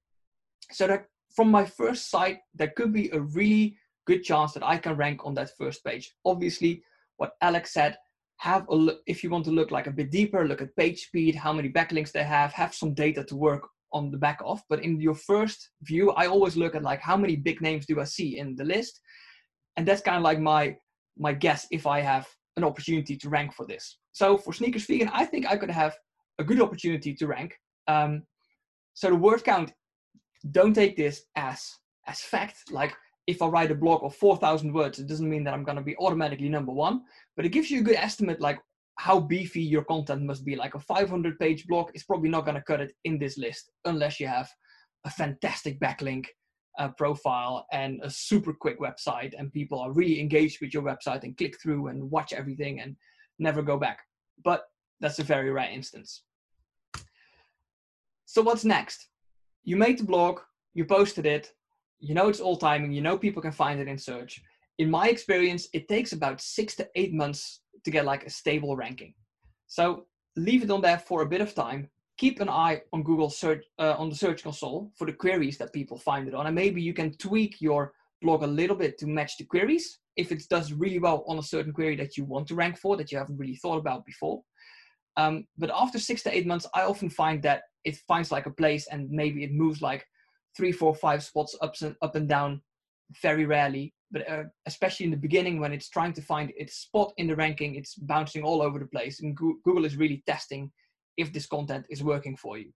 So 0.71 0.87
that 0.87 1.05
from 1.35 1.51
my 1.51 1.65
first 1.65 2.09
site, 2.09 2.39
there 2.55 2.73
could 2.75 2.91
be 2.91 3.09
a 3.11 3.19
really 3.19 3.77
good 4.07 4.23
chance 4.23 4.53
that 4.53 4.63
I 4.63 4.77
can 4.77 4.97
rank 4.97 5.23
on 5.23 5.35
that 5.35 5.55
first 5.55 5.85
page. 5.85 6.15
Obviously, 6.25 6.83
what 7.17 7.33
Alex 7.41 7.73
said, 7.73 7.95
have 8.37 8.67
a 8.69 8.75
look 8.75 9.01
if 9.05 9.23
you 9.23 9.29
want 9.29 9.45
to 9.45 9.51
look 9.51 9.71
like 9.71 9.87
a 9.87 9.91
bit 9.91 10.11
deeper 10.11 10.45
look 10.45 10.61
at 10.61 10.75
page 10.75 11.05
speed 11.05 11.33
how 11.33 11.53
many 11.53 11.69
backlinks 11.69 12.11
they 12.11 12.21
have 12.21 12.51
have 12.51 12.75
some 12.75 12.93
data 12.93 13.23
to 13.23 13.33
work 13.33 13.69
on 13.95 14.11
the 14.11 14.17
back 14.25 14.39
of 14.45 14.61
but 14.69 14.83
in 14.83 14.99
your 14.99 15.15
first 15.15 15.69
view 15.81 16.11
i 16.11 16.27
always 16.27 16.55
look 16.55 16.75
at 16.75 16.83
like 16.83 17.01
how 17.01 17.17
many 17.17 17.35
big 17.35 17.59
names 17.61 17.85
do 17.85 17.99
i 17.99 18.03
see 18.03 18.37
in 18.37 18.55
the 18.55 18.63
list 18.63 18.99
and 19.77 19.87
that's 19.87 20.01
kind 20.01 20.17
of 20.17 20.23
like 20.23 20.39
my 20.39 20.75
my 21.17 21.33
guess 21.33 21.65
if 21.71 21.87
i 21.87 21.99
have 21.99 22.27
an 22.57 22.63
opportunity 22.63 23.17
to 23.17 23.29
rank 23.29 23.53
for 23.53 23.65
this. 23.65 23.97
So 24.11 24.37
for 24.37 24.53
sneakers 24.53 24.85
vegan, 24.85 25.09
I 25.13 25.25
think 25.25 25.45
I 25.45 25.57
could 25.57 25.69
have 25.71 25.95
a 26.39 26.43
good 26.43 26.61
opportunity 26.61 27.13
to 27.15 27.27
rank. 27.27 27.53
Um, 27.87 28.23
so 28.93 29.09
the 29.09 29.15
word 29.15 29.43
count, 29.43 29.73
don't 30.51 30.73
take 30.73 30.95
this 30.95 31.23
as 31.35 31.69
as 32.07 32.21
fact. 32.21 32.71
Like 32.71 32.95
if 33.27 33.41
I 33.41 33.47
write 33.47 33.71
a 33.71 33.75
blog 33.75 34.03
of 34.03 34.15
4,000 34.15 34.71
words, 34.71 34.99
it 34.99 35.07
doesn't 35.07 35.29
mean 35.29 35.43
that 35.43 35.53
I'm 35.53 35.63
going 35.63 35.77
to 35.77 35.83
be 35.83 35.97
automatically 35.97 36.49
number 36.49 36.71
one, 36.71 37.01
but 37.35 37.45
it 37.45 37.49
gives 37.49 37.71
you 37.71 37.79
a 37.79 37.83
good 37.83 37.95
estimate 37.95 38.39
like 38.39 38.59
how 38.97 39.19
beefy 39.19 39.61
your 39.61 39.83
content 39.83 40.23
must 40.23 40.45
be. 40.45 40.55
Like 40.55 40.75
a 40.75 40.79
500 40.79 41.39
page 41.39 41.67
blog 41.67 41.91
is 41.93 42.03
probably 42.03 42.29
not 42.29 42.45
going 42.45 42.55
to 42.55 42.61
cut 42.61 42.81
it 42.81 42.93
in 43.03 43.19
this 43.19 43.37
list 43.37 43.71
unless 43.85 44.19
you 44.19 44.27
have 44.27 44.49
a 45.05 45.09
fantastic 45.09 45.79
backlink 45.79 46.25
uh, 46.79 46.89
profile 46.89 47.65
and 47.71 47.99
a 48.03 48.09
super 48.09 48.53
quick 48.53 48.79
website 48.79 49.33
and 49.37 49.53
people 49.53 49.79
are 49.79 49.93
really 49.93 50.19
engaged 50.19 50.59
with 50.61 50.73
your 50.73 50.83
website 50.83 51.23
and 51.23 51.37
click 51.37 51.59
through 51.61 51.87
and 51.87 52.09
watch 52.09 52.33
everything 52.33 52.79
and 52.81 52.95
never 53.39 53.61
go 53.61 53.77
back. 53.77 53.99
But 54.43 54.63
that's 54.99 55.19
a 55.19 55.23
very 55.23 55.51
rare 55.51 55.69
instance. 55.69 56.23
So 58.25 58.41
what's 58.41 58.65
next? 58.65 59.09
You 59.63 59.77
made 59.77 59.99
the 59.99 60.03
blog, 60.03 60.39
you 60.73 60.85
posted 60.85 61.25
it, 61.25 61.51
you 61.99 62.13
know 62.13 62.27
it's 62.27 62.39
all 62.39 62.57
timing, 62.57 62.91
you 62.91 63.01
know 63.01 63.17
people 63.17 63.41
can 63.41 63.51
find 63.51 63.79
it 63.79 63.87
in 63.87 63.97
search. 63.97 64.41
In 64.77 64.89
my 64.89 65.07
experience, 65.07 65.67
it 65.73 65.87
takes 65.87 66.11
about 66.11 66.41
six 66.41 66.75
to 66.75 66.87
eight 66.95 67.13
months 67.13 67.61
to 67.83 67.91
get 67.91 68.05
like 68.05 68.25
a 68.25 68.29
stable 68.29 68.75
ranking. 68.75 69.13
So 69.67 70.05
leave 70.35 70.63
it 70.63 70.71
on 70.71 70.81
there 70.81 70.99
for 70.99 71.21
a 71.21 71.25
bit 71.25 71.41
of 71.41 71.53
time. 71.53 71.89
Keep 72.17 72.39
an 72.39 72.49
eye 72.49 72.81
on 72.93 73.03
Google 73.03 73.29
search 73.29 73.63
uh, 73.79 73.95
on 73.97 74.09
the 74.09 74.15
search 74.15 74.43
console 74.43 74.91
for 74.97 75.05
the 75.05 75.13
queries 75.13 75.57
that 75.57 75.73
people 75.73 75.97
find 75.97 76.27
it 76.27 76.33
on, 76.33 76.45
and 76.45 76.55
maybe 76.55 76.81
you 76.81 76.93
can 76.93 77.11
tweak 77.17 77.61
your 77.61 77.93
blog 78.21 78.43
a 78.43 78.47
little 78.47 78.75
bit 78.75 78.97
to 78.97 79.07
match 79.07 79.37
the 79.37 79.43
queries. 79.43 79.99
If 80.15 80.31
it 80.31 80.43
does 80.49 80.71
really 80.71 80.99
well 80.99 81.25
on 81.27 81.39
a 81.39 81.43
certain 81.43 81.73
query 81.73 81.97
that 81.97 82.15
you 82.15 82.23
want 82.23 82.47
to 82.47 82.55
rank 82.55 82.77
for 82.77 82.95
that 82.95 83.11
you 83.11 83.17
haven't 83.17 83.37
really 83.37 83.57
thought 83.57 83.77
about 83.77 84.05
before. 84.05 84.41
Um, 85.17 85.45
but 85.57 85.71
after 85.73 85.99
six 85.99 86.23
to 86.23 86.35
eight 86.35 86.47
months, 86.47 86.67
I 86.73 86.83
often 86.83 87.09
find 87.09 87.41
that 87.43 87.63
it 87.83 87.97
finds 88.07 88.31
like 88.31 88.45
a 88.45 88.51
place 88.51 88.87
and 88.87 89.09
maybe 89.09 89.43
it 89.43 89.53
moves 89.53 89.81
like 89.81 90.05
three, 90.55 90.71
four, 90.71 90.95
five 90.95 91.23
spots 91.23 91.55
up 91.61 91.75
and 91.81 91.95
up 92.01 92.15
and 92.15 92.27
down 92.27 92.61
very 93.21 93.45
rarely. 93.45 93.93
But 94.15 94.29
uh, 94.31 94.43
especially 94.65 95.03
in 95.03 95.11
the 95.11 95.17
beginning 95.17 95.59
when 95.59 95.73
it's 95.73 95.89
trying 95.89 96.13
to 96.13 96.21
find 96.21 96.53
its 96.55 96.77
spot 96.77 97.11
in 97.17 97.27
the 97.27 97.35
ranking, 97.35 97.75
it's 97.75 97.95
bouncing 97.95 98.43
all 98.43 98.61
over 98.61 98.79
the 98.79 98.85
place. 98.85 99.19
And 99.19 99.35
Google 99.35 99.83
is 99.83 99.97
really 99.97 100.23
testing 100.25 100.71
if 101.17 101.33
this 101.33 101.45
content 101.45 101.85
is 101.89 102.01
working 102.01 102.37
for 102.37 102.57
you. 102.57 102.71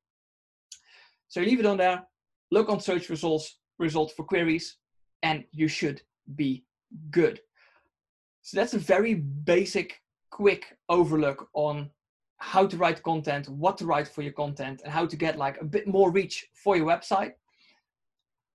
So 1.29 1.39
leave 1.39 1.61
it 1.61 1.65
on 1.65 1.77
there, 1.77 2.03
look 2.51 2.67
on 2.67 2.81
search 2.81 3.07
results, 3.07 3.57
results 3.77 4.11
for 4.13 4.25
queries, 4.25 4.75
and 5.23 5.45
you 5.53 5.69
should 5.69 6.01
be 6.35 6.65
good. 7.09 7.39
So 8.41 8.57
that's 8.57 8.73
a 8.73 8.79
very 8.79 9.13
basic, 9.13 10.01
quick 10.31 10.65
overlook 10.89 11.47
on 11.53 11.89
how 12.35 12.67
to 12.67 12.75
write 12.75 13.01
content, 13.03 13.47
what 13.47 13.77
to 13.77 13.85
write 13.85 14.09
for 14.09 14.23
your 14.23 14.33
content, 14.33 14.81
and 14.83 14.91
how 14.91 15.05
to 15.05 15.15
get 15.15 15.37
like 15.37 15.61
a 15.61 15.65
bit 15.65 15.87
more 15.87 16.11
reach 16.11 16.47
for 16.53 16.75
your 16.75 16.85
website. 16.85 17.31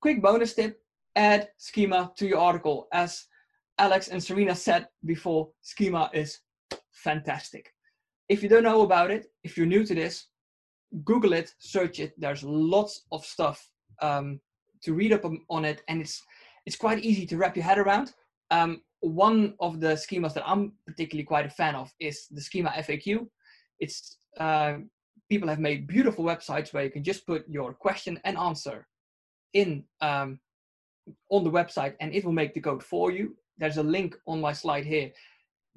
Quick 0.03 0.21
bonus 0.21 0.53
tip 0.53 0.84
add 1.17 1.49
schema 1.59 2.13
to 2.17 2.27
your 2.27 2.39
article. 2.39 2.89
As 2.93 3.25
Alex 3.79 4.09
and 4.09 4.23
Serena 4.23 4.55
said 4.55 4.89
before, 5.05 5.51
schema 5.63 6.11
is 6.13 6.41
fantastic. 6.93 7.71
If 8.29 8.43
you 8.43 8.49
don't 8.49 8.63
know 8.63 8.83
about 8.83 9.11
it, 9.11 9.27
if 9.43 9.57
you're 9.57 9.67
new 9.67 9.85
to 9.85 9.95
this, 9.95 10.29
Google 11.05 11.33
it, 11.33 11.53
search 11.59 12.01
it. 12.01 12.13
There's 12.17 12.43
lots 12.43 13.05
of 13.13 13.25
stuff 13.25 13.69
um, 14.01 14.41
to 14.83 14.95
read 14.95 15.13
up 15.13 15.25
on 15.51 15.65
it, 15.65 15.83
and 15.89 16.01
it's 16.01 16.23
it's 16.67 16.77
quite 16.77 17.05
easy 17.05 17.27
to 17.27 17.37
wrap 17.37 17.57
your 17.57 17.65
head 17.65 17.79
around. 17.79 18.13
Um, 18.51 18.81
one 19.01 19.55
of 19.61 19.81
the 19.81 19.95
schemas 19.95 20.33
that 20.35 20.49
I'm 20.49 20.73
particularly 20.87 21.25
quite 21.25 21.45
a 21.45 21.51
fan 21.51 21.75
of 21.75 21.93
is 22.01 22.27
the 22.31 22.41
schema 22.41 22.71
FAQ 22.71 23.27
it's 23.81 24.19
uh, 24.39 24.77
people 25.31 25.49
have 25.49 25.59
made 25.59 25.87
beautiful 25.87 26.25
websites 26.25 26.73
where 26.73 26.85
you 26.85 26.91
can 26.91 27.05
just 27.05 27.27
put 27.27 27.49
your 27.49 27.73
question 27.73 28.21
and 28.25 28.37
answer 28.37 28.87
in 29.53 29.85
um, 30.01 30.39
on 31.31 31.45
the 31.45 31.51
website 31.51 31.95
and 32.01 32.15
it 32.15 32.25
will 32.25 32.33
make 32.33 32.55
the 32.55 32.61
code 32.61 32.83
for 32.83 33.11
you. 33.11 33.37
There's 33.59 33.77
a 33.77 33.83
link 33.83 34.17
on 34.27 34.41
my 34.41 34.53
slide 34.53 34.85
here. 34.85 35.11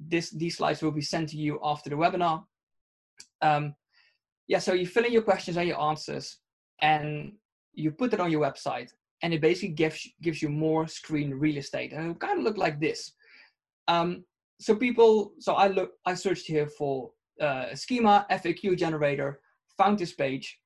This 0.00 0.30
these 0.30 0.56
slides 0.56 0.82
will 0.82 0.92
be 0.92 1.02
sent 1.02 1.28
to 1.30 1.36
you 1.36 1.58
after 1.62 1.90
the 1.90 1.96
webinar. 1.96 2.44
Um, 3.42 3.74
yeah 4.46 4.58
so 4.58 4.72
you 4.72 4.86
fill 4.86 5.04
in 5.04 5.12
your 5.12 5.22
questions 5.22 5.56
and 5.56 5.68
your 5.68 5.80
answers 5.80 6.38
and 6.80 7.32
you 7.74 7.90
put 7.90 8.12
it 8.12 8.20
on 8.20 8.30
your 8.30 8.40
website 8.40 8.90
and 9.22 9.34
it 9.34 9.40
basically 9.40 9.74
gives 9.74 10.08
gives 10.22 10.40
you 10.42 10.48
more 10.48 10.86
screen 10.86 11.34
real 11.34 11.58
estate. 11.58 11.92
And 11.92 12.10
it 12.10 12.20
kind 12.20 12.38
of 12.38 12.44
look 12.44 12.56
like 12.56 12.80
this. 12.80 13.12
Um, 13.88 14.24
so 14.60 14.74
people 14.74 15.32
so 15.38 15.54
i 15.54 15.68
look 15.68 15.92
i 16.04 16.14
searched 16.14 16.46
here 16.46 16.66
for 16.66 17.12
uh, 17.40 17.74
schema 17.74 18.26
FAQ 18.30 18.76
generator, 18.76 19.40
found 19.76 19.98
this 19.98 20.12
page, 20.12 20.58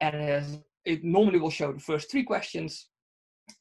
and 0.00 0.14
it, 0.16 0.22
has, 0.22 0.58
it 0.84 1.04
normally 1.04 1.38
will 1.38 1.50
show 1.50 1.72
the 1.72 1.80
first 1.80 2.10
three 2.10 2.22
questions. 2.22 2.88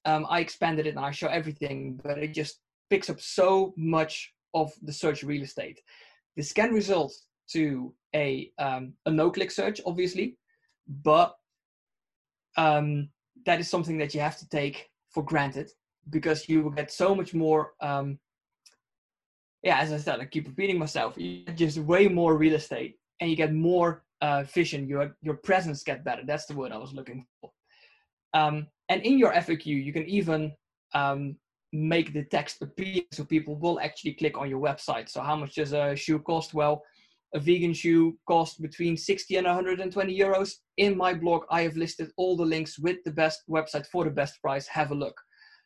Um, 0.06 0.26
I 0.30 0.40
expanded 0.40 0.88
it 0.88 0.96
and 0.96 1.00
I 1.00 1.12
show 1.12 1.28
everything, 1.28 2.00
but 2.04 2.18
it 2.18 2.34
just 2.34 2.60
picks 2.90 3.10
up 3.10 3.20
so 3.20 3.74
much 3.78 4.34
of 4.54 4.72
the 4.82 4.94
search 4.94 5.24
real 5.24 5.44
estate. 5.44 5.80
This 6.36 6.54
can 6.54 6.72
result 6.74 7.14
to 7.52 7.94
a 8.16 8.52
um, 8.60 8.94
a 9.06 9.12
no-click 9.12 9.52
search, 9.52 9.82
obviously, 9.86 10.38
but 10.88 11.36
um, 12.58 13.10
that 13.46 13.60
is 13.60 13.70
something 13.70 13.98
that 13.98 14.14
you 14.14 14.22
have 14.22 14.38
to 14.38 14.50
take 14.50 14.90
for 15.10 15.24
granted 15.24 15.72
because 16.10 16.50
you 16.50 16.64
will 16.64 16.72
get 16.72 16.92
so 16.92 17.16
much 17.16 17.34
more 17.34 17.74
um, 17.82 18.20
yeah, 19.64 19.80
as 19.80 19.94
I 19.94 19.98
said, 19.98 20.20
I 20.20 20.26
keep 20.26 20.48
repeating 20.48 20.78
myself. 20.78 21.18
You 21.18 21.46
get 21.46 21.56
just 21.56 21.78
way 21.78 22.10
more 22.10 22.36
real 22.36 22.56
estate, 22.56 23.00
and 23.22 23.30
you 23.30 23.38
get 23.38 23.54
more 23.54 24.04
uh, 24.22 24.44
vision. 24.44 24.88
Your 24.88 25.16
your 25.22 25.36
presence 25.36 25.84
get 25.84 26.04
better. 26.04 26.24
That's 26.26 26.46
the 26.46 26.56
word 26.56 26.74
I 26.74 26.78
was 26.78 26.94
looking 26.94 27.26
for. 27.40 27.52
Um, 28.34 28.68
and 28.90 29.02
in 29.04 29.18
your 29.18 29.32
FAQ, 29.34 29.66
you 29.66 29.94
can 29.94 30.06
even 30.06 30.54
um, 30.94 31.36
make 31.72 32.14
the 32.14 32.24
text 32.26 32.62
appear 32.62 33.02
so 33.12 33.24
people 33.24 33.56
will 33.56 33.80
actually 33.80 34.14
click 34.14 34.38
on 34.38 34.50
your 34.50 34.60
website. 34.60 35.10
So 35.10 35.22
how 35.22 35.36
much 35.36 35.56
does 35.56 35.74
a 35.74 35.96
shoe 35.96 36.20
cost? 36.20 36.54
Well, 36.54 36.84
a 37.36 37.40
vegan 37.40 37.74
shoe 37.74 38.18
costs 38.28 38.58
between 38.58 38.96
60 38.96 39.38
and 39.38 39.48
120 39.48 40.20
euros. 40.20 40.54
In 40.78 40.96
my 40.96 41.14
blog, 41.14 41.44
I 41.50 41.62
have 41.62 41.76
listed 41.76 42.12
all 42.18 42.36
the 42.36 42.46
links 42.46 42.78
with 42.78 42.98
the 43.06 43.12
best 43.12 43.42
website 43.50 43.88
for 43.88 44.04
the 44.04 44.12
best 44.12 44.40
price. 44.42 44.68
Have 44.68 44.92
a 44.92 44.96
look 44.96 45.16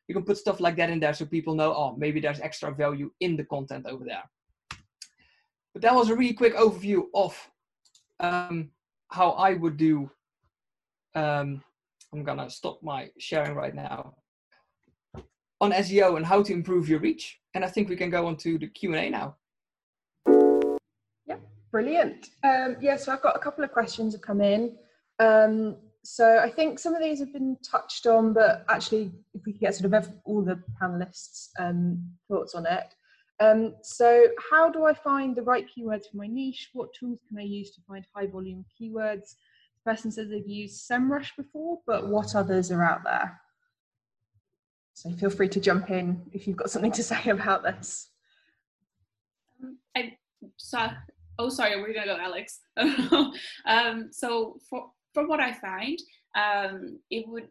you 0.08 0.16
can 0.16 0.24
put 0.24 0.38
stuff 0.38 0.60
like 0.60 0.76
that 0.78 0.90
in 0.90 1.00
there 1.00 1.14
so 1.14 1.26
people 1.26 1.54
know, 1.54 1.74
oh, 1.74 1.96
maybe 1.98 2.20
there's 2.20 2.40
extra 2.40 2.74
value 2.74 3.12
in 3.20 3.36
the 3.36 3.44
content 3.44 3.86
over 3.86 4.06
there. 4.06 4.24
But 5.74 5.82
that 5.82 5.96
was 5.96 6.10
a 6.10 6.16
really 6.16 6.34
quick 6.34 6.56
overview 6.56 7.04
of 7.14 7.38
um, 8.20 8.72
how 9.10 9.32
I 9.32 9.54
would 9.54 9.78
do. 9.78 10.10
Um, 11.14 11.62
I'm 12.14 12.24
gonna 12.24 12.50
stop 12.50 12.82
my 12.82 13.10
sharing 13.18 13.56
right 13.56 13.76
now 13.76 14.16
on 15.60 15.72
SEO 15.72 16.18
and 16.18 16.26
how 16.26 16.44
to 16.44 16.54
improve 16.54 16.88
your 16.88 17.00
reach. 17.00 17.40
And 17.54 17.66
I 17.66 17.68
think 17.68 17.90
we 17.90 17.96
can 17.96 18.10
go 18.10 18.28
on 18.28 18.38
to 18.38 18.58
the 18.58 18.68
Q&A 18.68 19.10
now. 19.10 19.36
Yeah, 21.26 21.38
brilliant. 21.72 22.28
Um, 22.44 22.78
yeah, 22.80 22.96
so 22.96 23.12
I've 23.12 23.22
got 23.22 23.36
a 23.36 23.40
couple 23.40 23.64
of 23.64 23.72
questions 23.72 24.14
that 24.14 24.22
come 24.22 24.42
in. 24.42 24.78
Um, 25.20 25.78
so 26.04 26.40
I 26.40 26.50
think 26.50 26.80
some 26.80 26.96
of 26.96 27.02
these 27.02 27.20
have 27.20 27.34
been 27.34 27.58
touched 27.64 28.06
on, 28.06 28.34
but 28.34 28.64
actually, 28.70 29.12
if 29.34 29.46
we 29.46 29.52
could 29.52 29.62
get 29.62 29.76
sort 29.76 29.94
of 29.94 30.10
all 30.24 30.42
the 30.42 30.62
panelists' 30.82 31.50
um, 31.60 32.02
thoughts 32.30 32.56
on 32.56 32.66
it. 32.66 32.94
Um, 33.40 33.76
so, 33.84 34.28
how 34.50 34.70
do 34.70 34.86
I 34.86 34.94
find 34.94 35.36
the 35.36 35.42
right 35.42 35.66
keywords 35.68 36.10
for 36.10 36.18
my 36.18 36.28
niche? 36.28 36.70
What 36.74 36.94
tools 36.94 37.20
can 37.28 37.38
I 37.38 37.44
use 37.44 37.72
to 37.72 37.82
find 37.88 38.06
high 38.16 38.28
volume 38.28 38.64
keywords? 38.80 39.36
Person 39.88 40.12
says 40.12 40.28
they've 40.28 40.46
used 40.46 40.86
SEMrush 40.92 41.30
before, 41.38 41.80
but 41.88 42.10
what 42.10 42.36
others 42.36 42.72
are 42.72 42.84
out 42.84 43.06
there? 43.06 43.40
So, 44.96 45.10
feel 45.12 45.30
free 45.30 45.48
to 45.48 45.62
jump 45.62 45.90
in 45.90 46.24
if 46.34 46.46
you've 46.46 46.58
got 46.58 46.70
something 46.70 46.92
to 46.92 47.04
say 47.04 47.22
about 47.30 47.64
this. 47.64 48.10
Um, 49.64 49.78
I 49.96 50.18
saw. 50.58 50.92
Oh, 51.40 51.48
sorry, 51.48 51.80
we're 51.80 51.94
gonna 51.94 52.06
go, 52.06 52.18
Alex. 52.20 52.60
um, 53.66 54.10
so 54.12 54.58
for 54.70 54.92
from 55.14 55.30
what 55.30 55.40
I 55.40 55.54
find, 55.54 55.98
um, 56.36 57.00
it 57.10 57.26
would, 57.26 57.48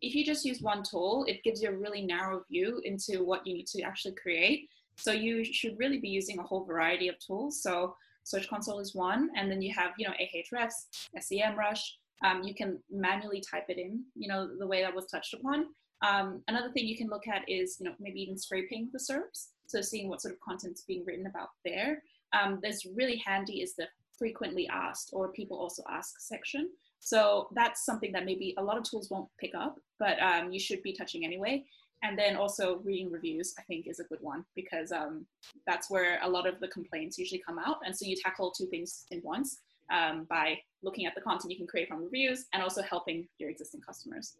if 0.00 0.14
you 0.14 0.24
just 0.24 0.46
use 0.46 0.62
one 0.62 0.82
tool, 0.82 1.26
it 1.28 1.44
gives 1.44 1.60
you 1.60 1.68
a 1.68 1.76
really 1.76 2.00
narrow 2.00 2.42
view 2.50 2.80
into 2.86 3.22
what 3.22 3.46
you 3.46 3.52
need 3.52 3.66
to 3.66 3.82
actually 3.82 4.14
create. 4.14 4.70
So 4.96 5.12
you 5.12 5.44
should 5.44 5.78
really 5.78 5.98
be 5.98 6.08
using 6.08 6.38
a 6.38 6.42
whole 6.42 6.64
variety 6.64 7.08
of 7.08 7.18
tools. 7.18 7.62
So 7.62 7.96
Search 8.30 8.48
Console 8.48 8.78
is 8.78 8.94
one, 8.94 9.28
and 9.36 9.50
then 9.50 9.60
you 9.60 9.74
have, 9.74 9.90
you 9.98 10.06
know, 10.06 10.14
Ahrefs, 10.22 10.86
SEMrush. 11.18 11.80
Um, 12.24 12.42
you 12.44 12.54
can 12.54 12.78
manually 12.88 13.40
type 13.40 13.64
it 13.68 13.78
in, 13.78 14.04
you 14.14 14.28
know, 14.28 14.48
the 14.56 14.66
way 14.66 14.82
that 14.82 14.94
was 14.94 15.06
touched 15.06 15.34
upon. 15.34 15.66
Um, 16.02 16.42
another 16.46 16.70
thing 16.70 16.86
you 16.86 16.96
can 16.96 17.08
look 17.08 17.26
at 17.26 17.42
is, 17.48 17.78
you 17.80 17.86
know, 17.86 17.94
maybe 17.98 18.20
even 18.22 18.38
scraping 18.38 18.88
the 18.92 19.00
SERPs. 19.00 19.48
So 19.66 19.80
seeing 19.80 20.08
what 20.08 20.22
sort 20.22 20.34
of 20.34 20.40
content's 20.40 20.82
being 20.82 21.04
written 21.04 21.26
about 21.26 21.48
there. 21.64 22.02
Um, 22.32 22.60
that's 22.62 22.86
really 22.86 23.16
handy 23.16 23.62
is 23.62 23.74
the 23.74 23.86
frequently 24.16 24.68
asked 24.68 25.10
or 25.12 25.32
people 25.32 25.58
also 25.58 25.82
ask 25.90 26.20
section. 26.20 26.70
So 27.00 27.48
that's 27.54 27.84
something 27.84 28.12
that 28.12 28.26
maybe 28.26 28.54
a 28.58 28.62
lot 28.62 28.76
of 28.76 28.84
tools 28.84 29.10
won't 29.10 29.28
pick 29.38 29.54
up, 29.54 29.80
but 29.98 30.20
um, 30.22 30.52
you 30.52 30.60
should 30.60 30.82
be 30.82 30.92
touching 30.92 31.24
anyway. 31.24 31.64
And 32.02 32.18
then 32.18 32.36
also 32.36 32.80
reading 32.84 33.10
reviews 33.10 33.54
i 33.58 33.62
think 33.62 33.86
is 33.86 34.00
a 34.00 34.04
good 34.04 34.18
one 34.20 34.44
because 34.54 34.92
um, 34.92 35.26
that's 35.66 35.90
where 35.90 36.18
a 36.22 36.28
lot 36.28 36.46
of 36.46 36.58
the 36.60 36.68
complaints 36.68 37.18
usually 37.18 37.42
come 37.46 37.58
out. 37.58 37.76
And 37.84 37.96
so 37.96 38.06
you 38.06 38.16
tackle 38.16 38.50
two 38.50 38.66
things 38.66 39.06
in 39.10 39.20
once 39.24 39.58
um, 39.90 40.26
by 40.28 40.58
looking 40.82 41.06
at 41.06 41.14
the 41.14 41.20
content 41.20 41.50
you 41.50 41.56
can 41.56 41.66
create 41.66 41.88
from 41.88 42.02
reviews 42.02 42.46
and 42.52 42.62
also 42.62 42.82
helping 42.82 43.26
your 43.38 43.50
existing 43.50 43.80
customers. 43.80 44.36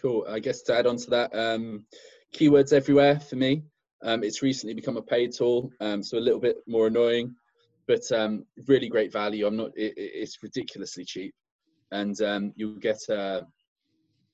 Cool. 0.00 0.26
I 0.28 0.38
guess 0.38 0.62
to 0.62 0.74
add 0.74 0.86
on 0.86 0.96
to 0.98 1.10
that 1.10 1.34
um, 1.34 1.86
keywords 2.34 2.72
everywhere 2.72 3.20
for 3.20 3.36
me. 3.36 3.62
Um, 4.02 4.22
it's 4.22 4.42
recently 4.42 4.74
become 4.74 4.98
a 4.98 5.02
paid 5.02 5.32
tool 5.32 5.70
um, 5.80 6.02
so 6.02 6.18
a 6.18 6.20
little 6.20 6.40
bit 6.40 6.56
more 6.66 6.88
annoying 6.88 7.34
but 7.86 8.02
um, 8.12 8.44
really 8.66 8.88
great 8.88 9.12
value. 9.12 9.46
I'm 9.46 9.56
not 9.56 9.70
it, 9.76 9.94
it's 9.96 10.42
ridiculously 10.42 11.04
cheap. 11.04 11.34
And 11.90 12.16
you'll 12.56 12.76
get 12.76 12.98
uh, 13.08 13.42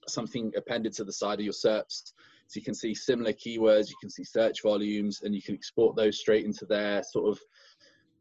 something 0.09 0.53
appended 0.57 0.93
to 0.95 1.05
the 1.05 1.13
side 1.13 1.39
of 1.39 1.45
your 1.45 1.53
SERPs. 1.53 2.13
So 2.47 2.59
you 2.59 2.63
can 2.63 2.75
see 2.75 2.95
similar 2.95 3.33
keywords, 3.33 3.91
you 3.91 3.97
can 4.01 4.11
see 4.11 4.25
search 4.25 4.63
volumes, 4.63 5.23
and 5.23 5.35
you 5.35 5.43
can 5.43 5.55
export 5.55 5.95
those 5.95 6.19
straight 6.19 6.45
into 6.45 6.67
their 6.67 7.03
sort 7.03 7.29
of 7.31 7.41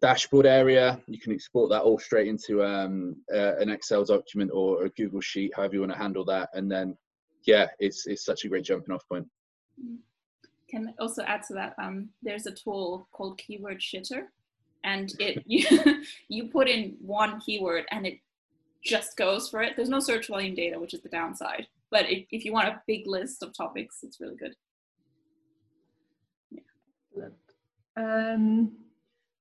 dashboard 0.01 0.45
area. 0.45 0.99
You 1.07 1.19
can 1.19 1.33
export 1.33 1.69
that 1.71 1.81
all 1.81 1.99
straight 1.99 2.27
into 2.27 2.63
um, 2.63 3.15
uh, 3.33 3.55
an 3.57 3.69
Excel 3.69 4.03
document 4.05 4.51
or 4.53 4.85
a 4.85 4.89
Google 4.89 5.21
Sheet, 5.21 5.53
however 5.55 5.75
you 5.75 5.79
want 5.81 5.91
to 5.93 5.97
handle 5.97 6.25
that. 6.25 6.49
And 6.53 6.71
then, 6.71 6.95
yeah, 7.45 7.67
it's 7.79 8.05
it's 8.07 8.23
such 8.23 8.45
a 8.45 8.49
great 8.49 8.65
jumping 8.65 8.93
off 8.93 9.07
point. 9.07 9.27
Can 10.69 10.93
also 10.99 11.23
add 11.23 11.41
to 11.47 11.53
that. 11.55 11.73
Um, 11.81 12.09
there's 12.21 12.45
a 12.45 12.51
tool 12.51 13.07
called 13.11 13.39
Keyword 13.39 13.79
Shitter, 13.79 14.25
and 14.83 15.11
it 15.19 15.43
you 15.47 15.65
you 16.27 16.49
put 16.49 16.67
in 16.67 16.95
one 17.01 17.39
keyword 17.39 17.85
and 17.91 18.05
it 18.05 18.19
just 18.83 19.17
goes 19.17 19.49
for 19.49 19.61
it. 19.61 19.73
There's 19.75 19.89
no 19.89 19.99
search 19.99 20.27
volume 20.27 20.55
data, 20.55 20.79
which 20.79 20.93
is 20.93 21.01
the 21.01 21.09
downside. 21.09 21.67
But 21.91 22.09
if, 22.09 22.25
if 22.31 22.45
you 22.45 22.53
want 22.53 22.67
a 22.67 22.81
big 22.87 23.07
list 23.07 23.43
of 23.43 23.55
topics, 23.55 23.99
it's 24.03 24.19
really 24.19 24.35
good. 24.35 24.55
Yeah. 26.51 27.29
Um, 27.97 28.71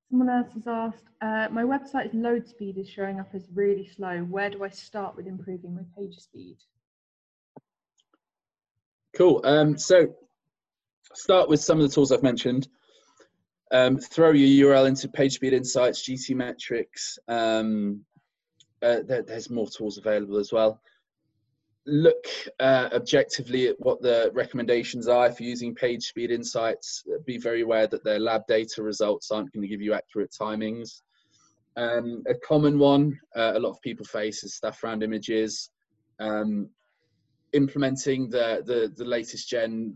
someone 0.09 0.29
else 0.29 0.51
has 0.53 0.67
asked, 0.67 1.03
uh, 1.21 1.47
my 1.51 1.63
website's 1.63 2.13
load 2.13 2.47
speed 2.47 2.77
is 2.77 2.89
showing 2.89 3.19
up 3.19 3.29
as 3.33 3.47
really 3.53 3.87
slow. 3.87 4.19
Where 4.19 4.49
do 4.49 4.63
I 4.63 4.69
start 4.69 5.15
with 5.15 5.27
improving 5.27 5.75
my 5.75 5.81
page 5.97 6.17
speed? 6.17 6.57
Cool. 9.15 9.41
Um, 9.43 9.77
so 9.77 10.15
start 11.13 11.49
with 11.49 11.61
some 11.61 11.79
of 11.79 11.87
the 11.87 11.93
tools 11.93 12.11
I've 12.11 12.23
mentioned. 12.23 12.67
Um, 13.71 13.97
throw 13.97 14.31
your 14.31 14.69
URL 14.69 14.87
into 14.87 15.07
PageSpeed 15.07 15.53
Insights, 15.53 16.07
GTmetrix, 16.07 17.19
um, 17.27 18.01
uh, 18.81 18.99
there, 19.05 19.23
there's 19.23 19.49
more 19.49 19.69
tools 19.69 19.97
available 19.97 20.37
as 20.37 20.51
well. 20.51 20.81
Look 21.85 22.27
uh, 22.59 22.89
objectively 22.93 23.67
at 23.67 23.79
what 23.79 24.01
the 24.01 24.31
recommendations 24.33 25.07
are. 25.07 25.31
for 25.31 25.43
using 25.43 25.73
PageSpeed 25.73 26.29
Insights, 26.29 27.03
be 27.25 27.37
very 27.37 27.61
aware 27.61 27.87
that 27.87 28.03
their 28.03 28.19
lab 28.19 28.43
data 28.47 28.83
results 28.83 29.31
aren't 29.31 29.51
going 29.53 29.61
to 29.61 29.67
give 29.67 29.81
you 29.81 29.93
accurate 29.93 30.31
timings. 30.39 31.01
Um, 31.77 32.23
a 32.27 32.35
common 32.35 32.77
one 32.77 33.17
uh, 33.35 33.53
a 33.55 33.59
lot 33.59 33.71
of 33.71 33.81
people 33.81 34.05
face 34.05 34.43
is 34.43 34.55
stuff 34.55 34.83
around 34.83 35.03
images. 35.03 35.69
Um, 36.19 36.69
implementing 37.53 38.29
the, 38.29 38.61
the, 38.65 38.93
the 38.95 39.05
latest 39.05 39.49
gen 39.49 39.95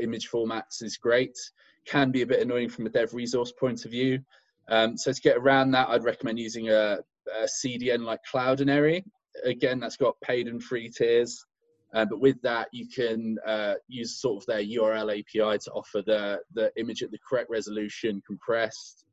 image 0.00 0.30
formats 0.30 0.82
is 0.82 0.96
great. 0.96 1.38
Can 1.84 2.10
be 2.10 2.22
a 2.22 2.26
bit 2.26 2.40
annoying 2.40 2.68
from 2.68 2.86
a 2.86 2.90
dev 2.90 3.14
resource 3.14 3.52
point 3.52 3.84
of 3.84 3.90
view. 3.90 4.20
Um, 4.68 4.96
so 4.96 5.12
to 5.12 5.20
get 5.20 5.36
around 5.36 5.72
that, 5.72 5.88
I'd 5.88 6.04
recommend 6.04 6.38
using 6.38 6.70
a, 6.70 6.98
a 7.40 7.44
CDN 7.44 8.04
like 8.04 8.20
Cloudinary. 8.30 9.04
Again, 9.44 9.80
that's 9.80 9.96
got 9.96 10.20
paid 10.20 10.48
and 10.48 10.62
free 10.62 10.88
tiers. 10.88 11.44
Uh, 11.92 12.04
but 12.04 12.20
with 12.20 12.40
that, 12.42 12.68
you 12.72 12.88
can 12.88 13.36
uh, 13.46 13.74
use 13.88 14.20
sort 14.20 14.42
of 14.42 14.46
their 14.46 14.62
URL 14.62 15.10
API 15.10 15.58
to 15.58 15.70
offer 15.72 16.02
the, 16.06 16.38
the 16.54 16.70
image 16.76 17.02
at 17.02 17.10
the 17.10 17.18
correct 17.28 17.50
resolution, 17.50 18.22
compressed. 18.26 19.04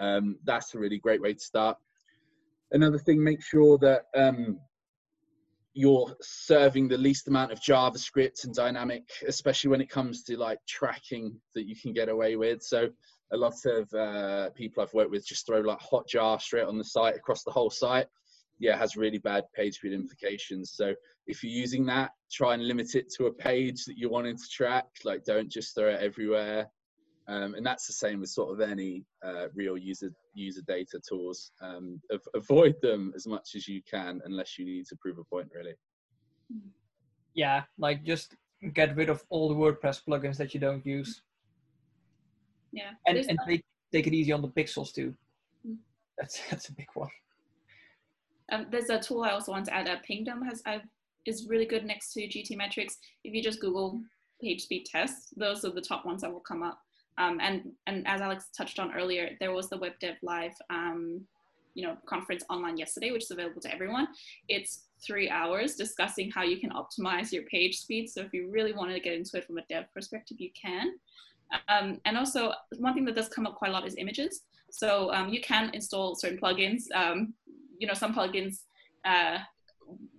Um, 0.00 0.38
that's 0.44 0.74
a 0.74 0.78
really 0.78 0.98
great 0.98 1.20
way 1.20 1.34
to 1.34 1.40
start. 1.40 1.76
Another 2.72 2.98
thing, 2.98 3.22
make 3.22 3.42
sure 3.42 3.78
that 3.78 4.06
um, 4.16 4.58
you're 5.74 6.16
serving 6.22 6.88
the 6.88 6.96
least 6.96 7.28
amount 7.28 7.52
of 7.52 7.60
JavaScript 7.60 8.44
and 8.44 8.54
dynamic, 8.54 9.10
especially 9.28 9.70
when 9.70 9.80
it 9.80 9.90
comes 9.90 10.22
to 10.24 10.36
like 10.36 10.58
tracking 10.66 11.38
that 11.54 11.66
you 11.66 11.76
can 11.76 11.92
get 11.92 12.08
away 12.08 12.36
with. 12.36 12.62
So 12.62 12.88
a 13.32 13.36
lot 13.36 13.54
of 13.64 13.92
uh, 13.94 14.50
people 14.50 14.82
I've 14.82 14.94
worked 14.94 15.10
with 15.10 15.26
just 15.26 15.46
throw 15.46 15.60
like 15.60 15.80
hot 15.80 16.06
Hotjar 16.08 16.40
straight 16.40 16.66
on 16.66 16.78
the 16.78 16.84
site 16.84 17.16
across 17.16 17.42
the 17.42 17.50
whole 17.50 17.70
site. 17.70 18.06
Yeah, 18.60 18.76
has 18.76 18.96
really 18.96 19.18
bad 19.18 19.44
page 19.54 19.76
speed 19.76 19.92
implications. 19.92 20.72
So 20.74 20.94
if 21.26 21.42
you're 21.42 21.52
using 21.52 21.84
that, 21.86 22.12
try 22.30 22.54
and 22.54 22.66
limit 22.66 22.94
it 22.94 23.12
to 23.16 23.26
a 23.26 23.32
page 23.32 23.84
that 23.86 23.98
you're 23.98 24.10
wanting 24.10 24.36
to 24.36 24.48
track. 24.50 24.86
Like, 25.04 25.24
don't 25.24 25.50
just 25.50 25.74
throw 25.74 25.88
it 25.88 26.00
everywhere. 26.00 26.68
Um, 27.26 27.54
and 27.54 27.64
that's 27.64 27.86
the 27.86 27.94
same 27.94 28.20
with 28.20 28.28
sort 28.28 28.52
of 28.52 28.60
any 28.68 29.04
uh, 29.24 29.46
real 29.54 29.78
user 29.78 30.12
user 30.34 30.60
data 30.66 31.00
tools. 31.08 31.52
Um, 31.62 32.00
avoid 32.34 32.74
them 32.82 33.12
as 33.16 33.26
much 33.26 33.54
as 33.56 33.66
you 33.66 33.80
can, 33.90 34.20
unless 34.24 34.58
you 34.58 34.66
need 34.66 34.86
to 34.86 34.96
prove 34.96 35.18
a 35.18 35.24
point, 35.24 35.48
really. 35.54 35.74
Yeah, 37.34 37.62
like 37.78 38.04
just 38.04 38.36
get 38.74 38.94
rid 38.94 39.08
of 39.08 39.22
all 39.30 39.48
the 39.48 39.54
WordPress 39.54 40.02
plugins 40.06 40.36
that 40.36 40.52
you 40.52 40.60
don't 40.60 40.84
use. 40.84 41.22
Yeah. 42.74 42.90
And, 43.06 43.18
and 43.18 43.38
take, 43.46 43.64
take 43.92 44.06
it 44.06 44.14
easy 44.14 44.32
on 44.32 44.42
the 44.42 44.48
pixels 44.48 44.92
too. 44.92 45.14
Mm. 45.66 45.76
That's 46.18 46.40
that's 46.50 46.68
a 46.68 46.72
big 46.72 46.88
one. 46.94 47.10
Um, 48.52 48.66
there's 48.70 48.90
a 48.90 49.00
tool 49.00 49.22
I 49.22 49.30
also 49.30 49.52
want 49.52 49.66
to 49.66 49.74
add. 49.74 49.88
Uh, 49.88 49.96
Pingdom 50.04 50.42
has 50.42 50.62
I've, 50.66 50.82
is 51.24 51.46
really 51.48 51.64
good 51.64 51.84
next 51.84 52.12
to 52.12 52.20
GTmetrix. 52.20 52.96
If 53.24 53.34
you 53.34 53.42
just 53.42 53.60
Google 53.60 54.00
page 54.42 54.62
speed 54.62 54.86
tests, 54.86 55.32
those 55.36 55.64
are 55.64 55.70
the 55.70 55.80
top 55.80 56.04
ones 56.04 56.20
that 56.22 56.32
will 56.32 56.40
come 56.40 56.62
up. 56.62 56.78
Um, 57.16 57.38
and 57.40 57.72
and 57.86 58.06
as 58.06 58.20
Alex 58.20 58.46
touched 58.56 58.78
on 58.78 58.92
earlier, 58.92 59.30
there 59.40 59.52
was 59.52 59.68
the 59.70 59.78
Web 59.78 59.92
Dev 60.00 60.16
Live 60.22 60.54
um, 60.68 61.24
you 61.74 61.86
know 61.86 61.96
conference 62.06 62.44
online 62.50 62.76
yesterday, 62.76 63.10
which 63.12 63.24
is 63.24 63.30
available 63.30 63.60
to 63.62 63.72
everyone. 63.72 64.08
It's 64.48 64.84
three 65.04 65.28
hours 65.28 65.74
discussing 65.74 66.30
how 66.30 66.42
you 66.42 66.58
can 66.58 66.70
optimize 66.70 67.32
your 67.32 67.42
page 67.44 67.78
speed. 67.78 68.08
So 68.08 68.20
if 68.22 68.32
you 68.32 68.50
really 68.50 68.72
want 68.72 68.92
to 68.92 69.00
get 69.00 69.14
into 69.14 69.36
it 69.36 69.46
from 69.46 69.58
a 69.58 69.62
dev 69.68 69.86
perspective, 69.92 70.40
you 70.40 70.50
can. 70.60 70.92
Um, 71.68 72.00
and 72.04 72.16
also, 72.16 72.52
one 72.78 72.94
thing 72.94 73.04
that 73.06 73.14
does 73.14 73.28
come 73.28 73.46
up 73.46 73.54
quite 73.54 73.70
a 73.70 73.72
lot 73.72 73.86
is 73.86 73.96
images. 73.96 74.42
So 74.70 75.12
um, 75.12 75.28
you 75.28 75.40
can 75.40 75.70
install 75.72 76.14
certain 76.16 76.38
plugins. 76.38 76.82
Um, 76.94 77.34
you 77.78 77.86
know, 77.86 77.94
some 77.94 78.14
plugins 78.14 78.62
uh, 79.04 79.38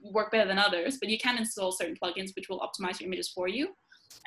work 0.02 0.32
better 0.32 0.48
than 0.48 0.58
others, 0.58 0.98
but 1.00 1.10
you 1.10 1.18
can 1.18 1.38
install 1.38 1.72
certain 1.72 1.98
plugins 2.02 2.32
which 2.36 2.48
will 2.50 2.60
optimize 2.60 3.00
your 3.00 3.08
images 3.08 3.30
for 3.30 3.48
you. 3.48 3.70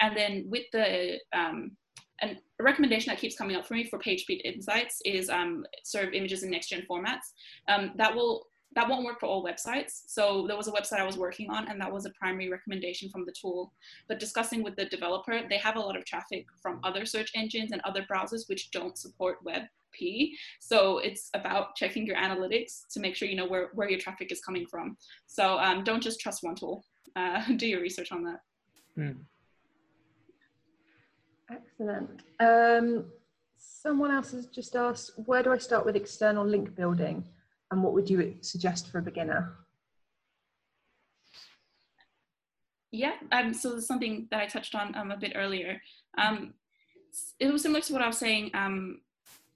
And 0.01 0.17
then 0.17 0.45
with 0.49 0.65
the 0.73 1.19
um, 1.33 1.73
and 2.21 2.39
a 2.59 2.65
recommendation 2.65 3.11
that 3.11 3.21
keeps 3.21 3.37
coming 3.37 3.57
up 3.57 3.65
for 3.65 3.75
me 3.75 3.85
for 3.85 3.99
PageSpeed 3.99 4.41
Insights 4.45 5.01
is 5.05 5.31
um, 5.31 5.65
serve 5.85 6.15
images 6.15 6.43
in 6.43 6.51
next-gen 6.51 6.85
formats. 6.91 7.33
Um, 7.69 7.93
that 7.97 8.15
will 8.15 8.48
that 8.75 8.89
won't 8.89 9.05
work 9.05 9.19
for 9.19 9.27
all 9.27 9.45
websites. 9.45 10.03
So 10.07 10.47
there 10.47 10.57
was 10.57 10.69
a 10.69 10.73
website 10.73 11.01
I 11.01 11.07
was 11.07 11.17
working 11.17 11.51
on, 11.51 11.69
and 11.69 11.81
that 11.81 11.91
was 11.91 12.07
a 12.07 12.11
primary 12.11 12.51
recommendation 12.51 13.09
from 13.09 13.25
the 13.25 13.33
tool. 13.33 13.73
But 14.09 14.21
discussing 14.21 14.63
with 14.63 14.77
the 14.77 14.85
developer, 14.85 15.41
they 15.49 15.57
have 15.59 15.77
a 15.77 15.81
lot 15.81 15.97
of 15.97 16.05
traffic 16.05 16.47
from 16.61 16.81
other 16.85 17.07
search 17.07 17.33
engines 17.35 17.73
and 17.73 17.81
other 17.85 18.07
browsers 18.11 18.49
which 18.49 18.71
don't 18.71 18.99
support 18.99 19.39
WebP. 19.45 20.33
So 20.61 20.99
it's 20.99 21.31
about 21.35 21.77
checking 21.77 22.07
your 22.07 22.17
analytics 22.17 22.87
to 22.93 23.01
make 23.01 23.17
sure 23.17 23.27
you 23.27 23.37
know 23.37 23.49
where, 23.49 23.71
where 23.75 23.89
your 23.89 23.99
traffic 23.99 24.31
is 24.31 24.41
coming 24.41 24.67
from. 24.67 24.97
So 25.27 25.59
um, 25.59 25.83
don't 25.83 26.03
just 26.03 26.21
trust 26.21 26.45
one 26.45 26.55
tool. 26.55 26.85
Uh, 27.17 27.43
do 27.57 27.67
your 27.67 27.81
research 27.81 28.13
on 28.13 28.23
that. 28.25 28.41
Hmm. 28.95 29.13
Excellent. 31.51 32.23
Um, 32.41 33.07
someone 33.57 34.11
else 34.11 34.33
has 34.33 34.47
just 34.47 34.77
asked, 34.77 35.13
where 35.25 35.43
do 35.43 35.53
I 35.53 35.59
start 35.59 35.87
with 35.87 35.97
external 35.97 36.47
link 36.47 36.75
building? 36.75 37.25
And 37.71 37.83
what 37.83 37.93
would 37.93 38.09
you 38.09 38.37
suggest 38.41 38.91
for 38.91 38.99
a 38.99 39.03
beginner? 39.03 39.55
Yeah, 42.91 43.15
um, 43.33 43.53
so 43.53 43.79
something 43.81 44.29
that 44.31 44.41
I 44.41 44.47
touched 44.47 44.75
on 44.75 44.97
um, 44.97 45.11
a 45.11 45.17
bit 45.17 45.33
earlier. 45.35 45.81
Um, 46.17 46.55
it 47.39 47.53
was 47.53 47.63
similar 47.63 47.81
to 47.83 47.93
what 47.93 48.03
I 48.03 48.07
was 48.07 48.19
saying, 48.19 48.51
um, 48.55 49.01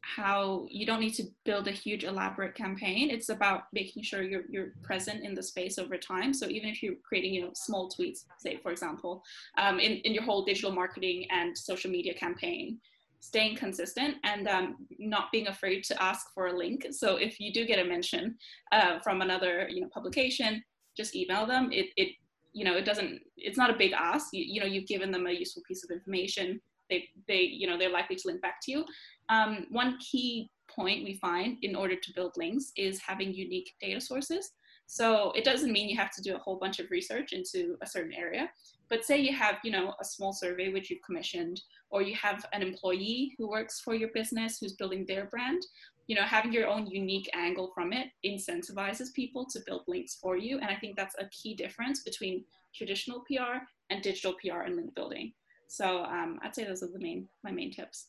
how 0.03 0.67
you 0.69 0.85
don't 0.85 1.01
need 1.01 1.15
to 1.15 1.25
build 1.45 1.69
a 1.69 1.71
huge 1.71 2.05
elaborate 2.05 2.55
campaign. 2.55 3.09
It's 3.09 3.29
about 3.29 3.65
making 3.73 4.03
sure 4.03 4.23
you're, 4.23 4.43
you're 4.51 4.73
present 4.83 5.25
in 5.25 5.35
the 5.35 5.43
space 5.43 5.79
over 5.79 5.97
time. 5.97 6.35
So 6.35 6.47
even 6.49 6.69
if 6.69 6.83
you're 6.83 6.97
creating, 7.03 7.35
you 7.35 7.43
know, 7.43 7.51
small 7.55 7.89
tweets, 7.89 8.25
say, 8.39 8.59
for 8.63 8.73
example, 8.73 9.23
um, 9.57 9.79
in, 9.79 9.93
in 9.99 10.13
your 10.13 10.25
whole 10.25 10.45
digital 10.45 10.73
marketing 10.73 11.27
and 11.31 11.57
social 11.57 11.91
media 11.91 12.15
campaign, 12.15 12.81
staying 13.23 13.55
consistent 13.55 14.17
and 14.25 14.49
um, 14.49 14.77
not 14.99 15.31
being 15.31 15.47
afraid 15.47 15.85
to 15.85 16.03
ask 16.03 16.27
for 16.35 16.49
a 16.49 16.57
link. 16.57 16.87
So 16.91 17.17
if 17.17 17.39
you 17.39 17.53
do 17.53 17.65
get 17.65 17.79
a 17.79 17.85
mention 17.89 18.37
uh, 18.73 18.99
from 18.99 19.23
another 19.23 19.69
you 19.71 19.81
know 19.81 19.89
publication, 19.95 20.63
just 20.97 21.15
email 21.15 21.47
them. 21.47 21.71
It 21.73 21.87
it 21.97 22.09
you 22.53 22.65
know 22.65 22.77
it 22.77 22.85
doesn't 22.85 23.21
it's 23.37 23.57
not 23.57 23.71
a 23.71 23.79
big 23.79 23.93
ask. 23.93 24.29
You, 24.33 24.45
you 24.45 24.61
know 24.61 24.67
you've 24.67 24.89
given 24.89 25.13
them 25.13 25.27
a 25.27 25.33
useful 25.33 25.63
piece 25.67 25.85
of 25.85 25.91
information. 25.91 26.61
They 26.91 27.09
they 27.29 27.43
you 27.43 27.69
know 27.69 27.79
they're 27.79 27.93
likely 27.93 28.17
to 28.17 28.29
link 28.29 28.43
back 28.43 28.61
to 28.63 28.73
you. 28.73 28.85
Um, 29.29 29.67
one 29.71 29.99
key 29.99 30.51
point 30.69 31.05
we 31.05 31.15
find 31.15 31.59
in 31.63 31.77
order 31.77 31.95
to 31.95 32.13
build 32.17 32.33
links 32.37 32.73
is 32.77 33.01
having 33.01 33.33
unique 33.33 33.73
data 33.81 34.01
sources. 34.01 34.51
So 34.93 35.33
it 35.35 35.43
doesn't 35.43 35.73
mean 35.73 35.89
you 35.89 35.97
have 35.97 36.15
to 36.17 36.21
do 36.21 36.37
a 36.37 36.39
whole 36.39 36.57
bunch 36.57 36.79
of 36.79 36.91
research 36.91 37.33
into 37.33 37.79
a 37.81 37.87
certain 37.87 38.13
area. 38.13 38.51
But 38.91 39.07
say 39.07 39.17
you 39.19 39.33
have, 39.35 39.57
you 39.65 39.71
know, 39.71 39.95
a 39.99 40.05
small 40.05 40.35
survey 40.35 40.71
which 40.71 40.91
you've 40.91 41.01
commissioned, 41.01 41.63
or 41.89 42.03
you 42.03 42.15
have 42.15 42.45
an 42.53 42.61
employee 42.61 43.35
who 43.39 43.49
works 43.49 43.81
for 43.81 43.95
your 43.95 44.11
business 44.13 44.59
who's 44.59 44.75
building 44.75 45.07
their 45.07 45.25
brand, 45.25 45.63
you 46.09 46.15
know, 46.15 46.25
having 46.25 46.53
your 46.53 46.67
own 46.67 46.87
unique 46.89 47.27
angle 47.33 47.73
from 47.75 47.95
it 47.95 48.09
incentivizes 48.23 49.15
people 49.15 49.47
to 49.47 49.61
build 49.65 49.85
links 49.89 50.19
for 50.21 50.37
you. 50.37 50.59
And 50.59 50.69
I 50.69 50.77
think 50.77 50.95
that's 50.95 51.17
a 51.19 51.27
key 51.31 51.55
difference 51.55 52.03
between 52.03 52.45
traditional 52.75 53.21
PR 53.21 53.65
and 53.89 54.03
digital 54.03 54.35
PR 54.35 54.61
and 54.67 54.77
link 54.77 54.95
building. 54.95 55.33
So 55.69 56.05
um, 56.05 56.39
I'd 56.43 56.55
say 56.55 56.65
those 56.65 56.83
are 56.83 56.93
the 56.93 56.99
main 56.99 57.29
my 57.43 57.51
main 57.51 57.73
tips. 57.73 58.09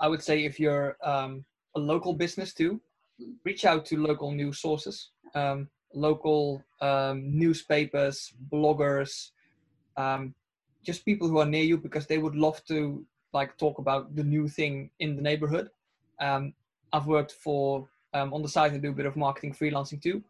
I 0.00 0.08
would 0.08 0.22
say 0.22 0.46
if 0.46 0.58
you're 0.58 0.96
um, 1.02 1.44
a 1.76 1.80
local 1.80 2.14
business 2.14 2.54
too, 2.54 2.80
reach 3.44 3.64
out 3.64 3.86
to 3.86 3.98
local 3.98 4.32
news 4.32 4.60
sources, 4.60 5.10
um, 5.34 5.68
local 5.94 6.62
um, 6.80 7.38
newspapers, 7.38 8.32
bloggers, 8.52 9.30
um, 9.96 10.34
just 10.82 11.04
people 11.04 11.28
who 11.28 11.38
are 11.38 11.46
near 11.46 11.64
you 11.64 11.78
because 11.78 12.06
they 12.06 12.18
would 12.18 12.34
love 12.34 12.64
to 12.66 13.04
like 13.32 13.56
talk 13.56 13.78
about 13.78 14.14
the 14.14 14.24
new 14.24 14.48
thing 14.48 14.90
in 15.00 15.16
the 15.16 15.22
neighborhood. 15.22 15.70
Um, 16.20 16.54
I've 16.92 17.06
worked 17.06 17.32
for 17.32 17.88
on 18.12 18.42
the 18.42 18.48
side 18.48 18.72
I 18.72 18.78
do 18.78 18.90
a 18.90 18.92
bit 18.92 19.06
of 19.06 19.16
marketing 19.16 19.52
freelancing 19.52 20.00
too, 20.00 20.22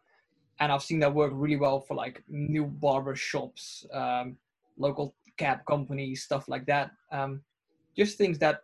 and 0.59 0.71
I've 0.71 0.81
seen 0.81 0.99
that 0.99 1.13
work 1.13 1.31
really 1.35 1.55
well 1.55 1.79
for 1.79 1.93
like 1.93 2.23
new 2.27 2.65
barber 2.65 3.15
shops, 3.15 3.85
um, 3.93 4.37
local 4.77 5.13
cab 5.37 5.65
companies, 5.65 6.23
stuff 6.23 6.47
like 6.47 6.65
that. 6.65 6.91
Um, 7.11 7.41
just 7.95 8.17
things 8.17 8.39
that 8.39 8.63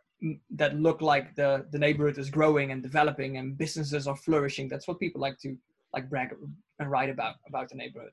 that 0.51 0.75
look 0.75 1.01
like 1.01 1.35
the 1.35 1.65
the 1.71 1.79
neighborhood 1.79 2.17
is 2.17 2.29
growing 2.29 2.71
and 2.71 2.83
developing 2.83 3.37
and 3.37 3.57
businesses 3.57 4.07
are 4.07 4.15
flourishing. 4.15 4.67
That's 4.67 4.87
what 4.87 4.99
people 4.99 5.21
like 5.21 5.37
to 5.39 5.57
like 5.93 6.09
brag 6.09 6.35
and 6.79 6.91
write 6.91 7.09
about 7.09 7.35
about 7.47 7.69
the 7.69 7.75
neighborhood. 7.75 8.11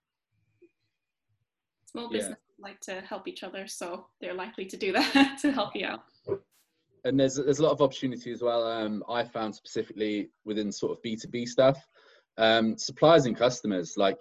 Small 1.87 2.11
businesses 2.11 2.37
yeah. 2.59 2.65
like 2.65 2.81
to 2.81 3.01
help 3.03 3.29
each 3.29 3.43
other, 3.43 3.67
so 3.67 4.07
they're 4.21 4.35
likely 4.35 4.67
to 4.67 4.77
do 4.77 4.93
that 4.99 5.39
to 5.43 5.53
help 5.53 5.75
you 5.75 5.87
out. 5.87 6.05
And 7.05 7.19
there's 7.19 7.37
there's 7.37 7.61
a 7.61 7.63
lot 7.63 7.73
of 7.73 7.83
opportunity 7.83 8.33
as 8.33 8.43
well. 8.43 8.65
Um, 8.65 9.05
I 9.09 9.25
found 9.25 9.55
specifically 9.55 10.31
within 10.45 10.73
sort 10.73 10.93
of 10.93 11.03
B 11.03 11.17
two 11.17 11.29
B 11.29 11.47
stuff 11.47 11.87
um, 12.39 12.79
suppliers 12.79 13.27
and 13.27 13.37
customers 13.37 13.95
like 13.97 14.19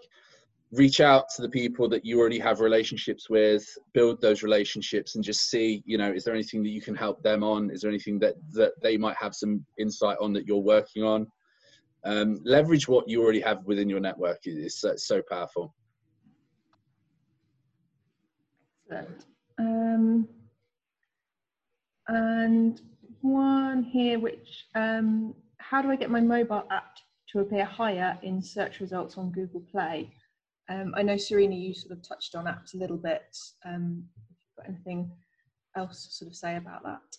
reach 0.72 1.00
out 1.00 1.30
to 1.36 1.42
the 1.42 1.50
people 1.50 1.88
that 1.88 2.04
you 2.04 2.20
already 2.20 2.40
have 2.40 2.60
relationships 2.60 3.30
with 3.30 3.66
build 3.94 4.20
those 4.20 4.44
relationships 4.44 5.16
and 5.16 5.24
just 5.24 5.50
see 5.50 5.82
you 5.86 5.98
know 5.98 6.12
is 6.12 6.26
there 6.26 6.34
anything 6.34 6.62
that 6.62 6.70
you 6.70 6.82
can 6.82 6.96
help 6.96 7.22
them 7.24 7.44
on? 7.44 7.70
Is 7.70 7.82
there 7.82 7.90
anything 7.90 8.20
that 8.20 8.36
that 8.52 8.74
they 8.82 8.98
might 8.98 9.16
have 9.18 9.34
some 9.34 9.66
insight 9.78 10.18
on 10.20 10.34
that 10.34 10.46
you're 10.46 10.58
working 10.58 11.04
on? 11.04 11.28
Um, 12.04 12.40
leverage 12.44 12.88
what 12.88 13.10
you 13.10 13.22
already 13.22 13.42
have 13.42 13.64
within 13.66 13.90
your 13.90 14.00
network. 14.00 14.40
Is 14.46 14.80
so, 14.80 14.96
so 14.96 15.22
powerful. 15.30 15.74
Excellent. 18.92 19.26
Um, 19.60 20.28
and 22.08 22.82
one 23.22 23.84
here 23.84 24.20
which 24.20 24.66
um, 24.76 25.34
how 25.58 25.82
do 25.82 25.90
i 25.90 25.96
get 25.96 26.10
my 26.10 26.22
mobile 26.22 26.64
app 26.72 26.96
to 27.30 27.40
appear 27.40 27.66
higher 27.66 28.18
in 28.24 28.42
search 28.42 28.80
results 28.80 29.18
on 29.18 29.32
Google 29.32 29.62
Play. 29.72 30.10
Um, 30.70 30.94
I 30.96 31.04
know 31.04 31.18
Serena, 31.18 31.56
you 31.56 31.74
sort 31.74 31.92
of 31.92 32.02
touched 32.02 32.36
on 32.36 32.46
apps 32.46 32.74
a 32.74 32.78
little 32.78 32.98
bit. 32.98 33.38
Um, 33.66 34.04
if 34.30 34.38
you've 34.38 34.66
got 34.66 34.70
anything 34.70 35.12
else 35.76 36.06
to 36.06 36.14
sort 36.14 36.30
of 36.30 36.36
say 36.36 36.58
about 36.58 36.84
that? 36.84 37.18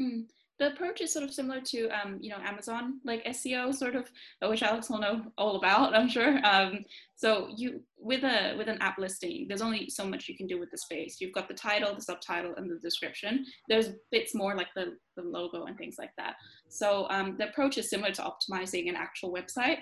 Mm 0.00 0.24
the 0.58 0.72
approach 0.72 1.00
is 1.00 1.12
sort 1.12 1.24
of 1.24 1.32
similar 1.32 1.60
to 1.60 1.88
um, 1.88 2.18
you 2.20 2.30
know 2.30 2.38
Amazon 2.44 3.00
like 3.04 3.24
SEO 3.24 3.72
sort 3.72 3.94
of, 3.94 4.10
which 4.42 4.62
Alex 4.62 4.90
will 4.90 4.98
know 4.98 5.22
all 5.38 5.56
about, 5.56 5.94
I'm 5.94 6.08
sure. 6.08 6.44
Um, 6.44 6.84
so 7.16 7.48
you 7.56 7.80
with 7.96 8.24
a 8.24 8.56
with 8.56 8.68
an 8.68 8.78
app 8.80 8.98
listing, 8.98 9.46
there's 9.48 9.62
only 9.62 9.88
so 9.88 10.04
much 10.04 10.28
you 10.28 10.36
can 10.36 10.46
do 10.46 10.58
with 10.58 10.70
the 10.70 10.78
space. 10.78 11.20
You've 11.20 11.34
got 11.34 11.48
the 11.48 11.54
title, 11.54 11.94
the 11.94 12.02
subtitle, 12.02 12.54
and 12.56 12.70
the 12.70 12.78
description. 12.80 13.46
There's 13.68 13.90
bits 14.10 14.34
more 14.34 14.56
like 14.56 14.68
the 14.74 14.96
the 15.16 15.22
logo 15.22 15.64
and 15.64 15.78
things 15.78 15.96
like 15.98 16.12
that. 16.18 16.34
So 16.68 17.06
um, 17.10 17.36
the 17.38 17.48
approach 17.48 17.78
is 17.78 17.88
similar 17.88 18.12
to 18.12 18.22
optimizing 18.22 18.88
an 18.88 18.96
actual 18.96 19.32
website. 19.32 19.78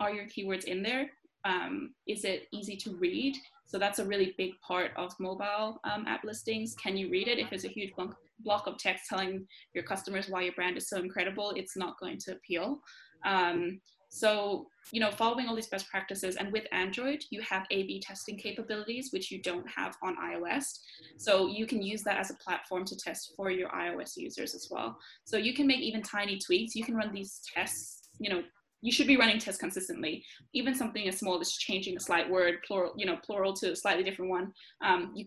Are 0.00 0.12
your 0.12 0.26
keywords 0.26 0.64
in 0.64 0.82
there? 0.82 1.08
Um, 1.44 1.94
is 2.06 2.24
it 2.24 2.48
easy 2.52 2.76
to 2.76 2.96
read? 2.96 3.36
So 3.66 3.78
that's 3.78 3.98
a 3.98 4.04
really 4.04 4.34
big 4.38 4.52
part 4.60 4.92
of 4.96 5.12
mobile 5.18 5.80
um, 5.84 6.06
app 6.06 6.24
listings. 6.24 6.74
Can 6.74 6.96
you 6.96 7.10
read 7.10 7.28
it? 7.28 7.38
If 7.38 7.52
it's 7.52 7.64
a 7.64 7.68
huge 7.68 7.92
block, 8.40 8.66
of 8.66 8.78
text 8.78 9.04
telling 9.08 9.46
your 9.74 9.84
customers 9.84 10.28
why 10.28 10.42
your 10.42 10.52
brand 10.52 10.76
is 10.76 10.88
so 10.88 10.98
incredible, 10.98 11.52
it's 11.56 11.76
not 11.76 11.98
going 11.98 12.18
to 12.18 12.32
appeal. 12.32 12.80
Um, 13.24 13.80
so, 14.08 14.68
you 14.92 15.00
know, 15.00 15.10
following 15.10 15.48
all 15.48 15.56
these 15.56 15.66
best 15.66 15.88
practices, 15.88 16.36
and 16.36 16.52
with 16.52 16.64
Android, 16.70 17.24
you 17.30 17.42
have 17.42 17.66
A 17.70 17.82
B 17.82 18.00
testing 18.00 18.38
capabilities, 18.38 19.10
which 19.12 19.30
you 19.32 19.42
don't 19.42 19.68
have 19.68 19.96
on 20.02 20.16
iOS. 20.16 20.78
So, 21.16 21.48
you 21.48 21.66
can 21.66 21.82
use 21.82 22.02
that 22.02 22.18
as 22.18 22.30
a 22.30 22.34
platform 22.34 22.84
to 22.84 22.96
test 22.96 23.32
for 23.36 23.50
your 23.50 23.68
iOS 23.70 24.16
users 24.16 24.54
as 24.54 24.68
well. 24.70 24.96
So, 25.24 25.36
you 25.36 25.54
can 25.54 25.66
make 25.66 25.80
even 25.80 26.02
tiny 26.02 26.38
tweaks. 26.38 26.76
You 26.76 26.84
can 26.84 26.94
run 26.94 27.12
these 27.12 27.40
tests, 27.52 28.08
you 28.20 28.30
know, 28.30 28.42
you 28.82 28.92
should 28.92 29.06
be 29.06 29.16
running 29.16 29.38
tests 29.38 29.60
consistently. 29.60 30.24
Even 30.52 30.74
something 30.74 31.08
as 31.08 31.18
small 31.18 31.40
as 31.40 31.52
changing 31.52 31.96
a 31.96 32.00
slight 32.00 32.28
word, 32.28 32.56
plural, 32.66 32.92
you 32.96 33.06
know, 33.06 33.16
plural 33.24 33.52
to 33.54 33.72
a 33.72 33.76
slightly 33.76 34.04
different 34.04 34.30
one. 34.30 34.52
Um, 34.84 35.12
you, 35.14 35.26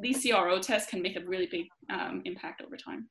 these 0.00 0.22
CRO 0.22 0.58
tests 0.60 0.90
can 0.90 1.02
make 1.02 1.16
a 1.16 1.24
really 1.24 1.48
big 1.50 1.66
um, 1.90 2.22
impact 2.24 2.62
over 2.62 2.76
time. 2.76 3.08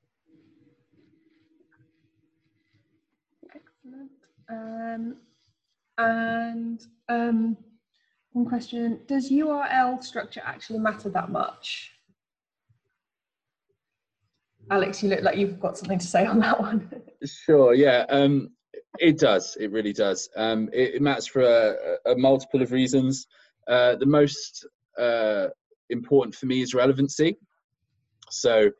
Excellent. 3.55 4.11
Um, 4.49 5.15
and 5.97 6.85
um, 7.07 7.57
one 8.33 8.45
question, 8.45 8.99
does 9.07 9.29
URL 9.29 10.03
structure 10.03 10.41
actually 10.43 10.79
matter 10.79 11.09
that 11.09 11.29
much? 11.29 11.91
Alex, 14.69 15.03
you 15.03 15.09
look 15.09 15.21
like 15.21 15.37
you've 15.37 15.59
got 15.59 15.77
something 15.77 15.99
to 15.99 16.07
say 16.07 16.25
on 16.25 16.39
that 16.39 16.59
one. 16.59 16.89
sure, 17.25 17.73
yeah. 17.73 18.05
Um, 18.09 18.51
it 18.99 19.17
does. 19.17 19.57
It 19.59 19.71
really 19.71 19.93
does. 19.93 20.29
Um, 20.35 20.69
it, 20.73 20.95
it, 20.95 21.01
matters 21.01 21.27
for 21.27 21.41
a, 21.41 22.11
a, 22.11 22.15
multiple 22.15 22.61
of 22.61 22.71
reasons. 22.71 23.27
Uh, 23.67 23.95
the 23.95 24.05
most 24.05 24.67
uh, 24.97 25.47
important 25.89 26.35
for 26.35 26.45
me 26.45 26.61
is 26.61 26.73
relevancy. 26.73 27.37
So, 28.29 28.71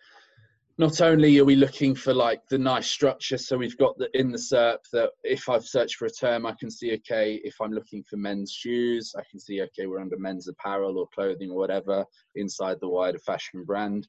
not 0.78 1.02
only 1.02 1.38
are 1.38 1.46
we 1.46 1.56
looking 1.56 1.94
for 1.94 2.14
like 2.14 2.48
the 2.48 2.58
nice 2.58 2.88
structure, 2.88 3.38
so 3.38 3.58
we've 3.58 3.78
got 3.78 3.98
the 3.98 4.10
in 4.18 4.32
the 4.32 4.38
SERP 4.38 4.80
that 4.94 5.12
if 5.24 5.48
I've 5.48 5.66
searched 5.66 5.98
for 5.98 6.06
a 6.06 6.10
term, 6.10 6.46
I 6.46 6.54
can 6.60 6.72
see 6.72 6.94
okay. 6.96 7.40
If 7.44 7.56
I'm 7.62 7.72
looking 7.72 8.04
for 8.04 8.18
men's 8.18 8.52
shoes, 8.52 9.14
I 9.18 9.22
can 9.30 9.40
see 9.40 9.62
okay, 9.62 9.86
we're 9.86 10.00
under 10.00 10.18
men's 10.18 10.48
apparel 10.48 10.98
or 10.98 11.08
clothing 11.14 11.52
or 11.52 11.58
whatever 11.58 12.06
inside 12.36 12.78
the 12.80 12.90
wider 12.90 13.20
fashion 13.20 13.64
brand. 13.64 14.08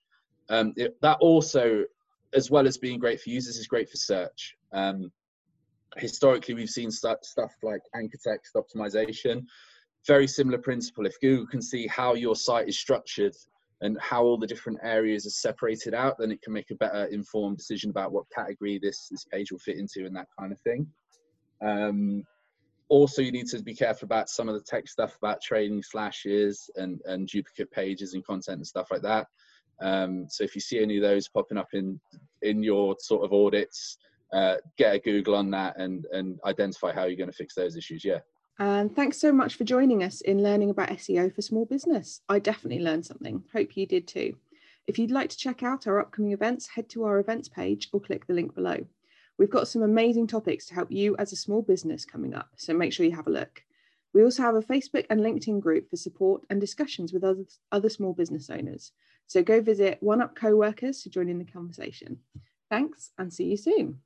Um, 0.49 0.73
it, 0.77 0.97
that 1.03 1.19
also, 1.21 1.85
as 2.33 2.51
well 2.51 2.67
as 2.67 2.79
being 2.79 2.99
great 2.99 3.21
for 3.21 3.31
users, 3.31 3.59
is 3.59 3.67
great 3.67 3.91
for 3.91 3.97
search. 3.97 4.57
Um, 4.73 5.13
historically 5.97 6.55
we've 6.55 6.71
seen 6.71 6.91
st- 6.91 7.25
stuff 7.25 7.53
like 7.63 7.83
anchor 7.95 8.19
text 8.23 8.55
optimization. 8.55 9.45
Very 10.07 10.27
similar 10.27 10.59
principle. 10.59 11.07
If 11.07 11.21
google 11.21 11.47
can 11.47 11.63
see 11.63 11.87
how 11.87 12.15
your 12.15 12.37
site 12.37 12.69
is 12.69 12.79
structured 12.79 13.35
and 13.81 13.99
how 14.01 14.23
all 14.23 14.39
the 14.39 14.47
different 14.47 14.79
areas 14.83 15.27
are 15.27 15.31
separated 15.31 15.93
out 15.93 16.17
then 16.19 16.31
it 16.31 16.41
can 16.43 16.53
make 16.53 16.71
a 16.71 16.77
better 16.77 17.07
informed 17.07 17.59
decision 17.59 17.91
about 17.91 18.13
what 18.13 18.25
category 18.35 18.79
this 18.81 19.09
this 19.11 19.25
page 19.25 19.51
will 19.51 19.59
fit 19.59 19.77
into 19.77 20.07
and 20.07 20.17
that 20.17 20.29
kind 20.39 20.53
of 20.53 20.61
thing. 20.61 20.87
Um, 21.65 22.25
also 22.89 23.23
you 23.23 23.33
need 23.33 23.47
to 23.47 23.63
be 23.63 23.75
careful 23.75 24.07
about 24.07 24.29
some 24.29 24.49
of 24.49 24.55
the 24.55 24.61
tech 24.61 24.89
stuff 24.89 25.17
about 25.17 25.41
trailing 25.41 25.83
slashes 25.83 26.69
and 26.77 27.01
and 27.07 27.29
duplicate 27.29 27.71
pages 27.71 28.15
and 28.15 28.25
content 28.25 28.59
and 28.59 28.67
stuff 28.67 28.89
like 28.91 29.03
that. 29.03 29.27
Um, 29.81 30.27
so 30.29 30.45
if 30.45 30.55
you 30.55 30.61
see 30.61 30.81
any 30.81 30.97
of 30.97 31.03
those 31.03 31.29
popping 31.29 31.59
up 31.59 31.69
in 31.73 32.01
in 32.43 32.63
your 32.63 32.97
sort 32.99 33.25
of 33.25 33.33
audits 33.33 33.99
uh, 34.33 34.57
get 34.79 34.95
a 34.95 34.99
Google 34.99 35.35
on 35.35 35.51
that 35.51 35.79
and 35.79 36.07
and 36.13 36.39
identify 36.45 36.93
how 36.93 37.05
you're 37.05 37.17
going 37.17 37.31
to 37.31 37.37
fix 37.37 37.55
those 37.55 37.77
issues. 37.77 38.05
Yeah. 38.05 38.21
And 38.59 38.95
thanks 38.95 39.19
so 39.19 39.33
much 39.33 39.57
for 39.57 39.65
joining 39.65 40.03
us 40.03 40.21
in 40.21 40.43
learning 40.43 40.71
about 40.71 40.91
SEO 40.91 41.35
for 41.35 41.43
small 41.43 41.65
business. 41.65 42.21
I 42.29 42.39
definitely 42.39 42.85
learned 42.85 43.07
something. 43.07 43.43
Hope 43.53 43.77
you 43.77 43.87
did 43.87 44.07
too. 44.07 44.37
If 44.87 44.99
you'd 44.99 45.11
like 45.11 45.31
to 45.31 45.37
check 45.37 45.63
out 45.63 45.87
our 45.87 46.01
upcoming 46.01 46.33
events, 46.33 46.69
head 46.69 46.89
to 46.91 47.05
our 47.05 47.19
events 47.19 47.49
page 47.49 47.89
or 47.93 48.01
click 48.01 48.27
the 48.27 48.35
link 48.35 48.55
below. 48.55 48.85
We've 49.39 49.51
got 49.51 49.69
some 49.69 49.83
amazing 49.83 50.27
topics 50.27 50.67
to 50.67 50.75
help 50.75 50.91
you 50.93 51.17
as 51.17 51.33
a 51.33 51.37
small 51.37 51.63
business 51.63 52.05
coming 52.05 52.35
up, 52.35 52.51
so 52.57 52.75
make 52.75 52.93
sure 52.93 53.07
you 53.07 53.17
have 53.17 53.27
a 53.27 53.31
look. 53.31 53.63
We 54.13 54.23
also 54.23 54.43
have 54.43 54.55
a 54.55 54.61
Facebook 54.61 55.07
and 55.09 55.21
LinkedIn 55.21 55.61
group 55.61 55.89
for 55.89 55.97
support 55.97 56.43
and 56.51 56.61
discussions 56.61 57.13
with 57.13 57.25
other, 57.25 57.45
other 57.71 57.89
small 57.89 58.13
business 58.13 58.51
owners. 58.51 58.93
So 59.27 59.43
go 59.43 59.63
visit 59.63 59.99
One 60.01 60.21
Up 60.21 60.37
Co-workers 60.37 61.03
to 61.03 61.11
join 61.11 61.29
in 61.29 61.39
the 61.39 61.45
conversation. 61.45 62.19
Thanks 62.73 63.11
and 63.19 63.31
see 63.31 63.45
you 63.45 63.59
soon. 63.59 63.99